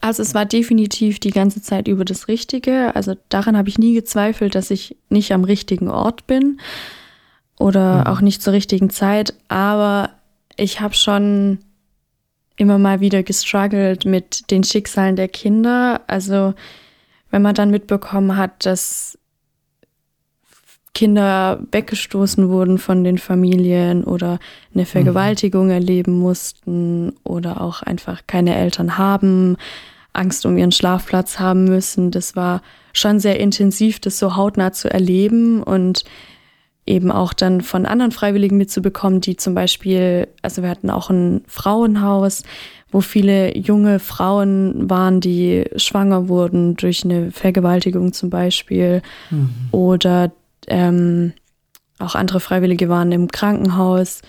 Also 0.00 0.22
es 0.22 0.34
war 0.34 0.46
definitiv 0.46 1.20
die 1.20 1.30
ganze 1.30 1.60
Zeit 1.60 1.86
über 1.86 2.04
das 2.04 2.28
Richtige. 2.28 2.94
Also 2.96 3.16
daran 3.28 3.56
habe 3.56 3.68
ich 3.68 3.78
nie 3.78 3.94
gezweifelt, 3.94 4.54
dass 4.54 4.70
ich 4.70 4.96
nicht 5.10 5.32
am 5.32 5.44
richtigen 5.44 5.90
Ort 5.90 6.26
bin 6.26 6.60
oder 7.58 8.00
mhm. 8.00 8.06
auch 8.06 8.20
nicht 8.20 8.42
zur 8.42 8.54
richtigen 8.54 8.88
Zeit. 8.88 9.34
Aber 9.48 10.10
ich 10.56 10.80
habe 10.80 10.94
schon 10.94 11.58
immer 12.56 12.78
mal 12.78 13.00
wieder 13.00 13.22
gestruggelt 13.22 14.04
mit 14.06 14.50
den 14.50 14.64
Schicksalen 14.64 15.16
der 15.16 15.28
Kinder. 15.28 16.00
Also 16.06 16.54
wenn 17.30 17.42
man 17.42 17.54
dann 17.54 17.70
mitbekommen 17.70 18.36
hat, 18.36 18.64
dass 18.64 19.18
Kinder 20.94 21.60
weggestoßen 21.70 22.48
wurden 22.48 22.78
von 22.78 23.04
den 23.04 23.18
Familien 23.18 24.04
oder 24.04 24.38
eine 24.74 24.86
Vergewaltigung 24.86 25.66
mhm. 25.66 25.72
erleben 25.72 26.18
mussten 26.18 27.14
oder 27.24 27.60
auch 27.60 27.82
einfach 27.82 28.22
keine 28.26 28.56
Eltern 28.56 28.98
haben, 28.98 29.56
Angst 30.12 30.44
um 30.46 30.58
ihren 30.58 30.72
Schlafplatz 30.72 31.38
haben 31.38 31.64
müssen. 31.64 32.10
Das 32.10 32.34
war 32.34 32.62
schon 32.92 33.20
sehr 33.20 33.38
intensiv, 33.38 34.00
das 34.00 34.18
so 34.18 34.36
hautnah 34.36 34.72
zu 34.72 34.90
erleben 34.90 35.62
und 35.62 36.04
eben 36.86 37.12
auch 37.12 37.32
dann 37.32 37.60
von 37.60 37.86
anderen 37.86 38.10
Freiwilligen 38.10 38.56
mitzubekommen, 38.56 39.20
die 39.20 39.36
zum 39.36 39.54
Beispiel, 39.54 40.26
also 40.42 40.62
wir 40.62 40.70
hatten 40.70 40.90
auch 40.90 41.08
ein 41.08 41.42
Frauenhaus, 41.46 42.42
wo 42.90 43.00
viele 43.00 43.56
junge 43.56 44.00
Frauen 44.00 44.90
waren, 44.90 45.20
die 45.20 45.64
schwanger 45.76 46.28
wurden 46.28 46.74
durch 46.74 47.04
eine 47.04 47.30
Vergewaltigung 47.30 48.12
zum 48.12 48.30
Beispiel 48.30 49.02
mhm. 49.30 49.50
oder 49.70 50.32
ähm, 50.66 51.32
auch 51.98 52.14
andere 52.14 52.40
Freiwillige 52.40 52.88
waren 52.88 53.12
im 53.12 53.28
Krankenhaus 53.28 54.22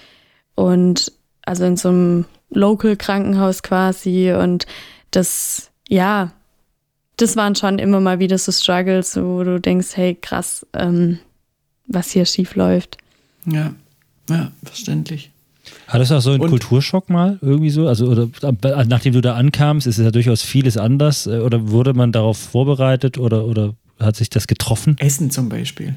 und 0.55 1.11
also 1.43 1.65
in 1.65 1.77
so 1.77 1.89
einem 1.89 2.25
Local-Krankenhaus 2.49 3.63
quasi 3.63 4.33
und 4.33 4.65
das, 5.11 5.71
ja, 5.87 6.31
das 7.17 7.35
waren 7.35 7.55
schon 7.55 7.79
immer 7.79 7.99
mal 7.99 8.19
wieder 8.19 8.37
so 8.37 8.51
Struggles, 8.51 9.15
wo 9.15 9.43
du 9.43 9.59
denkst, 9.59 9.89
hey, 9.95 10.15
krass, 10.15 10.65
ähm, 10.73 11.19
was 11.87 12.11
hier 12.11 12.25
schief 12.25 12.55
läuft. 12.55 12.97
Ja, 13.45 13.73
ja, 14.29 14.51
verständlich. 14.63 15.31
Hattest 15.87 16.11
du 16.11 16.15
auch 16.15 16.21
so 16.21 16.31
einen 16.31 16.41
und, 16.41 16.49
Kulturschock 16.49 17.09
mal 17.09 17.37
irgendwie 17.41 17.69
so? 17.69 17.87
Also, 17.87 18.07
oder 18.07 18.27
nachdem 18.85 19.13
du 19.13 19.21
da 19.21 19.35
ankamst, 19.35 19.87
ist 19.87 19.97
es 19.97 20.03
ja 20.03 20.11
durchaus 20.11 20.41
vieles 20.41 20.77
anders. 20.77 21.27
Äh, 21.27 21.39
oder 21.39 21.69
wurde 21.69 21.93
man 21.93 22.11
darauf 22.11 22.37
vorbereitet 22.37 23.17
oder, 23.17 23.45
oder 23.45 23.75
hat 23.99 24.15
sich 24.15 24.29
das 24.29 24.47
getroffen? 24.47 24.95
Essen 24.99 25.31
zum 25.31 25.49
Beispiel. 25.49 25.95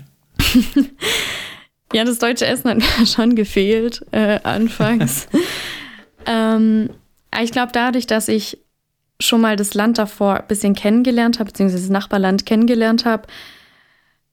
ja, 1.93 2.05
das 2.05 2.19
deutsche 2.19 2.47
Essen 2.47 2.71
hat 2.71 2.79
mir 2.99 3.07
schon 3.07 3.35
gefehlt 3.35 4.05
äh, 4.13 4.41
anfangs. 4.43 5.27
ähm, 6.27 6.91
ich 7.43 7.53
glaube, 7.53 7.73
dadurch, 7.73 8.07
dass 8.07 8.29
ich 8.29 8.59
schon 9.21 9.41
mal 9.41 9.57
das 9.57 9.75
Land 9.75 9.99
davor 9.99 10.41
ein 10.41 10.47
bisschen 10.49 10.75
kennengelernt 10.75 11.39
habe, 11.39 11.51
beziehungsweise 11.51 11.85
das 11.85 11.91
Nachbarland 11.91 12.47
kennengelernt 12.47 13.05
habe, 13.05 13.29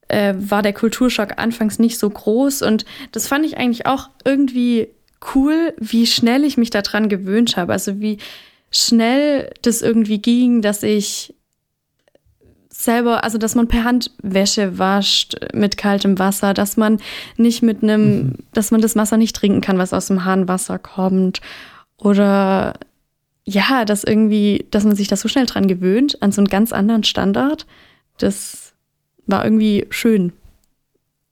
äh, 0.08 0.34
war 0.36 0.62
der 0.62 0.72
Kulturschock 0.72 1.38
anfangs 1.38 1.78
nicht 1.78 1.98
so 1.98 2.10
groß. 2.10 2.62
Und 2.62 2.84
das 3.12 3.28
fand 3.28 3.46
ich 3.46 3.56
eigentlich 3.56 3.86
auch 3.86 4.10
irgendwie 4.24 4.88
cool, 5.34 5.74
wie 5.78 6.06
schnell 6.06 6.44
ich 6.44 6.56
mich 6.56 6.70
daran 6.70 7.08
gewöhnt 7.08 7.56
habe. 7.56 7.72
Also 7.72 8.00
wie 8.00 8.18
schnell 8.70 9.52
das 9.62 9.82
irgendwie 9.82 10.18
ging, 10.18 10.62
dass 10.62 10.82
ich 10.82 11.34
selber, 12.82 13.24
also 13.24 13.38
dass 13.38 13.54
man 13.54 13.68
per 13.68 13.84
Hand 13.84 14.10
Wäsche 14.22 14.78
wascht 14.78 15.36
mit 15.54 15.76
kaltem 15.76 16.18
Wasser, 16.18 16.54
dass 16.54 16.76
man 16.76 16.98
nicht 17.36 17.62
mit 17.62 17.82
einem, 17.82 18.16
mhm. 18.16 18.32
dass 18.52 18.70
man 18.70 18.80
das 18.80 18.96
Wasser 18.96 19.16
nicht 19.16 19.36
trinken 19.36 19.60
kann, 19.60 19.78
was 19.78 19.92
aus 19.92 20.06
dem 20.06 20.24
Hahnwasser 20.24 20.78
kommt. 20.78 21.40
Oder 21.96 22.74
ja, 23.44 23.84
dass 23.84 24.04
irgendwie, 24.04 24.66
dass 24.70 24.84
man 24.84 24.96
sich 24.96 25.08
da 25.08 25.16
so 25.16 25.28
schnell 25.28 25.46
dran 25.46 25.66
gewöhnt, 25.66 26.22
an 26.22 26.32
so 26.32 26.40
einen 26.40 26.48
ganz 26.48 26.72
anderen 26.72 27.04
Standard. 27.04 27.66
Das 28.18 28.72
war 29.26 29.44
irgendwie 29.44 29.86
schön. 29.90 30.32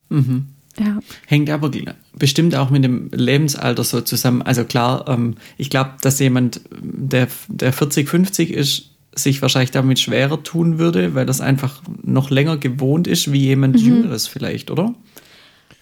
Mhm. 0.09 0.46
Ja. 0.78 1.01
Hängt 1.26 1.51
aber 1.51 1.70
bestimmt 2.14 2.55
auch 2.55 2.70
mit 2.70 2.84
dem 2.84 3.11
Lebensalter 3.12 3.84
so 3.84 4.01
zusammen. 4.01 4.42
Also 4.42 4.64
klar, 4.64 5.07
ähm, 5.09 5.34
ich 5.59 5.68
glaube, 5.68 5.92
dass 6.01 6.18
jemand, 6.20 6.61
der, 6.70 7.28
der 7.48 7.72
40, 7.72 8.09
50 8.09 8.53
ist, 8.53 8.89
sich 9.15 9.43
wahrscheinlich 9.43 9.71
damit 9.71 9.99
schwerer 9.99 10.43
tun 10.43 10.79
würde, 10.79 11.15
weil 11.15 11.27
das 11.27 11.41
einfach 11.41 11.83
noch 12.03 12.31
länger 12.31 12.57
gewohnt 12.57 13.07
ist 13.07 13.33
wie 13.33 13.41
jemand 13.41 13.77
mhm. 13.77 13.83
Jüngeres 13.83 14.27
vielleicht, 14.27 14.71
oder? 14.71 14.95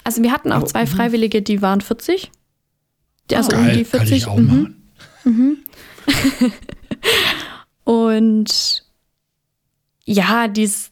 Also 0.05 0.23
wir 0.23 0.33
hatten 0.33 0.53
auch 0.53 0.63
zwei 0.65 0.85
mhm. 0.85 0.89
Freiwillige, 0.89 1.43
die 1.43 1.61
waren 1.61 1.81
40. 1.81 2.31
Also 3.33 3.51
Geil, 3.51 3.61
um 3.61 3.77
die 3.77 3.85
40. 3.85 4.09
Kann 4.09 4.17
ich 4.17 4.27
auch 4.27 4.37
mhm. 4.39 4.47
machen. 4.47 4.83
Mhm. 5.25 5.57
Und 7.85 8.85
ja, 10.05 10.49
dies, 10.49 10.91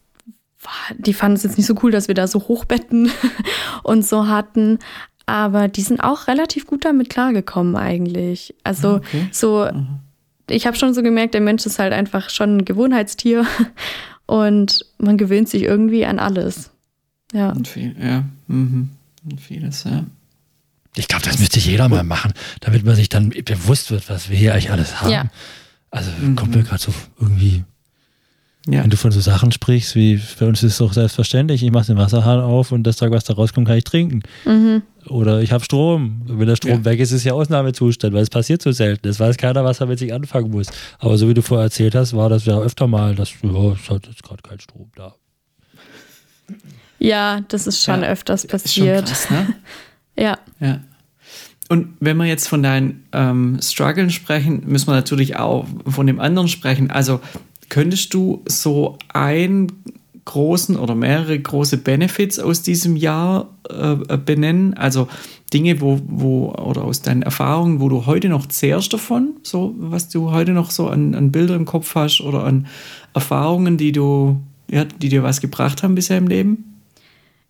die 0.99 1.14
fanden 1.14 1.37
es 1.37 1.43
jetzt 1.43 1.57
nicht 1.57 1.66
so 1.66 1.74
cool, 1.82 1.91
dass 1.91 2.09
wir 2.09 2.14
da 2.14 2.26
so 2.26 2.41
Hochbetten 2.49 3.11
und 3.82 4.05
so 4.05 4.28
hatten. 4.28 4.78
Aber 5.24 5.68
die 5.68 5.80
sind 5.80 6.01
auch 6.01 6.26
relativ 6.28 6.66
gut 6.66 6.84
damit 6.84 7.09
klargekommen 7.09 7.76
eigentlich. 7.76 8.55
Also 8.62 8.97
okay. 8.97 9.28
so 9.32 9.68
mhm 9.72 10.01
ich 10.49 10.66
habe 10.66 10.76
schon 10.76 10.94
so 10.94 11.03
gemerkt, 11.03 11.34
der 11.34 11.40
Mensch 11.40 11.66
ist 11.66 11.78
halt 11.78 11.92
einfach 11.92 12.30
schon 12.30 12.59
ein 12.59 12.64
Gewohnheitstier 12.64 13.47
und 14.26 14.84
man 14.99 15.16
gewöhnt 15.16 15.49
sich 15.49 15.62
irgendwie 15.62 16.07
an 16.07 16.18
alles. 16.18 16.70
Ja. 17.32 17.51
Und 17.51 17.68
viel, 17.68 17.97
ja. 18.01 18.24
Mhm. 18.47 18.90
Und 19.24 19.40
vieles, 19.40 19.84
ja. 19.84 20.05
Ich 20.94 21.09
glaube, 21.09 21.24
das 21.24 21.38
müsste 21.38 21.59
jeder 21.59 21.88
mal 21.88 22.05
machen, 22.05 22.32
damit 22.61 22.84
man 22.84 22.94
sich 22.97 23.09
dann 23.09 23.30
bewusst 23.30 23.90
wird, 23.90 24.09
was 24.09 24.30
wir 24.30 24.36
hier 24.36 24.53
eigentlich 24.53 24.70
alles 24.70 25.01
haben. 25.01 25.11
Ja. 25.11 25.24
Also 25.90 26.11
mhm. 26.20 26.36
kommt 26.36 26.55
mir 26.55 26.62
gerade 26.62 26.82
so 26.82 26.92
irgendwie 27.20 27.64
ja. 28.68 28.82
Wenn 28.82 28.90
du 28.90 28.96
von 28.96 29.12
so 29.12 29.20
Sachen 29.20 29.52
sprichst, 29.52 29.94
wie 29.94 30.20
bei 30.40 30.46
uns 30.46 30.62
ist 30.62 30.72
es 30.72 30.78
doch 30.78 30.92
selbstverständlich, 30.92 31.62
ich 31.62 31.70
mache 31.70 31.86
den 31.86 31.96
Wasserhahn 31.96 32.40
auf 32.40 32.72
und 32.72 32.82
das 32.82 32.96
Tag, 32.96 33.12
was 33.12 33.22
da 33.24 33.34
rauskommt, 33.34 33.68
kann 33.68 33.78
ich 33.78 33.84
trinken. 33.84 34.22
Mhm. 34.44 34.82
Oder 35.06 35.40
ich 35.40 35.52
habe 35.52 35.64
Strom. 35.64 36.22
Wenn 36.26 36.48
der 36.48 36.56
Strom 36.56 36.72
ja. 36.72 36.84
weg 36.84 36.98
ist, 36.98 37.12
ist 37.12 37.22
ja 37.22 37.32
Ausnahmezustand, 37.32 38.12
weil 38.12 38.22
es 38.22 38.30
passiert 38.30 38.60
so 38.60 38.72
selten. 38.72 39.06
Es 39.06 39.20
weiß 39.20 39.36
keiner, 39.36 39.64
was 39.64 39.80
er 39.80 39.86
mit 39.86 40.00
sich 40.00 40.12
anfangen 40.12 40.50
muss. 40.50 40.66
Aber 40.98 41.16
so 41.16 41.28
wie 41.28 41.34
du 41.34 41.42
vorher 41.42 41.64
erzählt 41.64 41.94
hast, 41.94 42.16
war 42.16 42.28
das 42.28 42.44
ja 42.44 42.58
öfter 42.58 42.88
mal, 42.88 43.14
dass 43.14 43.30
ja, 43.40 43.72
es 43.72 43.88
hat 43.88 44.08
jetzt 44.08 44.24
gerade 44.24 44.42
kein 44.42 44.58
Strom 44.58 44.90
da. 44.96 45.14
Ja, 46.98 47.42
das 47.48 47.68
ist 47.68 47.84
schon 47.84 48.02
ja, 48.02 48.08
öfters 48.08 48.48
passiert. 48.48 49.06
Krass, 49.06 49.30
ne? 49.30 49.54
ja. 50.18 50.38
Ja. 50.58 50.80
Und 51.68 51.96
wenn 52.00 52.16
wir 52.16 52.26
jetzt 52.26 52.48
von 52.48 52.62
deinen 52.62 53.06
ähm, 53.12 53.58
Struggeln 53.60 54.10
sprechen, 54.10 54.62
müssen 54.66 54.88
wir 54.88 54.94
natürlich 54.94 55.36
auch 55.36 55.66
von 55.86 56.06
dem 56.06 56.20
anderen 56.20 56.48
sprechen. 56.48 56.90
Also 56.90 57.20
Könntest 57.68 58.14
du 58.14 58.42
so 58.46 58.98
einen 59.12 59.72
großen 60.24 60.76
oder 60.76 60.94
mehrere 60.94 61.38
große 61.38 61.78
Benefits 61.78 62.38
aus 62.38 62.62
diesem 62.62 62.96
Jahr 62.96 63.48
äh, 63.70 63.92
äh, 63.92 64.18
benennen? 64.18 64.74
Also 64.74 65.08
Dinge, 65.52 65.80
wo, 65.80 66.00
wo, 66.06 66.52
oder 66.52 66.84
aus 66.84 67.02
deinen 67.02 67.22
Erfahrungen, 67.22 67.80
wo 67.80 67.88
du 67.88 68.06
heute 68.06 68.28
noch 68.28 68.46
zehrst 68.46 68.92
davon, 68.92 69.34
so 69.42 69.74
was 69.78 70.08
du 70.08 70.32
heute 70.32 70.52
noch 70.52 70.70
so 70.70 70.88
an, 70.88 71.14
an 71.14 71.32
Bilder 71.32 71.54
im 71.54 71.64
Kopf 71.64 71.94
hast 71.94 72.20
oder 72.20 72.44
an 72.44 72.66
Erfahrungen, 73.14 73.76
die 73.76 73.92
du, 73.92 74.40
ja, 74.70 74.84
die 74.84 75.08
dir 75.08 75.22
was 75.22 75.40
gebracht 75.40 75.82
haben 75.82 75.94
bisher 75.94 76.18
im 76.18 76.26
Leben? 76.26 76.76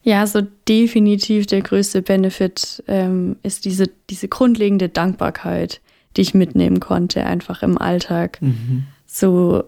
Ja, 0.02 0.24
so 0.26 0.42
definitiv 0.68 1.46
der 1.46 1.62
größte 1.62 2.00
Benefit 2.00 2.84
ähm, 2.86 3.36
ist 3.42 3.64
diese, 3.64 3.90
diese 4.08 4.28
grundlegende 4.28 4.88
Dankbarkeit, 4.88 5.80
die 6.16 6.20
ich 6.20 6.32
mitnehmen 6.32 6.78
konnte, 6.78 7.24
einfach 7.26 7.62
im 7.62 7.76
Alltag. 7.76 8.40
Mhm. 8.40 8.84
So 9.06 9.64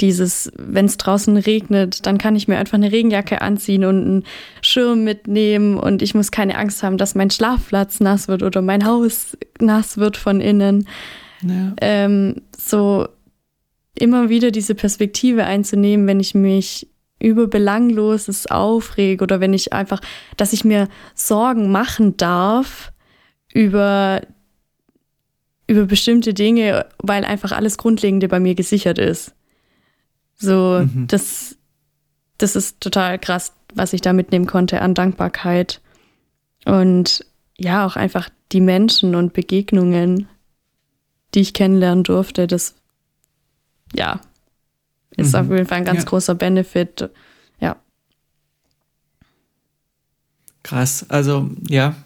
dieses, 0.00 0.52
wenn 0.56 0.86
es 0.86 0.96
draußen 0.96 1.36
regnet, 1.36 2.06
dann 2.06 2.18
kann 2.18 2.36
ich 2.36 2.48
mir 2.48 2.58
einfach 2.58 2.74
eine 2.74 2.92
Regenjacke 2.92 3.40
anziehen 3.40 3.84
und 3.84 4.04
einen 4.04 4.24
Schirm 4.62 5.04
mitnehmen 5.04 5.76
und 5.76 6.02
ich 6.02 6.14
muss 6.14 6.30
keine 6.30 6.56
Angst 6.56 6.82
haben, 6.82 6.98
dass 6.98 7.14
mein 7.14 7.30
Schlafplatz 7.30 8.00
nass 8.00 8.28
wird 8.28 8.42
oder 8.42 8.62
mein 8.62 8.84
Haus 8.86 9.36
nass 9.60 9.98
wird 9.98 10.16
von 10.16 10.40
innen. 10.40 10.88
Ja. 11.42 11.74
Ähm, 11.80 12.42
so 12.56 13.08
immer 13.94 14.28
wieder 14.28 14.50
diese 14.50 14.74
Perspektive 14.74 15.44
einzunehmen, 15.44 16.06
wenn 16.06 16.20
ich 16.20 16.34
mich 16.34 16.88
über 17.20 17.48
Belangloses 17.48 18.46
aufrege 18.46 19.22
oder 19.24 19.40
wenn 19.40 19.52
ich 19.52 19.72
einfach, 19.72 20.00
dass 20.36 20.52
ich 20.52 20.64
mir 20.64 20.88
Sorgen 21.14 21.72
machen 21.72 22.16
darf 22.16 22.92
über 23.52 24.22
über 25.66 25.84
bestimmte 25.84 26.32
Dinge, 26.32 26.86
weil 27.02 27.24
einfach 27.24 27.52
alles 27.52 27.76
Grundlegende 27.76 28.26
bei 28.26 28.40
mir 28.40 28.54
gesichert 28.54 28.98
ist. 28.98 29.34
So, 30.38 30.84
mhm. 30.84 31.06
das, 31.08 31.56
das 32.38 32.56
ist 32.56 32.80
total 32.80 33.18
krass, 33.18 33.52
was 33.74 33.92
ich 33.92 34.00
da 34.00 34.12
mitnehmen 34.12 34.46
konnte 34.46 34.80
an 34.80 34.94
Dankbarkeit. 34.94 35.80
Und 36.64 37.26
ja, 37.56 37.84
auch 37.84 37.96
einfach 37.96 38.30
die 38.52 38.60
Menschen 38.60 39.14
und 39.14 39.32
Begegnungen, 39.32 40.28
die 41.34 41.40
ich 41.40 41.54
kennenlernen 41.54 42.04
durfte, 42.04 42.46
das, 42.46 42.74
ja, 43.94 44.20
ist 45.16 45.32
mhm. 45.32 45.40
auf 45.40 45.50
jeden 45.50 45.66
Fall 45.66 45.78
ein 45.78 45.84
ganz 45.84 46.04
ja. 46.04 46.08
großer 46.08 46.34
Benefit. 46.34 47.10
Ja. 47.60 47.76
Krass. 50.62 51.04
Also, 51.08 51.50
ja, 51.68 51.96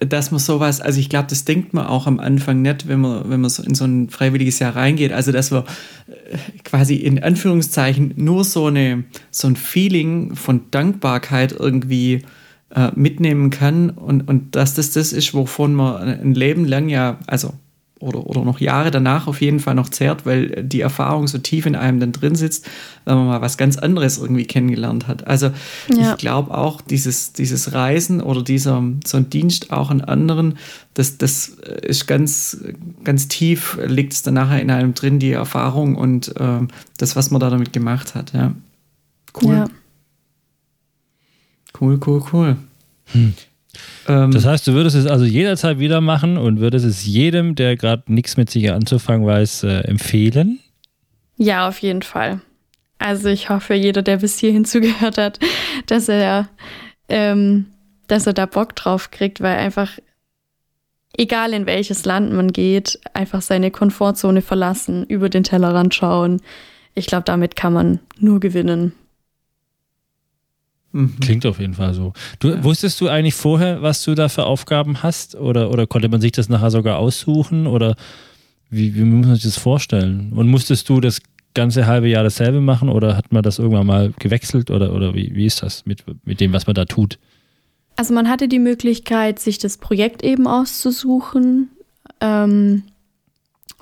dass 0.00 0.30
man 0.30 0.40
sowas, 0.40 0.80
also 0.80 1.00
ich 1.00 1.08
glaube, 1.08 1.26
das 1.28 1.44
denkt 1.44 1.74
man 1.74 1.86
auch 1.86 2.06
am 2.06 2.20
Anfang 2.20 2.62
nicht, 2.62 2.88
wenn 2.88 3.00
man, 3.00 3.28
wenn 3.30 3.40
man 3.40 3.50
so 3.50 3.62
in 3.62 3.74
so 3.74 3.84
ein 3.84 4.08
freiwilliges 4.10 4.58
Jahr 4.58 4.76
reingeht. 4.76 5.12
Also, 5.12 5.32
dass 5.32 5.50
man 5.50 5.64
äh, 6.06 6.38
quasi 6.64 6.96
in 6.96 7.22
Anführungszeichen 7.22 8.14
nur 8.16 8.44
so, 8.44 8.66
eine, 8.66 9.04
so 9.30 9.48
ein 9.48 9.56
Feeling 9.56 10.34
von 10.34 10.70
Dankbarkeit 10.70 11.52
irgendwie 11.52 12.22
äh, 12.74 12.90
mitnehmen 12.94 13.50
kann 13.50 13.90
und, 13.90 14.28
und 14.28 14.56
dass 14.56 14.74
das 14.74 14.90
das 14.92 15.12
ist, 15.12 15.34
wovon 15.34 15.74
man 15.74 16.02
ein 16.02 16.34
Leben 16.34 16.64
lang 16.64 16.88
ja, 16.88 17.18
also 17.26 17.54
oder, 18.04 18.26
oder 18.26 18.44
noch 18.44 18.60
Jahre 18.60 18.90
danach 18.90 19.26
auf 19.26 19.40
jeden 19.40 19.60
Fall 19.60 19.74
noch 19.74 19.88
zehrt, 19.88 20.26
weil 20.26 20.62
die 20.62 20.82
Erfahrung 20.82 21.26
so 21.26 21.38
tief 21.38 21.64
in 21.64 21.74
einem 21.74 22.00
dann 22.00 22.12
drin 22.12 22.34
sitzt, 22.34 22.68
wenn 23.04 23.16
man 23.16 23.26
mal 23.26 23.40
was 23.40 23.56
ganz 23.56 23.78
anderes 23.78 24.18
irgendwie 24.18 24.44
kennengelernt 24.44 25.08
hat. 25.08 25.26
Also 25.26 25.50
ja. 25.88 26.12
ich 26.12 26.18
glaube 26.18 26.56
auch, 26.56 26.82
dieses, 26.82 27.32
dieses 27.32 27.72
Reisen 27.72 28.20
oder 28.20 28.42
dieser 28.42 28.82
so 29.06 29.16
ein 29.16 29.30
Dienst 29.30 29.72
auch 29.72 29.90
an 29.90 30.02
anderen, 30.02 30.58
das, 30.92 31.16
das 31.16 31.48
ist 31.48 32.06
ganz, 32.06 32.58
ganz 33.02 33.28
tief, 33.28 33.78
liegt 33.84 34.12
es 34.12 34.22
dann 34.22 34.34
nachher 34.34 34.60
in 34.60 34.70
einem 34.70 34.94
drin, 34.94 35.18
die 35.18 35.32
Erfahrung 35.32 35.96
und 35.96 36.36
äh, 36.36 36.60
das, 36.98 37.16
was 37.16 37.30
man 37.30 37.40
da 37.40 37.48
damit 37.48 37.72
gemacht 37.72 38.14
hat. 38.14 38.34
Ja. 38.34 38.52
Cool. 39.42 39.54
Ja. 39.54 39.68
Cool, 41.80 41.98
cool, 42.06 42.22
cool. 42.32 42.56
Hm. 43.06 43.34
Ähm, 44.08 44.30
das 44.30 44.46
heißt, 44.46 44.66
du 44.66 44.72
würdest 44.72 44.96
es 44.96 45.06
also 45.06 45.24
jederzeit 45.24 45.78
wieder 45.78 46.00
machen 46.00 46.36
und 46.36 46.60
würdest 46.60 46.84
es 46.84 47.04
jedem, 47.04 47.54
der 47.54 47.76
gerade 47.76 48.04
nichts 48.06 48.36
mit 48.36 48.50
sich 48.50 48.70
anzufangen 48.70 49.26
weiß, 49.26 49.64
äh, 49.64 49.80
empfehlen? 49.80 50.60
Ja, 51.36 51.68
auf 51.68 51.78
jeden 51.78 52.02
Fall. 52.02 52.40
Also 52.98 53.28
ich 53.28 53.50
hoffe, 53.50 53.74
jeder, 53.74 54.02
der 54.02 54.18
bis 54.18 54.38
hierhin 54.38 54.64
zugehört 54.64 55.18
hat, 55.18 55.38
dass 55.86 56.08
er, 56.08 56.48
ähm, 57.08 57.66
dass 58.06 58.26
er 58.26 58.32
da 58.32 58.46
Bock 58.46 58.76
drauf 58.76 59.10
kriegt, 59.10 59.40
weil 59.40 59.56
einfach, 59.56 59.98
egal 61.16 61.52
in 61.52 61.66
welches 61.66 62.04
Land 62.04 62.32
man 62.32 62.52
geht, 62.52 62.98
einfach 63.12 63.42
seine 63.42 63.70
Komfortzone 63.70 64.42
verlassen, 64.42 65.04
über 65.04 65.28
den 65.28 65.44
Tellerrand 65.44 65.94
schauen. 65.94 66.40
Ich 66.94 67.06
glaube, 67.06 67.24
damit 67.24 67.56
kann 67.56 67.72
man 67.72 68.00
nur 68.18 68.40
gewinnen. 68.40 68.92
Mhm. 70.94 71.18
Klingt 71.18 71.44
auf 71.44 71.58
jeden 71.58 71.74
Fall 71.74 71.92
so. 71.92 72.12
Du, 72.38 72.50
ja. 72.50 72.62
Wusstest 72.62 73.00
du 73.00 73.08
eigentlich 73.08 73.34
vorher, 73.34 73.82
was 73.82 74.04
du 74.04 74.14
da 74.14 74.28
für 74.28 74.44
Aufgaben 74.44 75.02
hast? 75.02 75.34
Oder, 75.34 75.70
oder 75.70 75.88
konnte 75.88 76.08
man 76.08 76.20
sich 76.20 76.32
das 76.32 76.48
nachher 76.48 76.70
sogar 76.70 76.98
aussuchen? 76.98 77.66
Oder 77.66 77.96
wie, 78.70 78.94
wie 78.94 79.02
muss 79.02 79.26
man 79.26 79.34
sich 79.34 79.44
das 79.44 79.58
vorstellen? 79.58 80.32
Und 80.32 80.48
musstest 80.48 80.88
du 80.88 81.00
das 81.00 81.20
ganze 81.52 81.86
halbe 81.86 82.08
Jahr 82.08 82.22
dasselbe 82.22 82.60
machen 82.60 82.88
oder 82.88 83.16
hat 83.16 83.32
man 83.32 83.42
das 83.42 83.58
irgendwann 83.58 83.86
mal 83.86 84.12
gewechselt? 84.20 84.70
Oder, 84.70 84.92
oder 84.94 85.14
wie, 85.14 85.34
wie 85.34 85.46
ist 85.46 85.62
das 85.62 85.84
mit, 85.84 86.04
mit 86.24 86.40
dem, 86.40 86.52
was 86.52 86.68
man 86.68 86.74
da 86.74 86.84
tut? 86.84 87.18
Also 87.96 88.14
man 88.14 88.28
hatte 88.28 88.46
die 88.46 88.60
Möglichkeit, 88.60 89.40
sich 89.40 89.58
das 89.58 89.78
Projekt 89.78 90.22
eben 90.22 90.46
auszusuchen. 90.46 91.70
Ähm, 92.20 92.84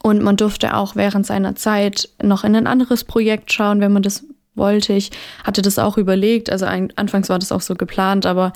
und 0.03 0.23
man 0.23 0.39
durfte 0.39 0.77
auch 0.77 0.97
während 0.97 1.27
seiner 1.27 1.57
Zeit 1.57 2.09
noch 2.23 2.43
in 2.43 2.57
ein 2.57 2.67
anderes 2.67 3.05
Projekt 3.05 3.53
schauen, 3.53 3.81
wenn 3.81 3.93
man 3.93 4.03
das 4.03 4.25
wollte. 4.55 4.93
Ich 4.93 5.11
hatte 5.45 5.63
das 5.63 5.79
auch 5.79 5.99
überlegt, 5.99 6.51
also 6.51 6.67
ein, 6.67 6.93
anfangs 6.97 7.29
war 7.29 7.39
das 7.39 7.53
auch 7.53 7.61
so 7.61 7.75
geplant, 7.75 8.27
aber 8.27 8.53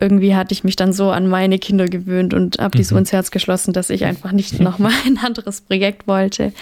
irgendwie 0.00 0.36
hatte 0.36 0.52
ich 0.52 0.64
mich 0.64 0.76
dann 0.76 0.92
so 0.92 1.10
an 1.10 1.28
meine 1.28 1.58
Kinder 1.58 1.86
gewöhnt 1.86 2.34
und 2.34 2.58
habe 2.58 2.76
die 2.76 2.84
so 2.84 2.94
mhm. 2.94 3.00
ins 3.00 3.12
Herz 3.12 3.30
geschlossen, 3.30 3.72
dass 3.72 3.90
ich 3.90 4.04
einfach 4.04 4.32
nicht 4.32 4.60
nochmal 4.60 4.92
ein 5.06 5.18
anderes 5.18 5.60
Projekt 5.60 6.06
wollte. 6.06 6.52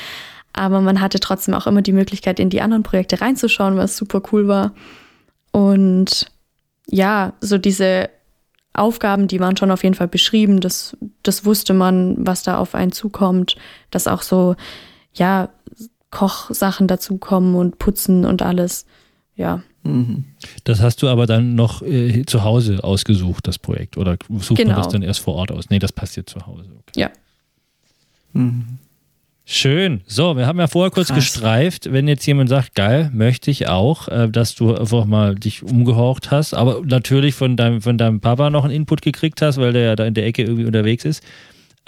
Aber 0.52 0.80
man 0.80 1.00
hatte 1.00 1.20
trotzdem 1.20 1.54
auch 1.54 1.66
immer 1.66 1.82
die 1.82 1.92
Möglichkeit, 1.92 2.40
in 2.40 2.48
die 2.48 2.62
anderen 2.62 2.82
Projekte 2.82 3.20
reinzuschauen, 3.20 3.76
was 3.76 3.96
super 3.96 4.22
cool 4.32 4.48
war. 4.48 4.72
Und 5.52 6.30
ja, 6.86 7.34
so 7.40 7.58
diese 7.58 8.08
Aufgaben, 8.72 9.28
die 9.28 9.40
waren 9.40 9.56
schon 9.56 9.70
auf 9.70 9.82
jeden 9.82 9.94
Fall 9.94 10.08
beschrieben. 10.08 10.60
Das, 10.60 10.96
das 11.22 11.44
wusste 11.44 11.74
man, 11.74 12.16
was 12.18 12.42
da 12.42 12.58
auf 12.58 12.74
einen 12.74 12.92
zukommt. 12.92 13.56
Dass 13.90 14.06
auch 14.06 14.22
so, 14.22 14.56
ja, 15.12 15.50
Kochsachen 16.10 16.86
dazukommen 16.86 17.54
und 17.54 17.78
putzen 17.78 18.24
und 18.24 18.42
alles. 18.42 18.86
Ja. 19.34 19.62
Mhm. 19.82 20.24
Das 20.64 20.80
hast 20.80 21.02
du 21.02 21.08
aber 21.08 21.26
dann 21.26 21.54
noch 21.54 21.82
äh, 21.82 22.24
zu 22.26 22.42
Hause 22.42 22.82
ausgesucht, 22.82 23.46
das 23.46 23.58
Projekt? 23.58 23.96
Oder 23.96 24.16
sucht 24.40 24.58
genau. 24.58 24.72
man 24.72 24.82
das 24.82 24.88
dann 24.88 25.02
erst 25.02 25.20
vor 25.20 25.34
Ort 25.34 25.52
aus? 25.52 25.70
Nee, 25.70 25.78
das 25.78 25.92
passiert 25.92 26.28
zu 26.28 26.46
Hause. 26.46 26.70
Okay. 26.80 27.00
Ja. 27.00 27.10
Mhm. 28.32 28.78
Schön. 29.48 30.00
So, 30.08 30.36
wir 30.36 30.48
haben 30.48 30.58
ja 30.58 30.66
vorher 30.66 30.90
kurz 30.90 31.06
Krass. 31.06 31.18
gestreift, 31.18 31.92
wenn 31.92 32.08
jetzt 32.08 32.26
jemand 32.26 32.48
sagt, 32.48 32.74
geil, 32.74 33.12
möchte 33.14 33.48
ich 33.48 33.68
auch, 33.68 34.08
äh, 34.08 34.28
dass 34.28 34.56
du 34.56 34.74
einfach 34.74 35.04
mal 35.04 35.36
dich 35.36 35.62
umgehorcht 35.62 36.32
hast, 36.32 36.52
aber 36.52 36.82
natürlich 36.84 37.36
von 37.36 37.56
deinem, 37.56 37.80
von 37.80 37.96
deinem 37.96 38.18
Papa 38.18 38.50
noch 38.50 38.64
einen 38.64 38.74
Input 38.74 39.02
gekriegt 39.02 39.40
hast, 39.42 39.58
weil 39.58 39.72
der 39.72 39.82
ja 39.82 39.96
da 39.96 40.04
in 40.04 40.14
der 40.14 40.26
Ecke 40.26 40.42
irgendwie 40.42 40.64
unterwegs 40.64 41.04
ist. 41.04 41.22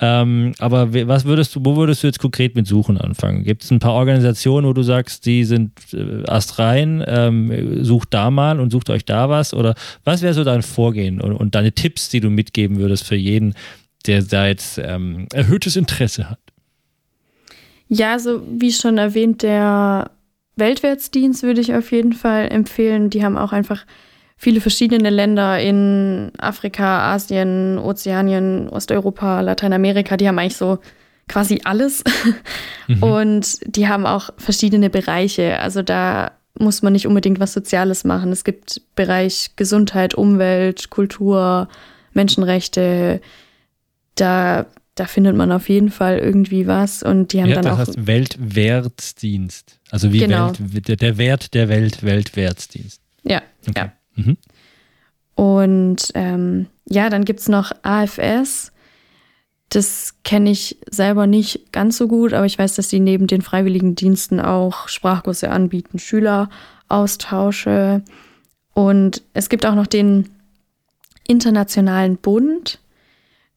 Ähm, 0.01 0.55
aber 0.59 0.95
was 1.09 1.25
würdest 1.25 1.57
du, 1.57 1.61
wo 1.65 1.77
würdest 1.77 2.03
du 2.03 2.07
jetzt 2.07 2.21
konkret 2.21 2.55
mit 2.55 2.69
Suchen 2.69 2.99
anfangen? 2.99 3.43
Gibt 3.43 3.65
es 3.65 3.71
ein 3.73 3.81
paar 3.81 3.95
Organisationen, 3.95 4.69
wo 4.69 4.73
du 4.73 4.83
sagst, 4.83 5.27
die 5.27 5.45
sind 5.45 5.73
äh, 5.93 6.23
astrein, 6.29 7.05
ähm, 7.07 7.85
sucht 7.85 8.15
da 8.15 8.31
mal 8.31 8.61
und 8.61 8.71
sucht 8.71 8.91
euch 8.91 9.05
da 9.05 9.29
was? 9.29 9.53
Oder 9.53 9.75
was 10.05 10.23
wäre 10.23 10.35
so 10.35 10.45
dein 10.45 10.63
Vorgehen 10.63 11.21
und, 11.21 11.33
und, 11.33 11.57
deine 11.57 11.73
Tipps, 11.73 12.11
die 12.11 12.21
du 12.21 12.31
mitgeben 12.31 12.77
würdest 12.77 13.05
für 13.05 13.17
jeden, 13.17 13.55
der 14.07 14.23
da 14.23 14.47
jetzt 14.47 14.79
ähm, 14.79 15.27
erhöhtes 15.33 15.75
Interesse 15.75 16.31
hat? 16.31 16.39
Ja, 17.89 18.13
also 18.13 18.43
wie 18.49 18.73
schon 18.73 18.99
erwähnt, 18.99 19.43
der 19.43 20.13
Weltwärtsdienst 20.55 21.43
würde 21.43 21.61
ich 21.61 21.75
auf 21.75 21.91
jeden 21.91 22.13
Fall 22.13 22.49
empfehlen. 22.53 23.11
Die 23.11 23.25
haben 23.25 23.37
auch 23.37 23.53
einfach 23.53 23.85
viele 24.39 24.61
verschiedene 24.61 25.11
Länder 25.11 25.61
in 25.61 26.31
Afrika, 26.39 27.13
Asien, 27.13 27.79
Ozeanien, 27.79 28.69
Osteuropa, 28.69 29.41
Lateinamerika, 29.41 30.17
die 30.17 30.29
haben 30.29 30.39
eigentlich 30.39 30.57
so 30.57 30.79
quasi 31.29 31.61
alles. 31.65 32.03
Mhm. 32.87 33.03
Und 33.03 33.59
die 33.67 33.87
haben 33.87 34.07
auch 34.07 34.31
verschiedene 34.39 34.89
Bereiche. 34.89 35.59
Also 35.59 35.83
da 35.83 36.33
muss 36.59 36.81
man 36.81 36.95
nicht 36.95 37.07
unbedingt 37.07 37.39
was 37.39 37.53
Soziales 37.53 38.05
machen. 38.05 38.33
Es 38.33 38.45
gibt 38.45 38.81
Bereich 38.95 39.51
Gesundheit, 39.57 40.15
Umwelt, 40.15 40.89
Kultur, 40.89 41.69
Menschenrechte. 42.15 43.21
Da, 44.15 44.65
da 44.95 45.05
findet 45.05 45.37
man 45.37 45.53
auf 45.53 45.69
jeden 45.69 45.91
Fall 45.91 46.19
irgendwie 46.19 46.67
was. 46.67 47.03
Und 47.03 47.35
die 47.35 47.43
haben 47.43 47.51
ja, 47.51 47.57
dann 47.57 47.65
das 47.65 47.75
auch. 47.75 47.79
heißt 47.79 48.07
Weltwertsdienst. 48.07 49.81
Also 49.91 50.13
wie 50.13 50.21
genau. 50.21 50.53
Welt, 50.59 51.03
der 51.03 51.19
Wert 51.19 51.53
der 51.53 51.69
Welt, 51.69 52.03
Weltwertsdienst. 52.03 53.03
Ja, 53.25 53.43
okay. 53.69 53.73
ja. 53.77 53.93
Mhm. 54.19 54.37
Und 55.35 56.11
ähm, 56.15 56.67
ja, 56.89 57.11
dann 57.11 57.25
gibt 57.25 57.41
es 57.41 57.49
noch 57.49 57.73
AFS. 57.83 58.73
Das 59.69 60.15
kenne 60.25 60.51
ich 60.51 60.79
selber 60.91 61.27
nicht 61.27 61.73
ganz 61.73 61.99
so 61.99 62.09
gut, 62.09 62.33
aber 62.33 62.47
ich 62.47 62.59
weiß, 62.59 62.75
dass 62.75 62.89
sie 62.89 63.01
neben 63.01 63.27
den 63.27 63.43
freiwilligen 63.43 63.95
Diensten 63.95 64.41
auch 64.41 64.89
Sprachkurse 64.89 65.51
anbieten, 65.51 65.99
Schüleraustausche. 65.99 68.03
Und 68.75 69.23
es 69.35 69.49
gibt 69.49 69.67
auch 69.67 69.75
noch 69.75 69.87
den 69.87 70.31
Internationalen 71.27 72.17
Bund. 72.17 72.81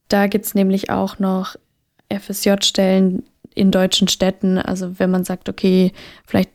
Da 0.08 0.26
gibt 0.26 0.44
es 0.44 0.54
nämlich 0.54 0.90
auch 0.90 1.18
noch 1.18 1.56
FSJ-Stellen 2.10 3.22
in 3.54 3.70
deutschen 3.70 4.08
Städten. 4.08 4.58
Also 4.58 4.98
wenn 4.98 5.10
man 5.10 5.24
sagt, 5.24 5.48
okay, 5.48 5.92
vielleicht 6.26 6.50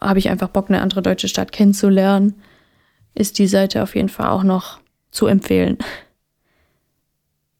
habe 0.00 0.18
ich 0.18 0.28
einfach 0.28 0.48
Bock, 0.48 0.68
eine 0.68 0.82
andere 0.82 1.02
deutsche 1.02 1.28
Stadt 1.28 1.52
kennenzulernen, 1.52 2.34
ist 3.14 3.38
die 3.38 3.46
Seite 3.46 3.82
auf 3.82 3.94
jeden 3.94 4.08
Fall 4.08 4.28
auch 4.28 4.42
noch 4.42 4.78
zu 5.10 5.26
empfehlen. 5.26 5.78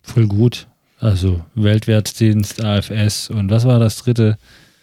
Voll 0.03 0.27
gut. 0.27 0.67
Also 1.01 1.45
Weltwertdienst, 1.55 2.65
AFS 2.65 3.31
und 3.31 3.51
was 3.51 3.65
war 3.65 3.79
das 3.79 3.97
dritte? 4.03 4.37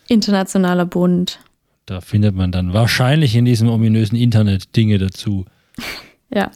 Internationaler 0.07 0.85
Bund. 0.85 1.39
Da 1.85 2.01
findet 2.01 2.35
man 2.35 2.51
dann 2.51 2.73
wahrscheinlich 2.73 3.35
in 3.35 3.45
diesem 3.45 3.69
ominösen 3.69 4.17
Internet 4.17 4.75
Dinge 4.75 4.97
dazu. 4.97 5.45
ja. 6.33 6.51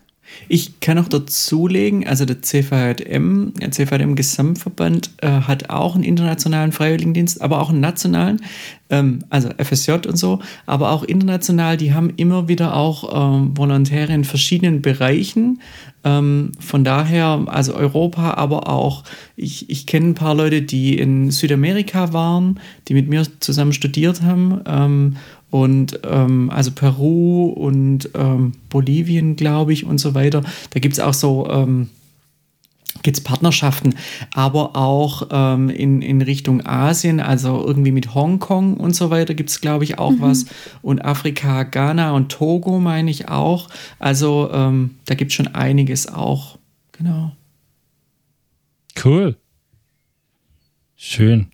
Ich 0.47 0.79
kann 0.79 0.97
noch 0.97 1.07
dazulegen, 1.07 2.07
also 2.07 2.25
der 2.25 2.41
CVJM, 2.41 3.53
der 3.53 3.71
CVJM 3.71 4.15
Gesamtverband 4.15 5.11
äh, 5.21 5.27
hat 5.27 5.69
auch 5.69 5.95
einen 5.95 6.03
internationalen 6.03 6.71
Freiwilligendienst, 6.71 7.41
aber 7.41 7.61
auch 7.61 7.69
einen 7.69 7.81
nationalen, 7.81 8.41
ähm, 8.89 9.23
also 9.29 9.49
FSJ 9.57 10.07
und 10.07 10.17
so, 10.17 10.39
aber 10.65 10.91
auch 10.91 11.03
international, 11.03 11.77
die 11.77 11.93
haben 11.93 12.11
immer 12.15 12.47
wieder 12.47 12.75
auch 12.75 13.35
ähm, 13.35 13.57
Volontäre 13.57 14.13
in 14.13 14.23
verschiedenen 14.23 14.81
Bereichen. 14.81 15.61
Ähm, 16.03 16.53
von 16.59 16.83
daher, 16.83 17.45
also 17.47 17.75
Europa, 17.75 18.35
aber 18.35 18.69
auch, 18.69 19.03
ich, 19.35 19.69
ich 19.69 19.85
kenne 19.85 20.07
ein 20.07 20.15
paar 20.15 20.33
Leute, 20.33 20.61
die 20.61 20.97
in 20.97 21.29
Südamerika 21.29 22.13
waren, 22.13 22.59
die 22.87 22.93
mit 22.93 23.09
mir 23.09 23.23
zusammen 23.39 23.73
studiert 23.73 24.21
haben 24.21 24.61
ähm, 24.65 25.17
und 25.49 25.99
ähm, 26.03 26.49
also 26.49 26.71
Peru 26.71 27.47
und 27.47 28.09
ähm, 28.15 28.53
Bolivien, 28.69 29.35
glaube 29.35 29.73
ich, 29.73 29.85
und 29.85 29.97
so 29.97 30.13
weiter. 30.13 30.43
Da 30.71 30.79
gibt 30.79 30.93
es 30.93 30.99
auch 30.99 31.13
so 31.13 31.49
ähm, 31.49 31.89
gibt's 33.03 33.21
Partnerschaften, 33.21 33.95
aber 34.33 34.75
auch 34.75 35.27
ähm, 35.31 35.69
in, 35.69 36.01
in 36.01 36.21
Richtung 36.21 36.65
Asien, 36.65 37.19
also 37.19 37.65
irgendwie 37.65 37.91
mit 37.91 38.13
Hongkong 38.13 38.75
und 38.75 38.95
so 38.95 39.09
weiter 39.09 39.33
gibt 39.33 39.49
es, 39.49 39.61
glaube 39.61 39.83
ich, 39.83 39.99
auch 39.99 40.11
mhm. 40.11 40.21
was. 40.21 40.45
Und 40.81 41.03
Afrika, 41.05 41.63
Ghana 41.63 42.11
und 42.11 42.29
Togo 42.29 42.79
meine 42.79 43.09
ich 43.09 43.29
auch. 43.29 43.69
Also 43.99 44.49
ähm, 44.51 44.95
da 45.05 45.15
gibt 45.15 45.31
es 45.31 45.35
schon 45.35 45.47
einiges 45.47 46.07
auch. 46.07 46.57
Genau. 46.91 47.31
Cool. 49.01 49.37
Schön. 50.95 51.47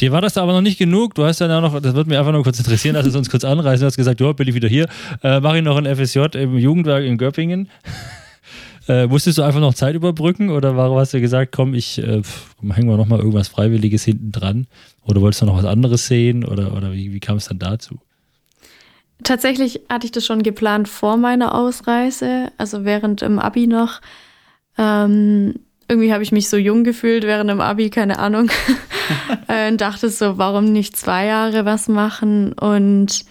Dir 0.00 0.12
war 0.12 0.20
das 0.20 0.36
aber 0.36 0.52
noch 0.52 0.60
nicht 0.60 0.78
genug. 0.78 1.14
Du 1.14 1.24
hast 1.24 1.40
dann 1.40 1.50
auch 1.50 1.62
noch, 1.62 1.80
das 1.80 1.94
würde 1.94 2.08
mich 2.10 2.18
einfach 2.18 2.32
nur 2.32 2.42
kurz 2.42 2.58
interessieren, 2.58 2.94
dass 2.94 3.10
du 3.10 3.16
uns 3.16 3.30
kurz 3.30 3.44
anreißen. 3.44 3.80
Du 3.80 3.86
hast 3.86 3.96
gesagt, 3.96 4.20
ja, 4.20 4.32
bin 4.32 4.46
ich 4.46 4.54
wieder 4.54 4.68
hier. 4.68 4.88
Äh, 5.22 5.40
Mache 5.40 5.58
ich 5.58 5.64
noch 5.64 5.76
ein 5.76 5.86
FSJ 5.86 6.36
im 6.36 6.58
Jugendwerk 6.58 7.04
in 7.04 7.18
Göppingen. 7.18 7.68
Äh, 8.88 9.08
musstest 9.08 9.38
du 9.38 9.42
einfach 9.42 9.58
noch 9.58 9.74
Zeit 9.74 9.96
überbrücken 9.96 10.48
oder 10.48 10.76
warum 10.76 10.96
hast 10.98 11.12
du 11.12 11.20
gesagt, 11.20 11.50
komm, 11.50 11.74
ich 11.74 11.98
äh, 11.98 12.22
hängen 12.62 12.88
wir 12.88 12.96
nochmal 12.96 13.18
irgendwas 13.18 13.48
Freiwilliges 13.48 14.04
hinten 14.04 14.30
dran? 14.30 14.68
Oder 15.04 15.20
wolltest 15.20 15.42
du 15.42 15.46
noch 15.46 15.56
was 15.56 15.64
anderes 15.64 16.06
sehen? 16.06 16.44
Oder, 16.44 16.72
oder 16.72 16.92
wie, 16.92 17.12
wie 17.12 17.18
kam 17.18 17.36
es 17.36 17.46
dann 17.46 17.58
dazu? 17.58 17.98
Tatsächlich 19.24 19.80
hatte 19.88 20.06
ich 20.06 20.12
das 20.12 20.24
schon 20.24 20.42
geplant 20.42 20.88
vor 20.88 21.16
meiner 21.16 21.54
Ausreise, 21.54 22.52
also 22.58 22.84
während 22.84 23.22
im 23.22 23.40
Abi 23.40 23.66
noch. 23.66 24.00
Ähm, 24.78 25.54
irgendwie 25.88 26.12
habe 26.12 26.22
ich 26.22 26.32
mich 26.32 26.48
so 26.48 26.56
jung 26.56 26.84
gefühlt 26.84 27.24
während 27.24 27.50
dem 27.50 27.60
Abi, 27.60 27.90
keine 27.90 28.18
Ahnung. 28.18 28.50
äh, 29.48 29.70
und 29.70 29.80
dachte 29.80 30.10
so, 30.10 30.38
warum 30.38 30.72
nicht 30.72 30.96
zwei 30.96 31.26
Jahre 31.26 31.64
was 31.64 31.88
machen? 31.88 32.52
Und 32.52 33.24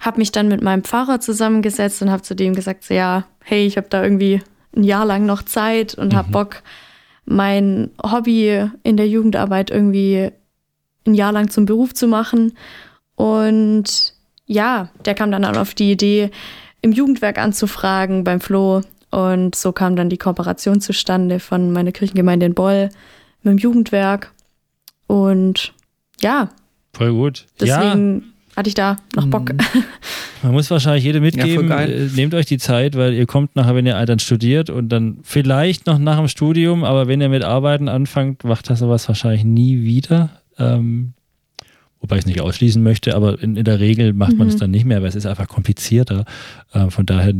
habe 0.00 0.18
mich 0.18 0.32
dann 0.32 0.48
mit 0.48 0.62
meinem 0.62 0.82
Pfarrer 0.82 1.20
zusammengesetzt 1.20 2.02
und 2.02 2.10
habe 2.10 2.22
zu 2.22 2.34
dem 2.34 2.54
gesagt, 2.54 2.84
so, 2.84 2.94
ja, 2.94 3.24
hey, 3.44 3.66
ich 3.66 3.76
habe 3.76 3.88
da 3.88 4.02
irgendwie 4.02 4.42
ein 4.76 4.82
Jahr 4.82 5.04
lang 5.04 5.26
noch 5.26 5.42
Zeit 5.42 5.94
und 5.94 6.12
mhm. 6.12 6.16
habe 6.16 6.32
Bock, 6.32 6.62
mein 7.24 7.90
Hobby 8.02 8.68
in 8.82 8.96
der 8.96 9.08
Jugendarbeit 9.08 9.70
irgendwie 9.70 10.30
ein 11.06 11.14
Jahr 11.14 11.32
lang 11.32 11.50
zum 11.50 11.66
Beruf 11.66 11.94
zu 11.94 12.08
machen. 12.08 12.56
Und 13.14 14.14
ja, 14.46 14.88
der 15.04 15.14
kam 15.14 15.30
dann 15.30 15.44
auf 15.44 15.74
die 15.74 15.92
Idee, 15.92 16.30
im 16.80 16.92
Jugendwerk 16.92 17.38
anzufragen 17.38 18.24
beim 18.24 18.40
Flo. 18.40 18.82
Und 19.12 19.54
so 19.54 19.72
kam 19.72 19.94
dann 19.94 20.08
die 20.08 20.16
Kooperation 20.16 20.80
zustande 20.80 21.38
von 21.38 21.70
meiner 21.70 21.92
Kirchengemeinde 21.92 22.46
in 22.46 22.54
Boll 22.54 22.88
mit 23.42 23.52
dem 23.52 23.58
Jugendwerk. 23.58 24.32
Und 25.06 25.74
ja. 26.22 26.48
Voll 26.94 27.12
gut. 27.12 27.46
Deswegen 27.60 28.22
ja. 28.22 28.56
hatte 28.56 28.68
ich 28.68 28.74
da 28.74 28.96
noch 29.14 29.26
Bock. 29.26 29.52
Mhm. 29.52 29.58
Man 30.42 30.52
muss 30.52 30.70
wahrscheinlich 30.70 31.04
jedem 31.04 31.22
mitgeben, 31.22 31.68
ja, 31.68 31.82
äh, 31.82 32.08
nehmt 32.16 32.34
euch 32.34 32.46
die 32.46 32.58
Zeit, 32.58 32.96
weil 32.96 33.12
ihr 33.12 33.26
kommt 33.26 33.54
nachher, 33.54 33.76
wenn 33.76 33.86
ihr 33.86 34.04
dann 34.06 34.18
studiert 34.18 34.70
und 34.70 34.88
dann 34.88 35.18
vielleicht 35.22 35.86
noch 35.86 35.98
nach 35.98 36.16
dem 36.16 36.26
Studium, 36.26 36.82
aber 36.82 37.06
wenn 37.06 37.20
ihr 37.20 37.28
mit 37.28 37.44
Arbeiten 37.44 37.88
anfangt, 37.88 38.42
macht 38.44 38.68
das 38.70 38.80
sowas 38.80 39.06
wahrscheinlich 39.06 39.44
nie 39.44 39.82
wieder. 39.82 40.30
Ähm, 40.58 41.12
wobei 42.00 42.16
ich 42.16 42.22
es 42.22 42.26
nicht 42.26 42.40
ausschließen 42.40 42.82
möchte, 42.82 43.14
aber 43.14 43.40
in, 43.40 43.56
in 43.56 43.64
der 43.64 43.78
Regel 43.78 44.14
macht 44.14 44.36
man 44.36 44.48
es 44.48 44.54
mhm. 44.54 44.60
dann 44.60 44.70
nicht 44.72 44.86
mehr, 44.86 45.02
weil 45.02 45.10
es 45.10 45.14
ist 45.14 45.26
einfach 45.26 45.48
komplizierter. 45.48 46.24
Äh, 46.72 46.90
von 46.90 47.06
daher 47.06 47.34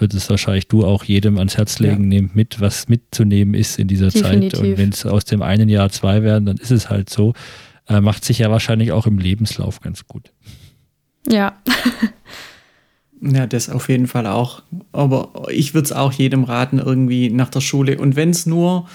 wird 0.00 0.14
es 0.14 0.28
wahrscheinlich 0.30 0.68
du 0.68 0.84
auch 0.84 1.04
jedem 1.04 1.38
ans 1.38 1.56
Herz 1.56 1.78
legen, 1.78 2.04
ja. 2.04 2.20
nehmt 2.20 2.36
mit, 2.36 2.60
was 2.60 2.88
mitzunehmen 2.88 3.54
ist 3.54 3.78
in 3.78 3.88
dieser 3.88 4.10
Definitiv. 4.10 4.52
Zeit. 4.52 4.60
Und 4.60 4.78
wenn 4.78 4.88
es 4.90 5.06
aus 5.06 5.24
dem 5.24 5.42
einen 5.42 5.68
Jahr 5.68 5.90
zwei 5.90 6.22
werden, 6.22 6.46
dann 6.46 6.56
ist 6.56 6.70
es 6.70 6.90
halt 6.90 7.10
so. 7.10 7.34
Äh, 7.88 8.00
macht 8.00 8.24
sich 8.24 8.38
ja 8.38 8.50
wahrscheinlich 8.50 8.92
auch 8.92 9.06
im 9.06 9.18
Lebenslauf 9.18 9.80
ganz 9.80 10.06
gut. 10.06 10.30
Ja. 11.28 11.58
ja, 13.20 13.46
das 13.46 13.70
auf 13.70 13.88
jeden 13.88 14.06
Fall 14.06 14.26
auch. 14.26 14.62
Aber 14.92 15.48
ich 15.50 15.74
würde 15.74 15.86
es 15.86 15.92
auch 15.92 16.12
jedem 16.12 16.44
raten, 16.44 16.78
irgendwie 16.78 17.30
nach 17.30 17.48
der 17.48 17.60
Schule. 17.60 17.98
Und 17.98 18.16
wenn 18.16 18.30
es 18.30 18.46
nur 18.46 18.88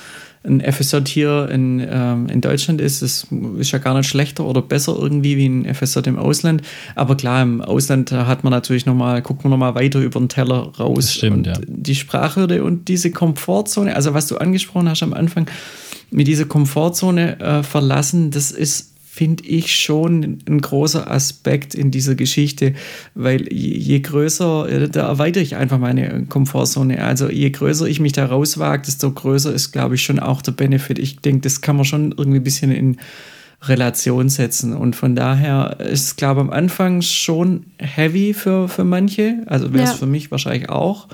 ein 0.45 0.61
FSJ 0.61 0.97
hier 1.07 1.49
in, 1.49 1.85
ähm, 1.89 2.27
in 2.27 2.41
Deutschland 2.41 2.81
ist, 2.81 3.01
das 3.01 3.27
ist 3.57 3.71
ja 3.71 3.79
gar 3.79 3.95
nicht 3.95 4.07
schlechter 4.07 4.45
oder 4.45 4.61
besser 4.61 4.95
irgendwie 4.99 5.37
wie 5.37 5.47
ein 5.47 5.73
FSJ 5.73 5.99
im 6.05 6.19
Ausland. 6.19 6.61
Aber 6.95 7.15
klar, 7.15 7.41
im 7.41 7.61
Ausland 7.61 8.11
hat 8.11 8.43
man 8.43 8.51
natürlich 8.51 8.85
nochmal, 8.85 9.21
guckt 9.21 9.43
man 9.43 9.51
nochmal 9.51 9.75
weiter 9.75 9.99
über 9.99 10.19
den 10.19 10.29
Teller 10.29 10.71
raus. 10.77 11.05
Das 11.05 11.13
stimmt, 11.13 11.37
und 11.37 11.47
ja. 11.47 11.53
Die 11.65 11.95
Sprachhürde 11.95 12.63
und 12.63 12.87
diese 12.87 13.11
Komfortzone, 13.11 13.95
also 13.95 14.13
was 14.13 14.27
du 14.27 14.37
angesprochen 14.37 14.89
hast 14.89 15.03
am 15.03 15.13
Anfang, 15.13 15.47
mit 16.11 16.27
dieser 16.27 16.45
Komfortzone 16.45 17.39
äh, 17.39 17.63
verlassen, 17.63 18.29
das 18.31 18.51
ist 18.51 18.92
finde 19.13 19.43
ich 19.45 19.75
schon 19.75 20.39
ein 20.49 20.59
großer 20.59 21.11
Aspekt 21.11 21.75
in 21.75 21.91
dieser 21.91 22.15
Geschichte, 22.15 22.73
weil 23.13 23.43
je, 23.53 23.77
je, 23.77 23.99
größer, 23.99 24.67
äh, 24.67 24.89
da 24.89 25.07
erweitere 25.07 25.43
ich 25.43 25.55
einfach 25.55 25.77
meine 25.77 26.25
Komfortzone. 26.25 26.99
Also 26.99 27.29
je 27.29 27.51
größer 27.51 27.85
ich 27.85 27.99
mich 27.99 28.13
da 28.13 28.25
rauswage, 28.25 28.81
desto 28.87 29.11
größer 29.11 29.53
ist, 29.53 29.71
glaube 29.71 29.93
ich, 29.93 30.03
schon 30.03 30.17
auch 30.17 30.41
der 30.41 30.53
Benefit. 30.53 30.97
Ich 30.97 31.19
denke, 31.19 31.41
das 31.41 31.61
kann 31.61 31.75
man 31.75 31.85
schon 31.85 32.11
irgendwie 32.17 32.39
ein 32.39 32.43
bisschen 32.43 32.71
in 32.71 32.97
Relation 33.61 34.29
setzen. 34.29 34.75
Und 34.75 34.95
von 34.95 35.15
daher 35.15 35.79
ist 35.79 36.05
es, 36.05 36.15
glaube 36.15 36.41
ich, 36.41 36.47
am 36.47 36.49
Anfang 36.49 37.03
schon 37.03 37.67
heavy 37.77 38.33
für, 38.33 38.67
für 38.67 38.83
manche. 38.83 39.43
Also 39.45 39.75
wäre 39.75 39.83
es 39.83 39.91
ja. 39.91 39.97
für 39.97 40.07
mich 40.07 40.31
wahrscheinlich 40.31 40.69
auch. 40.69 41.07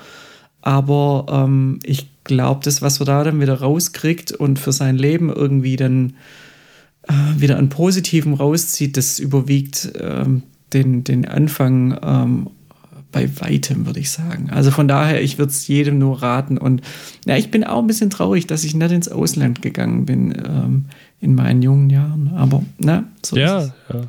Aber 0.62 1.26
ähm, 1.30 1.80
ich 1.84 2.08
glaube, 2.24 2.62
das, 2.64 2.82
was 2.82 3.00
man 3.00 3.08
da 3.08 3.26
dann 3.26 3.42
wieder 3.42 3.60
rauskriegt 3.60 4.32
und 4.32 4.58
für 4.58 4.72
sein 4.72 4.98
Leben 4.98 5.30
irgendwie 5.30 5.76
dann 5.76 6.14
äh, 7.10 7.42
wieder 7.42 7.58
an 7.58 7.70
Positivem 7.70 8.34
rauszieht, 8.34 8.98
das 8.98 9.20
überwiegt 9.20 9.92
ähm, 10.00 10.44
den, 10.74 11.04
den 11.04 11.28
Anfang 11.28 11.98
ähm, 12.02 12.50
bei 13.12 13.30
weitem, 13.40 13.86
würde 13.86 14.00
ich 14.00 14.12
sagen. 14.12 14.50
Also 14.52 14.72
von 14.72 14.88
daher, 14.88 15.22
ich 15.22 15.38
würde 15.38 15.52
es 15.52 15.68
jedem 15.68 15.98
nur 15.98 16.22
raten. 16.22 16.58
Und 16.58 16.82
ja, 17.26 17.38
ich 17.38 17.50
bin 17.50 17.64
auch 17.64 17.80
ein 17.80 17.88
bisschen 17.88 18.10
traurig, 18.10 18.46
dass 18.48 18.64
ich 18.64 18.76
nicht 18.76 18.92
ins 18.92 19.10
Ausland 19.10 19.62
gegangen 19.62 20.06
bin 20.06 20.32
ähm, 20.48 20.86
in 21.20 21.34
meinen 21.34 21.62
jungen 21.62 21.90
Jahren. 21.90 22.32
Aber 22.36 22.64
na, 22.78 23.06
so 23.26 23.36
ja, 23.36 23.60
ist 23.60 23.74
es. 23.90 23.96
ja. 23.96 24.02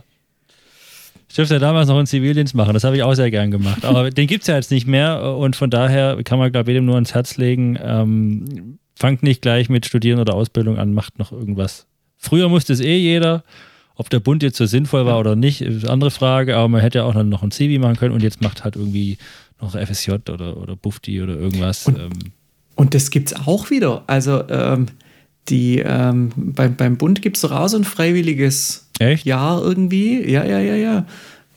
Ich 1.28 1.36
durfte 1.36 1.54
ja 1.54 1.60
damals 1.60 1.86
noch 1.86 1.96
einen 1.96 2.08
Zivildienst 2.08 2.56
machen, 2.56 2.74
das 2.74 2.82
habe 2.82 2.96
ich 2.96 3.04
auch 3.04 3.14
sehr 3.14 3.30
gern 3.30 3.52
gemacht. 3.52 3.84
Aber 3.84 4.10
den 4.10 4.26
gibt 4.26 4.42
es 4.42 4.48
ja 4.48 4.56
jetzt 4.56 4.72
nicht 4.72 4.88
mehr 4.88 5.36
und 5.36 5.54
von 5.54 5.70
daher 5.70 6.20
kann 6.24 6.40
man, 6.40 6.50
glaube 6.50 6.70
ich, 6.70 6.74
jedem 6.74 6.86
nur 6.86 6.96
ans 6.96 7.14
Herz 7.14 7.36
legen, 7.36 7.78
ähm, 7.80 8.78
fangt 8.96 9.22
nicht 9.22 9.40
gleich 9.40 9.68
mit 9.68 9.86
Studieren 9.86 10.18
oder 10.18 10.34
Ausbildung 10.34 10.76
an, 10.76 10.92
macht 10.92 11.20
noch 11.20 11.30
irgendwas 11.30 11.86
Früher 12.22 12.50
musste 12.50 12.74
es 12.74 12.80
eh 12.80 12.98
jeder. 12.98 13.42
Ob 13.96 14.10
der 14.10 14.20
Bund 14.20 14.42
jetzt 14.42 14.58
so 14.58 14.66
sinnvoll 14.66 15.06
war 15.06 15.18
oder 15.18 15.36
nicht, 15.36 15.62
ist 15.62 15.84
eine 15.84 15.92
andere 15.92 16.10
Frage, 16.10 16.56
aber 16.56 16.68
man 16.68 16.80
hätte 16.80 16.98
ja 16.98 17.04
auch 17.04 17.14
noch 17.14 17.42
ein 17.42 17.50
Zivi 17.50 17.78
machen 17.78 17.96
können 17.96 18.14
und 18.14 18.22
jetzt 18.22 18.42
macht 18.42 18.62
halt 18.62 18.76
irgendwie 18.76 19.18
noch 19.60 19.72
FSJ 19.72 20.12
oder, 20.12 20.56
oder 20.56 20.76
Bufti 20.76 21.20
oder 21.20 21.34
irgendwas. 21.34 21.86
Und, 21.86 21.98
ähm. 21.98 22.10
und 22.76 22.94
das 22.94 23.10
gibt 23.10 23.32
es 23.32 23.46
auch 23.46 23.70
wieder. 23.70 24.04
Also 24.06 24.42
ähm, 24.48 24.86
die, 25.48 25.82
ähm, 25.84 26.30
beim, 26.36 26.76
beim 26.76 26.96
Bund 26.98 27.22
gibt 27.22 27.36
es 27.36 27.42
doch 27.42 27.52
auch 27.52 27.68
so 27.68 27.78
ein 27.78 27.84
freiwilliges 27.84 28.88
Echt? 28.98 29.24
Jahr 29.24 29.62
irgendwie. 29.62 30.30
Ja, 30.30 30.44
ja, 30.44 30.60
ja, 30.60 30.76
ja. 30.76 31.06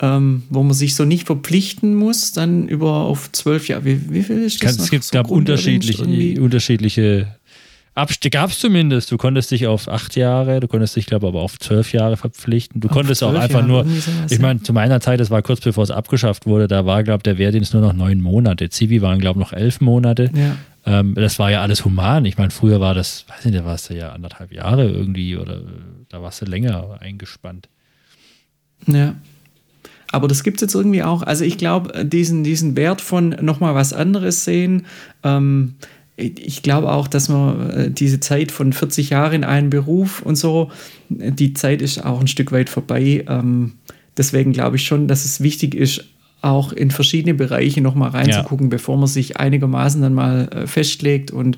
Ähm, 0.00 0.42
wo 0.50 0.62
man 0.62 0.74
sich 0.74 0.94
so 0.96 1.04
nicht 1.04 1.26
verpflichten 1.26 1.94
muss, 1.94 2.32
dann 2.32 2.68
über 2.68 2.92
auf 2.92 3.30
zwölf 3.32 3.68
Jahre. 3.68 3.84
Wie, 3.84 4.00
wie 4.10 4.22
viel 4.22 4.42
ist 4.42 4.62
das? 4.62 4.78
es 4.78 4.90
gibt, 4.90 5.04
so 5.04 5.12
gab 5.12 5.30
unterschiedliche, 5.30 6.40
unterschiedliche 6.40 7.28
Abstieg 7.94 8.32
gab 8.32 8.50
es 8.50 8.58
zumindest. 8.58 9.12
Du 9.12 9.16
konntest 9.16 9.52
dich 9.52 9.66
auf 9.66 9.88
acht 9.88 10.16
Jahre, 10.16 10.58
du 10.58 10.66
konntest 10.66 10.96
dich, 10.96 11.06
glaube 11.06 11.26
ich, 11.26 11.28
aber 11.28 11.42
auf 11.42 11.58
zwölf 11.60 11.92
Jahre 11.92 12.16
verpflichten. 12.16 12.80
Du 12.80 12.88
auf 12.88 12.94
konntest 12.94 13.22
auch 13.22 13.34
einfach 13.34 13.60
Jahre, 13.60 13.68
nur, 13.68 13.86
ich 14.28 14.40
meine, 14.40 14.62
zu 14.62 14.72
meiner 14.72 15.00
Zeit, 15.00 15.20
das 15.20 15.30
war 15.30 15.42
kurz 15.42 15.60
bevor 15.60 15.84
es 15.84 15.92
abgeschafft 15.92 16.46
wurde, 16.46 16.66
da 16.66 16.86
war, 16.86 17.04
glaube 17.04 17.18
ich, 17.18 17.22
der 17.22 17.38
Wehrdienst 17.38 17.72
nur 17.72 17.82
noch 17.82 17.92
neun 17.92 18.20
Monate. 18.20 18.68
Zivi 18.68 19.00
waren, 19.00 19.20
glaube 19.20 19.38
ich, 19.38 19.46
noch 19.46 19.52
elf 19.52 19.80
Monate. 19.80 20.30
Ja. 20.34 20.56
Ähm, 20.86 21.14
das 21.14 21.38
war 21.38 21.50
ja 21.50 21.62
alles 21.62 21.84
human. 21.84 22.24
Ich 22.24 22.36
meine, 22.36 22.50
früher 22.50 22.80
war 22.80 22.94
das, 22.94 23.26
weiß 23.28 23.44
nicht, 23.44 23.56
da 23.56 23.64
warst 23.64 23.90
du 23.90 23.94
ja 23.94 24.12
anderthalb 24.12 24.52
Jahre 24.52 24.88
irgendwie 24.88 25.36
oder 25.36 25.60
da 26.08 26.20
warst 26.20 26.42
du 26.42 26.46
länger 26.46 26.98
eingespannt. 27.00 27.68
Ja. 28.86 29.14
Aber 30.10 30.28
das 30.28 30.44
gibt 30.44 30.58
es 30.58 30.60
jetzt 30.62 30.74
irgendwie 30.74 31.02
auch. 31.02 31.22
Also 31.22 31.44
ich 31.44 31.58
glaube, 31.58 32.04
diesen, 32.04 32.44
diesen 32.44 32.76
Wert 32.76 33.00
von 33.00 33.30
nochmal 33.40 33.74
was 33.74 33.92
anderes 33.92 34.44
sehen, 34.44 34.86
ähm, 35.24 35.74
ich 36.16 36.62
glaube 36.62 36.92
auch, 36.92 37.08
dass 37.08 37.28
man 37.28 37.70
äh, 37.70 37.90
diese 37.90 38.20
Zeit 38.20 38.52
von 38.52 38.72
40 38.72 39.10
Jahren 39.10 39.34
in 39.34 39.44
einem 39.44 39.70
Beruf 39.70 40.22
und 40.22 40.36
so, 40.36 40.70
die 41.08 41.54
Zeit 41.54 41.82
ist 41.82 42.04
auch 42.04 42.20
ein 42.20 42.28
Stück 42.28 42.52
weit 42.52 42.68
vorbei. 42.68 43.24
Ähm, 43.28 43.72
deswegen 44.16 44.52
glaube 44.52 44.76
ich 44.76 44.86
schon, 44.86 45.08
dass 45.08 45.24
es 45.24 45.40
wichtig 45.40 45.74
ist, 45.74 46.04
auch 46.40 46.72
in 46.72 46.90
verschiedene 46.90 47.34
Bereiche 47.34 47.80
nochmal 47.80 48.10
reinzugucken, 48.10 48.66
ja. 48.66 48.70
bevor 48.70 48.96
man 48.96 49.06
sich 49.06 49.38
einigermaßen 49.38 50.02
dann 50.02 50.14
mal 50.14 50.48
äh, 50.48 50.66
festlegt. 50.66 51.30
Und 51.30 51.56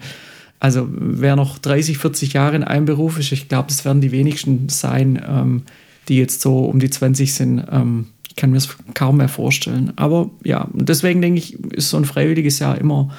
also 0.60 0.88
wer 0.90 1.36
noch 1.36 1.58
30, 1.58 1.98
40 1.98 2.32
Jahre 2.32 2.56
in 2.56 2.64
einem 2.64 2.86
Beruf 2.86 3.18
ist, 3.18 3.32
ich 3.32 3.48
glaube, 3.48 3.68
das 3.68 3.84
werden 3.84 4.00
die 4.00 4.12
wenigsten 4.12 4.68
sein, 4.68 5.22
ähm, 5.28 5.62
die 6.08 6.16
jetzt 6.16 6.40
so 6.40 6.60
um 6.60 6.78
die 6.78 6.88
20 6.88 7.34
sind. 7.34 7.64
Ähm, 7.70 8.06
ich 8.28 8.36
kann 8.36 8.50
mir 8.50 8.56
das 8.56 8.76
kaum 8.94 9.16
mehr 9.18 9.28
vorstellen. 9.28 9.92
Aber 9.96 10.30
ja, 10.44 10.68
deswegen 10.72 11.20
denke 11.20 11.38
ich, 11.38 11.54
ist 11.72 11.90
so 11.90 11.96
ein 11.96 12.04
freiwilliges 12.04 12.60
Jahr 12.60 12.78
immer 12.78 13.10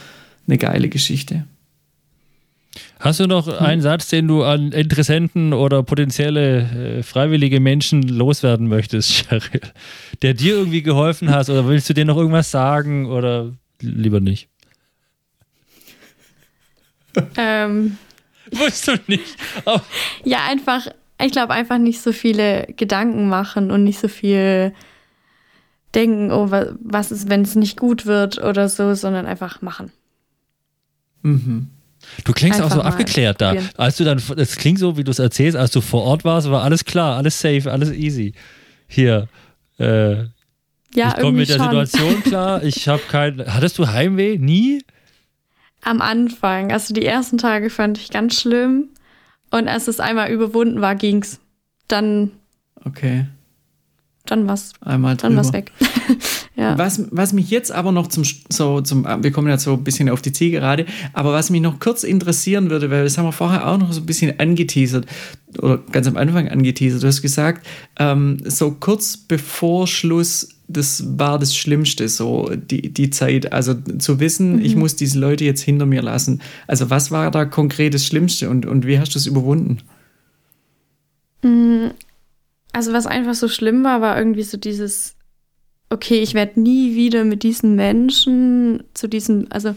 eine 0.47 0.57
geile 0.57 0.89
Geschichte. 0.89 1.45
Hast 2.99 3.19
du 3.19 3.27
noch 3.27 3.47
hm. 3.47 3.53
einen 3.53 3.81
Satz, 3.81 4.09
den 4.09 4.27
du 4.27 4.43
an 4.43 4.71
Interessenten 4.71 5.53
oder 5.53 5.83
potenzielle 5.83 6.97
äh, 6.99 7.03
freiwillige 7.03 7.59
Menschen 7.59 8.03
loswerden 8.03 8.67
möchtest, 8.67 9.11
Cheryl, 9.29 9.61
der 10.21 10.33
dir 10.33 10.55
irgendwie 10.55 10.81
geholfen 10.81 11.29
hat? 11.29 11.49
Oder 11.49 11.67
willst 11.67 11.89
du 11.89 11.93
dir 11.93 12.05
noch 12.05 12.17
irgendwas 12.17 12.51
sagen 12.51 13.07
oder 13.07 13.53
lieber 13.81 14.19
nicht? 14.19 14.49
Ähm. 17.35 17.97
Wusst 18.51 18.87
du 18.87 18.93
nicht. 19.07 19.35
Oh. 19.65 19.79
Ja, 20.23 20.45
einfach, 20.47 20.87
ich 21.21 21.31
glaube, 21.31 21.53
einfach 21.53 21.77
nicht 21.77 22.01
so 22.01 22.11
viele 22.11 22.67
Gedanken 22.77 23.27
machen 23.27 23.71
und 23.71 23.83
nicht 23.83 23.99
so 23.99 24.07
viel 24.07 24.73
denken, 25.95 26.31
oh, 26.31 26.49
was 26.51 27.11
ist, 27.11 27.29
wenn 27.29 27.41
es 27.41 27.55
nicht 27.55 27.77
gut 27.77 28.05
wird 28.05 28.37
oder 28.41 28.69
so, 28.69 28.93
sondern 28.93 29.25
einfach 29.25 29.61
machen. 29.61 29.91
Mhm. 31.21 31.67
Du 32.23 32.31
klingst 32.31 32.59
auch 32.59 32.65
Einfach 32.65 32.77
so 32.77 32.83
mal 32.83 32.89
abgeklärt 32.89 33.41
da. 33.41 33.53
Als 33.75 33.97
du 33.97 34.03
dann, 34.05 34.21
es 34.37 34.55
klingt 34.55 34.79
so, 34.79 34.95
wie 34.97 35.03
du 35.03 35.11
es 35.11 35.19
erzählst, 35.19 35.57
als 35.57 35.71
du 35.71 35.81
vor 35.81 36.03
Ort 36.03 36.23
warst, 36.23 36.49
war 36.49 36.63
alles 36.63 36.85
klar, 36.85 37.17
alles 37.17 37.39
safe, 37.39 37.69
alles 37.71 37.91
easy. 37.91 38.33
Hier, 38.87 39.27
äh, 39.79 40.23
Ja, 40.93 41.09
ich 41.09 41.15
komme 41.15 41.39
mit 41.39 41.49
der 41.49 41.57
schon. 41.57 41.65
Situation 41.65 42.23
klar. 42.23 42.63
Ich 42.63 42.87
habe 42.87 43.01
kein. 43.09 43.43
Hattest 43.53 43.77
du 43.77 43.87
Heimweh? 43.87 44.37
Nie? 44.37 44.83
Am 45.83 46.01
Anfang, 46.01 46.71
also 46.71 46.93
die 46.93 47.05
ersten 47.05 47.37
Tage 47.37 47.69
fand 47.69 47.97
ich 47.97 48.09
ganz 48.09 48.39
schlimm. 48.39 48.89
Und 49.51 49.67
als 49.67 49.87
es 49.87 49.99
einmal 49.99 50.29
überwunden 50.31 50.81
war, 50.81 50.95
ging's. 50.95 51.39
Dann, 51.87 52.31
Okay, 52.85 53.25
dann 54.27 54.47
war's, 54.47 54.73
einmal 54.81 55.15
dann 55.15 55.35
war's 55.35 55.53
weg. 55.53 55.71
ja. 56.55 56.77
Was, 56.77 57.03
was 57.11 57.33
mich 57.33 57.49
jetzt 57.49 57.71
aber 57.71 57.91
noch 57.91 58.07
zum, 58.07 58.23
so 58.49 58.81
zum, 58.81 59.05
wir 59.05 59.31
kommen 59.31 59.47
jetzt 59.49 59.63
so 59.63 59.73
ein 59.73 59.83
bisschen 59.83 60.09
auf 60.09 60.21
die 60.21 60.31
Zielgerade, 60.31 60.85
aber 61.13 61.33
was 61.33 61.49
mich 61.49 61.61
noch 61.61 61.79
kurz 61.79 62.03
interessieren 62.03 62.69
würde, 62.69 62.91
weil 62.91 63.03
das 63.03 63.17
haben 63.17 63.25
wir 63.25 63.31
vorher 63.31 63.67
auch 63.67 63.77
noch 63.77 63.91
so 63.93 64.01
ein 64.01 64.05
bisschen 64.05 64.39
angeteasert 64.39 65.05
oder 65.59 65.79
ganz 65.91 66.07
am 66.07 66.17
Anfang 66.17 66.49
angeteasert. 66.49 67.01
Du 67.01 67.07
hast 67.07 67.21
gesagt, 67.21 67.65
ähm, 67.97 68.37
so 68.43 68.71
kurz 68.71 69.17
bevor 69.17 69.87
Schluss, 69.87 70.49
das 70.67 71.17
war 71.17 71.39
das 71.39 71.55
Schlimmste, 71.55 72.09
so 72.09 72.51
die, 72.53 72.93
die 72.93 73.09
Zeit. 73.09 73.53
Also 73.53 73.73
zu 73.73 74.19
wissen, 74.19 74.63
ich 74.63 74.75
muss 74.75 74.95
diese 74.95 75.17
Leute 75.19 75.45
jetzt 75.45 75.61
hinter 75.61 75.85
mir 75.85 76.01
lassen. 76.01 76.41
Also 76.67 76.89
was 76.89 77.11
war 77.11 77.31
da 77.31 77.45
konkret 77.45 77.93
das 77.93 78.05
Schlimmste 78.05 78.49
und, 78.49 78.65
und 78.65 78.85
wie 78.85 78.99
hast 78.99 79.15
du 79.15 79.19
es 79.19 79.25
überwunden? 79.25 79.79
Also 82.77 82.93
was 82.93 83.07
einfach 83.07 83.33
so 83.33 83.47
schlimm 83.47 83.83
war, 83.83 84.01
war 84.01 84.15
irgendwie 84.15 84.43
so 84.43 84.55
dieses, 84.55 85.15
okay, 85.89 86.19
ich 86.19 86.35
werde 86.35 86.61
nie 86.61 86.95
wieder 86.95 87.23
mit 87.23 87.41
diesen 87.41 87.75
Menschen 87.75 88.83
zu 88.93 89.09
diesem, 89.09 89.47
also 89.49 89.73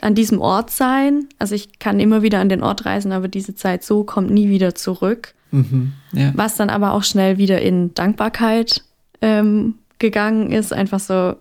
an 0.00 0.16
diesem 0.16 0.40
Ort 0.40 0.72
sein. 0.72 1.28
Also 1.38 1.54
ich 1.54 1.78
kann 1.78 2.00
immer 2.00 2.22
wieder 2.22 2.40
an 2.40 2.48
den 2.48 2.64
Ort 2.64 2.84
reisen, 2.84 3.12
aber 3.12 3.28
diese 3.28 3.54
Zeit 3.54 3.84
so 3.84 4.02
kommt 4.02 4.32
nie 4.32 4.48
wieder 4.48 4.74
zurück. 4.74 5.34
Mhm. 5.52 5.92
Ja. 6.10 6.32
Was 6.34 6.56
dann 6.56 6.68
aber 6.68 6.94
auch 6.94 7.04
schnell 7.04 7.38
wieder 7.38 7.62
in 7.62 7.94
Dankbarkeit 7.94 8.82
ähm, 9.20 9.76
gegangen 10.00 10.50
ist. 10.50 10.72
Einfach 10.72 10.98
so, 10.98 11.36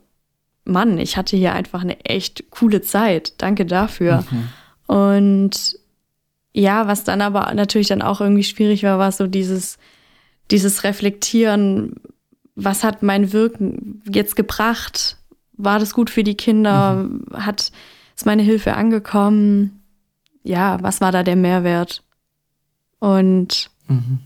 Mann, 0.66 1.00
ich 1.00 1.18
hatte 1.18 1.36
hier 1.36 1.54
einfach 1.54 1.82
eine 1.82 2.00
echt 2.06 2.52
coole 2.52 2.84
Zeit. 2.84 3.34
Danke 3.40 3.66
dafür. 3.66 4.24
Und 4.86 5.80
ja, 6.54 6.86
was 6.86 7.04
dann 7.04 7.22
aber 7.22 7.52
natürlich 7.56 7.88
dann 7.88 8.04
auch 8.04 8.22
irgendwie 8.22 8.44
schwierig 8.44 8.84
war, 8.84 9.00
war 9.00 9.12
so 9.12 9.26
dieses, 9.26 9.80
dieses 10.52 10.84
Reflektieren, 10.84 11.96
was 12.56 12.84
hat 12.84 13.02
mein 13.02 13.32
Wirken 13.34 14.04
jetzt 14.12 14.36
gebracht? 14.36 15.18
War 15.54 15.80
das 15.80 15.94
gut 15.94 16.10
für 16.10 16.24
die 16.24 16.36
Kinder? 16.36 17.10
Hat, 17.34 17.72
ist 18.16 18.26
meine 18.26 18.44
Hilfe 18.44 18.76
angekommen? 18.76 19.82
Ja, 20.44 20.78
was 20.82 21.02
war 21.02 21.12
da 21.12 21.24
der 21.24 21.36
Mehrwert? 21.36 22.04
Und 23.00 23.70
Mhm. 23.88 24.20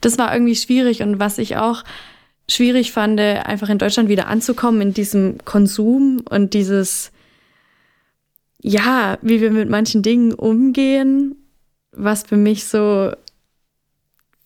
das 0.00 0.16
war 0.18 0.32
irgendwie 0.32 0.56
schwierig 0.56 1.02
und 1.02 1.18
was 1.18 1.38
ich 1.38 1.56
auch 1.56 1.82
schwierig 2.48 2.92
fand, 2.92 3.18
einfach 3.20 3.68
in 3.68 3.78
Deutschland 3.78 4.08
wieder 4.08 4.28
anzukommen 4.28 4.80
in 4.80 4.94
diesem 4.94 5.38
Konsum 5.44 6.22
und 6.30 6.54
dieses, 6.54 7.10
ja, 8.62 9.18
wie 9.22 9.40
wir 9.40 9.50
mit 9.50 9.68
manchen 9.68 10.02
Dingen 10.02 10.32
umgehen, 10.32 11.34
was 11.92 12.22
für 12.22 12.36
mich 12.36 12.64
so 12.64 13.12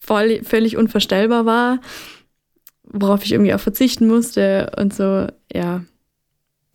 voll, 0.01 0.41
völlig 0.45 0.77
unvorstellbar 0.77 1.47
war, 1.47 1.79
worauf 2.85 3.25
ich 3.25 3.33
irgendwie 3.33 3.55
auch 3.55 3.61
verzichten 3.61 4.07
musste 4.09 4.73
und 4.77 4.95
so, 4.95 5.27
ja. 5.53 5.83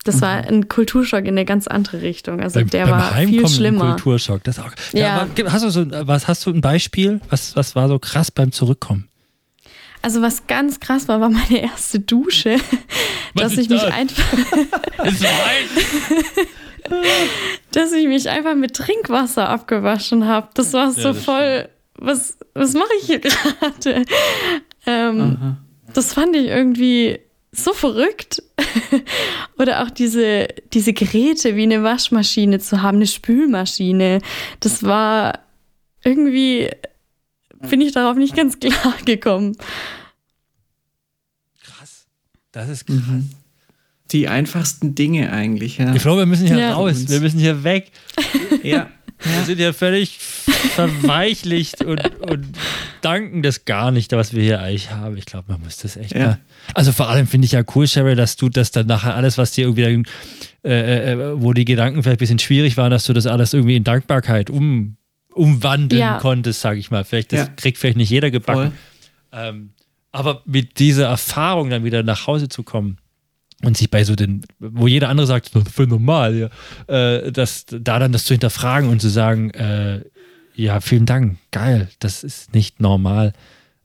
Das 0.04 0.20
war 0.20 0.36
ein 0.46 0.68
Kulturschock 0.68 1.22
in 1.22 1.30
eine 1.30 1.44
ganz 1.44 1.66
andere 1.66 2.00
Richtung. 2.00 2.40
Also 2.40 2.60
Beim- 2.60 2.70
der 2.70 2.84
beim 2.84 2.90
war 2.92 3.08
viel 3.08 3.16
Heimkommen 3.16 3.48
schlimmer. 3.48 3.90
Kulturschock. 3.96 4.44
Das 4.44 4.60
auch. 4.60 4.70
Ja. 4.92 5.26
Ja. 5.36 5.52
hast 5.52 5.64
du 5.64 5.70
so, 5.70 5.84
was 6.06 6.28
hast 6.28 6.46
du 6.46 6.50
ein 6.50 6.60
Beispiel? 6.60 7.20
Was, 7.28 7.56
was 7.56 7.74
war 7.74 7.88
so 7.88 7.98
krass 7.98 8.30
beim 8.30 8.52
Zurückkommen? 8.52 9.08
Also 10.02 10.22
was 10.22 10.46
ganz 10.46 10.78
krass 10.78 11.08
war, 11.08 11.20
war 11.20 11.28
meine 11.28 11.60
erste 11.60 11.98
Dusche, 11.98 12.56
Was 13.34 13.42
dass 13.42 13.58
ich 13.58 13.68
mich 13.68 13.80
das? 13.82 13.92
einfach 13.92 14.22
Es 15.04 15.20
war 15.24 15.30
dass 17.72 17.92
ich 17.92 18.06
mich 18.06 18.28
einfach 18.30 18.54
mit 18.54 18.74
Trinkwasser 18.76 19.48
abgewaschen 19.48 20.26
habe. 20.26 20.48
Das 20.54 20.72
war 20.72 20.92
so 20.92 21.12
das 21.12 21.24
voll, 21.24 21.68
was, 21.98 22.36
was 22.54 22.74
mache 22.74 22.88
ich 23.00 23.06
hier 23.06 23.18
gerade? 23.20 24.04
Ähm, 24.86 25.56
das 25.92 26.12
fand 26.14 26.36
ich 26.36 26.46
irgendwie 26.46 27.18
so 27.52 27.72
verrückt. 27.72 28.42
Oder 29.58 29.82
auch 29.82 29.90
diese, 29.90 30.48
diese 30.72 30.92
Geräte 30.92 31.56
wie 31.56 31.62
eine 31.62 31.82
Waschmaschine 31.82 32.58
zu 32.58 32.82
haben, 32.82 32.96
eine 32.98 33.06
Spülmaschine. 33.06 34.20
Das 34.60 34.82
war 34.82 35.40
irgendwie, 36.04 36.70
bin 37.70 37.80
ich 37.80 37.92
darauf 37.92 38.16
nicht 38.16 38.36
ganz 38.36 38.60
klar 38.60 38.94
gekommen. 39.04 39.56
krass. 41.64 42.06
Das 42.52 42.68
ist 42.68 42.86
krass. 42.86 42.96
Mhm. 42.96 43.30
Die 44.12 44.28
einfachsten 44.28 44.94
Dinge 44.94 45.32
eigentlich, 45.32 45.78
ja. 45.78 45.92
Ich 45.94 46.02
glaube, 46.02 46.20
wir 46.20 46.26
müssen 46.26 46.46
hier 46.46 46.58
Ja. 46.58 46.74
raus. 46.74 47.08
Wir 47.08 47.20
müssen 47.20 47.40
hier 47.40 47.64
weg. 47.64 47.90
ja. 48.62 48.88
Wir 49.22 49.44
sind 49.44 49.58
ja 49.58 49.72
völlig 49.72 50.18
verweichlicht 50.18 51.82
und, 51.82 52.00
und 52.20 52.46
danken 53.00 53.42
das 53.42 53.64
gar 53.64 53.90
nicht, 53.90 54.12
was 54.12 54.32
wir 54.34 54.42
hier 54.42 54.60
eigentlich 54.60 54.90
haben. 54.90 55.16
Ich 55.16 55.24
glaube, 55.26 55.50
man 55.52 55.60
muss 55.62 55.78
das 55.78 55.96
echt 55.96 56.14
Ja. 56.14 56.26
mal. 56.26 56.38
Also 56.74 56.92
vor 56.92 57.08
allem 57.08 57.26
finde 57.26 57.46
ich 57.46 57.52
ja 57.52 57.62
cool, 57.74 57.86
Cheryl, 57.86 58.14
dass 58.16 58.36
du 58.36 58.48
das 58.48 58.70
dann 58.70 58.86
nachher 58.86 59.14
alles, 59.14 59.38
was 59.38 59.52
dir 59.52 59.62
irgendwie, 59.62 59.82
dann, 59.82 60.04
äh, 60.64 61.12
äh, 61.12 61.40
wo 61.40 61.52
die 61.52 61.64
Gedanken 61.64 62.02
vielleicht 62.02 62.18
ein 62.18 62.20
bisschen 62.20 62.38
schwierig 62.38 62.76
waren, 62.76 62.90
dass 62.90 63.04
du 63.04 63.12
das 63.12 63.26
alles 63.26 63.52
irgendwie 63.54 63.76
in 63.76 63.84
Dankbarkeit 63.84 64.50
um, 64.50 64.96
umwandeln 65.32 66.00
Ja. 66.00 66.18
konntest, 66.18 66.60
sage 66.60 66.78
ich 66.78 66.90
mal. 66.90 67.04
Vielleicht, 67.04 67.32
das 67.32 67.40
Ja. 67.40 67.46
kriegt 67.56 67.78
vielleicht 67.78 67.96
nicht 67.96 68.10
jeder 68.10 68.30
gebacken. 68.30 68.72
Ähm, 69.32 69.70
aber 70.12 70.42
mit 70.46 70.78
dieser 70.78 71.06
Erfahrung 71.08 71.70
dann 71.70 71.84
wieder 71.84 72.02
nach 72.02 72.26
Hause 72.26 72.48
zu 72.48 72.62
kommen 72.62 72.98
und 73.62 73.76
sich 73.76 73.90
bei 73.90 74.04
so 74.04 74.14
den, 74.14 74.42
wo 74.58 74.86
jeder 74.86 75.08
andere 75.08 75.26
sagt, 75.26 75.50
voll 75.72 75.86
normal, 75.86 76.50
ja, 76.88 76.94
äh, 76.94 77.32
das, 77.32 77.66
da 77.66 77.98
dann 77.98 78.12
das 78.12 78.24
zu 78.24 78.34
hinterfragen 78.34 78.88
und 78.88 79.00
zu 79.00 79.08
sagen, 79.08 79.50
äh, 79.50 80.02
ja, 80.54 80.80
vielen 80.80 81.06
Dank, 81.06 81.36
geil, 81.50 81.88
das 81.98 82.24
ist 82.24 82.54
nicht 82.54 82.80
normal. 82.80 83.32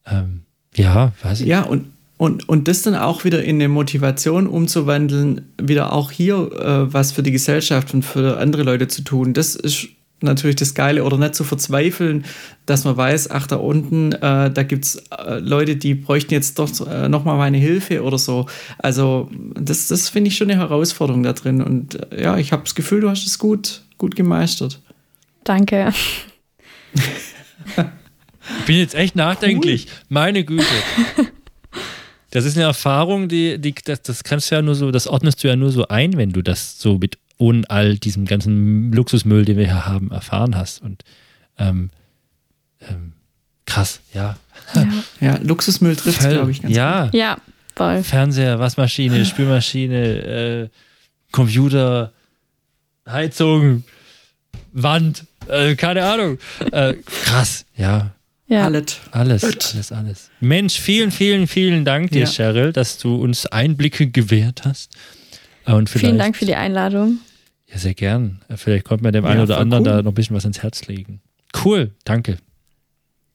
Ähm, 0.05 0.41
ja, 0.75 1.11
weiß 1.21 1.41
ich. 1.41 1.47
Ja, 1.47 1.63
und, 1.63 1.87
und, 2.17 2.47
und 2.47 2.67
das 2.67 2.81
dann 2.83 2.95
auch 2.95 3.23
wieder 3.25 3.43
in 3.43 3.55
eine 3.55 3.67
Motivation 3.67 4.47
umzuwandeln, 4.47 5.53
wieder 5.61 5.91
auch 5.91 6.11
hier 6.11 6.35
äh, 6.35 6.93
was 6.93 7.11
für 7.11 7.23
die 7.23 7.31
Gesellschaft 7.31 7.93
und 7.93 8.03
für 8.03 8.37
andere 8.39 8.63
Leute 8.63 8.87
zu 8.87 9.03
tun, 9.03 9.33
das 9.33 9.55
ist 9.55 9.89
natürlich 10.21 10.55
das 10.55 10.73
Geile 10.73 11.03
oder 11.03 11.17
nicht 11.17 11.35
zu 11.35 11.43
verzweifeln, 11.43 12.25
dass 12.65 12.85
man 12.85 12.97
weiß, 12.97 13.31
ach, 13.31 13.47
da 13.47 13.57
unten, 13.57 14.11
äh, 14.13 14.51
da 14.51 14.63
gibt 14.63 14.85
es 14.85 15.03
äh, 15.09 15.39
Leute, 15.39 15.75
die 15.75 15.95
bräuchten 15.95 16.33
jetzt 16.33 16.59
doch 16.59 16.69
äh, 16.87 17.09
nochmal 17.09 17.37
meine 17.37 17.57
Hilfe 17.57 18.03
oder 18.03 18.17
so. 18.17 18.47
Also, 18.77 19.29
das, 19.55 19.87
das 19.87 20.09
finde 20.09 20.29
ich 20.29 20.37
schon 20.37 20.49
eine 20.49 20.59
Herausforderung 20.59 21.23
da 21.23 21.33
drin. 21.33 21.61
Und 21.61 22.11
äh, 22.11 22.23
ja, 22.23 22.37
ich 22.37 22.51
habe 22.51 22.63
das 22.63 22.75
Gefühl, 22.75 23.01
du 23.01 23.09
hast 23.09 23.25
es 23.25 23.39
gut, 23.39 23.81
gut 23.97 24.15
gemeistert. 24.15 24.81
Danke. 25.43 25.93
Ich 28.59 28.65
bin 28.65 28.77
jetzt 28.77 28.95
echt 28.95 29.15
nachdenklich. 29.15 29.87
Meine 30.09 30.43
Güte. 30.43 30.65
Das 32.31 32.45
ist 32.45 32.55
eine 32.55 32.65
Erfahrung, 32.65 33.27
die, 33.27 33.59
die 33.59 33.75
das, 33.83 34.01
das 34.01 34.23
kannst 34.23 34.49
du 34.49 34.55
ja 34.55 34.61
nur 34.61 34.75
so, 34.75 34.89
das 34.91 35.05
ordnest 35.05 35.43
du 35.43 35.49
ja 35.49 35.55
nur 35.55 35.69
so 35.69 35.87
ein, 35.89 36.15
wenn 36.15 36.31
du 36.31 36.41
das 36.41 36.79
so 36.79 36.97
mit 36.97 37.17
ohne 37.41 37.67
all 37.69 37.97
diesem 37.97 38.25
ganzen 38.25 38.91
Luxusmüll, 38.93 39.45
den 39.45 39.57
wir 39.57 39.65
hier 39.65 39.87
haben, 39.87 40.11
erfahren 40.11 40.55
hast. 40.55 40.81
Und 40.81 41.03
ähm, 41.57 41.89
ähm, 42.87 43.13
krass, 43.65 43.99
ja. 44.13 44.37
Ja, 44.75 44.87
Ja, 45.19 45.39
Luxusmüll 45.41 45.95
trifft, 45.95 46.19
glaube 46.19 46.51
ich, 46.51 46.61
ganz 46.61 46.75
ja. 46.75 47.09
ja 47.13 47.37
voll. 47.75 48.03
Fernseher, 48.03 48.59
Waschmaschine, 48.59 49.25
Spülmaschine, 49.25 49.97
äh, 49.97 50.69
Computer, 51.31 52.13
Heizung, 53.09 53.83
Wand, 54.71 55.25
äh, 55.47 55.75
keine 55.75 56.05
Ahnung. 56.05 56.37
Äh, 56.71 56.93
krass, 57.23 57.65
ja. 57.75 58.11
Ja. 58.47 58.65
Alles. 58.65 58.97
Alles, 59.11 59.41
Gut. 59.41 59.71
alles, 59.73 59.91
alles. 59.91 60.29
Mensch, 60.41 60.79
vielen, 60.79 61.09
vielen, 61.09 61.47
vielen 61.47 61.85
Dank 61.85 62.11
dir, 62.11 62.25
Ja. 62.25 62.27
Cheryl, 62.27 62.71
dass 62.73 62.97
du 62.97 63.15
uns 63.15 63.45
Einblicke 63.47 64.07
gewährt 64.07 64.63
hast. 64.65 64.91
Und 65.65 65.89
vielleicht, 65.89 66.05
Vielen 66.05 66.17
Dank 66.19 66.35
für 66.35 66.45
die 66.45 66.55
Einladung. 66.55 67.19
Ja, 67.71 67.77
sehr 67.77 67.93
gern. 67.93 68.41
Vielleicht 68.55 68.85
konnte 68.85 69.03
man 69.03 69.13
dem 69.13 69.23
Ja, 69.23 69.31
einen 69.31 69.41
oder 69.41 69.57
anderen 69.57 69.83
cool. 69.85 69.91
da 69.91 70.01
noch 70.01 70.11
ein 70.11 70.15
bisschen 70.15 70.35
was 70.35 70.45
ins 70.45 70.61
Herz 70.61 70.87
legen. 70.87 71.21
Cool, 71.63 71.91
danke. 72.03 72.37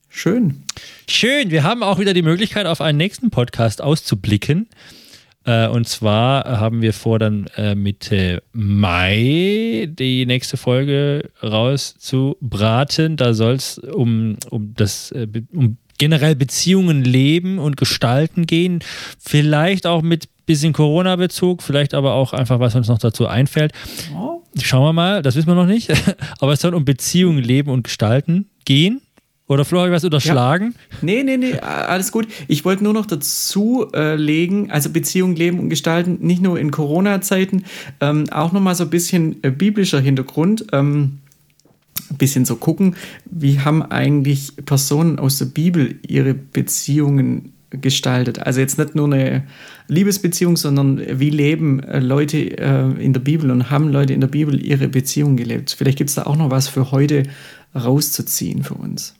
Schön. 0.09 0.62
Schön, 1.09 1.51
wir 1.51 1.62
haben 1.62 1.82
auch 1.82 1.99
wieder 1.99 2.14
die 2.14 2.22
Möglichkeit, 2.22 2.66
auf 2.66 2.80
einen 2.80 2.99
nächsten 2.99 3.30
Podcast 3.30 3.82
auszublicken. 3.82 4.68
Äh, 5.45 5.68
und 5.68 5.87
zwar 5.89 6.45
haben 6.61 6.82
wir 6.82 6.93
vor, 6.93 7.18
dann 7.18 7.47
äh, 7.57 7.74
Mitte 7.74 8.43
Mai 8.53 9.89
die 9.91 10.26
nächste 10.26 10.57
Folge 10.57 11.30
rauszubraten. 11.43 13.16
Da 13.16 13.32
soll 13.34 13.55
es 13.55 13.78
um, 13.78 14.37
um 14.51 14.74
das 14.74 15.12
äh, 15.12 15.28
um 15.53 15.76
generell 15.99 16.34
Beziehungen 16.34 17.05
leben 17.05 17.59
und 17.59 17.76
gestalten 17.76 18.47
gehen. 18.47 18.80
Vielleicht 19.18 19.87
auch 19.87 20.03
mit 20.03 20.28
bisschen 20.47 20.72
Corona-Bezug, 20.72 21.62
vielleicht 21.62 21.92
aber 21.94 22.14
auch 22.14 22.32
einfach, 22.32 22.61
was 22.61 22.74
uns 22.74 22.88
noch 22.88 22.99
dazu 22.99 23.26
einfällt. 23.26 23.72
Schauen 24.62 24.84
wir 24.84 24.92
mal, 24.92 25.22
das 25.22 25.36
wissen 25.36 25.49
wir 25.49 25.55
noch 25.55 25.66
nicht. 25.66 25.92
aber 26.38 26.53
es 26.53 26.61
soll 26.61 26.74
um 26.74 26.84
Beziehungen, 26.84 27.42
Leben 27.42 27.70
und 27.70 27.82
Gestalten 27.82 28.49
gehen. 28.64 29.03
Oder 29.49 29.64
Flo, 29.64 29.78
habe 29.78 29.90
ich 29.90 29.94
was 29.94 30.03
unterschlagen? 30.03 30.74
Nee, 31.03 31.22
nee, 31.22 31.36
nee, 31.36 31.55
alles 31.61 32.11
gut. 32.11 32.26
Ich 32.49 32.64
wollte 32.64 32.82
nur 32.82 32.92
noch 32.92 33.07
dazu 33.07 33.86
äh, 33.94 34.16
legen, 34.16 34.72
also 34.72 34.90
Beziehung, 34.90 35.36
Leben 35.36 35.61
und 35.61 35.68
Gestalten, 35.68 36.18
nicht 36.20 36.42
nur 36.42 36.59
in 36.59 36.72
Corona-Zeiten, 36.72 37.64
ähm, 38.01 38.28
auch 38.30 38.51
nochmal 38.51 38.74
so 38.74 38.84
ein 38.84 38.90
bisschen 38.90 39.36
äh, 39.44 39.51
biblischer 39.51 40.01
Hintergrund. 40.01 40.66
Ähm, 40.72 41.18
ein 42.11 42.18
bisschen 42.18 42.44
so 42.44 42.57
gucken, 42.57 42.97
wie 43.24 43.61
haben 43.61 43.82
eigentlich 43.82 44.53
Personen 44.64 45.18
aus 45.18 45.38
der 45.38 45.47
Bibel 45.47 45.99
ihre 46.07 46.34
Beziehungen 46.34 47.53
gestaltet. 47.70 48.38
Also 48.40 48.60
jetzt 48.60 48.78
nicht 48.78 48.94
nur 48.94 49.06
eine 49.06 49.44
Liebesbeziehung, 49.88 50.56
sondern 50.56 51.00
wie 51.18 51.30
leben 51.30 51.80
äh, 51.80 51.98
Leute 51.98 52.38
äh, 52.58 52.90
in 53.02 53.12
der 53.12 53.20
Bibel 53.20 53.50
und 53.50 53.70
haben 53.70 53.88
Leute 53.88 54.14
in 54.14 54.20
der 54.20 54.28
Bibel 54.28 54.64
ihre 54.64 54.88
Beziehung 54.88 55.36
gelebt. 55.36 55.74
Vielleicht 55.76 55.98
gibt 55.98 56.10
es 56.10 56.16
da 56.16 56.24
auch 56.24 56.36
noch 56.36 56.50
was 56.50 56.68
für 56.68 56.90
heute 56.92 57.24
rauszuziehen 57.74 58.62
für 58.62 58.74
uns. 58.74 59.14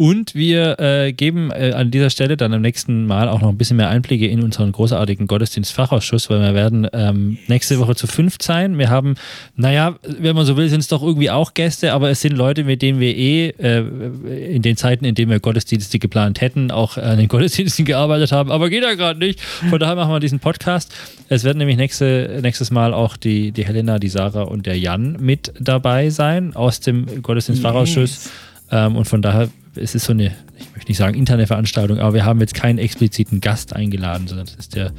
Und 0.00 0.34
wir 0.34 0.80
äh, 0.80 1.12
geben 1.12 1.50
äh, 1.50 1.72
an 1.72 1.90
dieser 1.90 2.08
Stelle 2.08 2.38
dann 2.38 2.54
am 2.54 2.62
nächsten 2.62 3.04
Mal 3.04 3.28
auch 3.28 3.42
noch 3.42 3.50
ein 3.50 3.58
bisschen 3.58 3.76
mehr 3.76 3.90
Einblicke 3.90 4.26
in 4.26 4.42
unseren 4.42 4.72
großartigen 4.72 5.26
Gottesdienstfachausschuss, 5.26 6.30
weil 6.30 6.40
wir 6.40 6.54
werden 6.54 6.88
ähm, 6.94 7.36
nächste 7.48 7.78
Woche 7.78 7.94
zu 7.94 8.06
fünft 8.06 8.42
sein. 8.42 8.78
Wir 8.78 8.88
haben, 8.88 9.16
naja, 9.56 9.96
wenn 10.02 10.34
man 10.34 10.46
so 10.46 10.56
will, 10.56 10.70
sind 10.70 10.80
es 10.80 10.88
doch 10.88 11.02
irgendwie 11.02 11.28
auch 11.28 11.52
Gäste, 11.52 11.92
aber 11.92 12.08
es 12.08 12.22
sind 12.22 12.34
Leute, 12.34 12.64
mit 12.64 12.80
denen 12.80 12.98
wir 12.98 13.14
eh 13.14 13.48
äh, 13.58 14.54
in 14.54 14.62
den 14.62 14.78
Zeiten, 14.78 15.04
in 15.04 15.14
denen 15.14 15.30
wir 15.30 15.38
Gottesdienste 15.38 15.98
geplant 15.98 16.40
hätten, 16.40 16.70
auch 16.70 16.96
an 16.96 17.18
den 17.18 17.28
Gottesdiensten 17.28 17.84
gearbeitet 17.84 18.32
haben, 18.32 18.50
aber 18.50 18.70
geht 18.70 18.82
ja 18.82 18.94
gerade 18.94 19.18
nicht. 19.18 19.38
Von 19.68 19.78
daher 19.78 19.96
machen 19.96 20.12
wir 20.12 20.20
diesen 20.20 20.40
Podcast. 20.40 20.94
Es 21.28 21.44
werden 21.44 21.58
nämlich 21.58 21.76
nächste, 21.76 22.38
nächstes 22.42 22.70
Mal 22.70 22.94
auch 22.94 23.18
die, 23.18 23.52
die 23.52 23.66
Helena, 23.66 23.98
die 23.98 24.08
Sarah 24.08 24.44
und 24.44 24.64
der 24.64 24.78
Jan 24.78 25.18
mit 25.20 25.52
dabei 25.60 26.08
sein 26.08 26.56
aus 26.56 26.80
dem 26.80 27.20
Gottesdienstfachausschuss. 27.20 28.24
Yes. 28.24 28.30
Ähm, 28.72 28.96
und 28.96 29.04
von 29.04 29.20
daher 29.20 29.50
es 29.74 29.94
ist 29.94 30.04
so 30.06 30.12
eine, 30.12 30.26
ich 30.58 30.70
möchte 30.74 30.90
nicht 30.90 30.98
sagen 30.98 31.16
interne 31.16 31.46
Veranstaltung, 31.46 31.98
aber 31.98 32.14
wir 32.14 32.24
haben 32.24 32.40
jetzt 32.40 32.54
keinen 32.54 32.78
expliziten 32.78 33.40
Gast 33.40 33.74
eingeladen, 33.74 34.26
sondern 34.26 34.46
das 34.46 34.56
ist 34.56 34.74
der, 34.74 34.92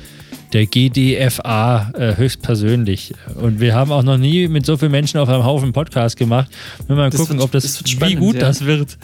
der 0.53 0.65
GDFA 0.65 1.91
äh, 1.97 2.15
höchstpersönlich. 2.17 3.13
Und 3.35 3.59
wir 3.59 3.75
haben 3.75 3.91
auch 3.91 4.03
noch 4.03 4.17
nie 4.17 4.47
mit 4.47 4.65
so 4.65 4.77
vielen 4.77 4.91
Menschen 4.91 5.19
auf 5.19 5.29
einem 5.29 5.43
Haufen 5.43 5.73
Podcast 5.73 6.17
gemacht. 6.17 6.49
Wir 6.87 6.95
mal 6.95 7.09
Das 7.09 7.19
gucken, 7.19 7.37
wird- 7.37 7.43
ob 7.45 7.51
das, 7.51 7.63
das 7.63 7.77
wird 7.79 7.87
wie 7.87 7.91
spannend, 7.91 8.19
gut 8.19 8.35
ja. 8.35 8.41
das 8.41 8.65
wird. 8.65 8.97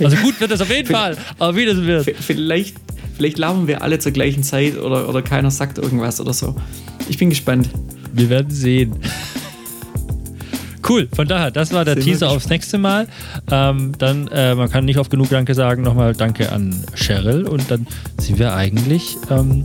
Also 0.00 0.16
gut 0.16 0.40
wird 0.40 0.50
das 0.50 0.60
auf 0.60 0.70
jeden 0.74 0.90
Fall, 0.90 1.16
aber 1.38 1.54
wie 1.56 1.66
das 1.66 1.76
wird. 1.82 2.16
Vielleicht, 2.20 2.76
vielleicht 3.16 3.36
labern 3.38 3.66
wir 3.66 3.82
alle 3.82 3.98
zur 3.98 4.12
gleichen 4.12 4.42
Zeit 4.42 4.78
oder, 4.78 5.08
oder 5.08 5.20
keiner 5.22 5.50
sagt 5.50 5.78
irgendwas 5.78 6.20
oder 6.20 6.32
so. 6.32 6.56
Ich 7.08 7.18
bin 7.18 7.28
gespannt. 7.30 7.68
Wir 8.14 8.28
werden 8.30 8.50
sehen. 8.50 8.94
Cool, 10.88 11.08
von 11.14 11.28
daher, 11.28 11.50
das 11.50 11.72
war 11.72 11.84
der 11.84 11.96
wir 11.96 12.02
Teaser 12.02 12.30
aufs 12.30 12.48
nächste 12.48 12.78
Mal. 12.78 13.06
Ähm, 13.50 13.92
dann, 13.98 14.28
äh, 14.28 14.54
man 14.54 14.70
kann 14.70 14.84
nicht 14.84 14.98
oft 14.98 15.10
genug 15.10 15.28
Danke 15.30 15.54
sagen. 15.54 15.82
Nochmal 15.82 16.14
Danke 16.14 16.50
an 16.50 16.74
Cheryl 16.94 17.46
und 17.46 17.70
dann 17.70 17.86
sind 18.18 18.38
wir 18.38 18.54
eigentlich 18.54 19.16
ähm, 19.30 19.64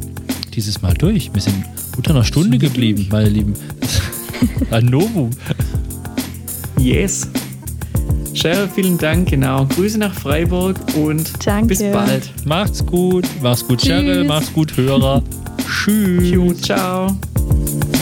dieses 0.54 0.82
Mal 0.82 0.94
durch. 0.94 1.34
Wir 1.34 1.42
sind 1.42 1.66
unter 1.96 2.12
einer 2.12 2.24
Stunde 2.24 2.58
geblieben, 2.58 3.08
meine 3.12 3.30
Lieben. 3.30 3.54
Ein 4.72 4.86
Novum. 4.86 5.32
Yes. 6.78 7.28
Cheryl, 8.34 8.70
vielen 8.74 9.00
Dank, 9.00 9.30
genau. 9.30 9.66
Grüße 9.66 9.98
nach 9.98 10.14
Freiburg 10.14 10.78
und 10.96 11.32
Danke. 11.46 11.68
bis 11.68 11.82
bald. 11.82 12.32
Macht's 12.46 12.86
gut. 12.86 13.26
Mach's 13.42 13.68
gut, 13.68 13.80
Tschüss. 13.80 13.90
Cheryl. 13.90 14.24
Macht's 14.26 14.54
gut, 14.54 14.78
Hörer. 14.78 15.24
Tschüss. 15.68 16.62
Ciao, 16.62 17.18
ciao. 17.18 17.97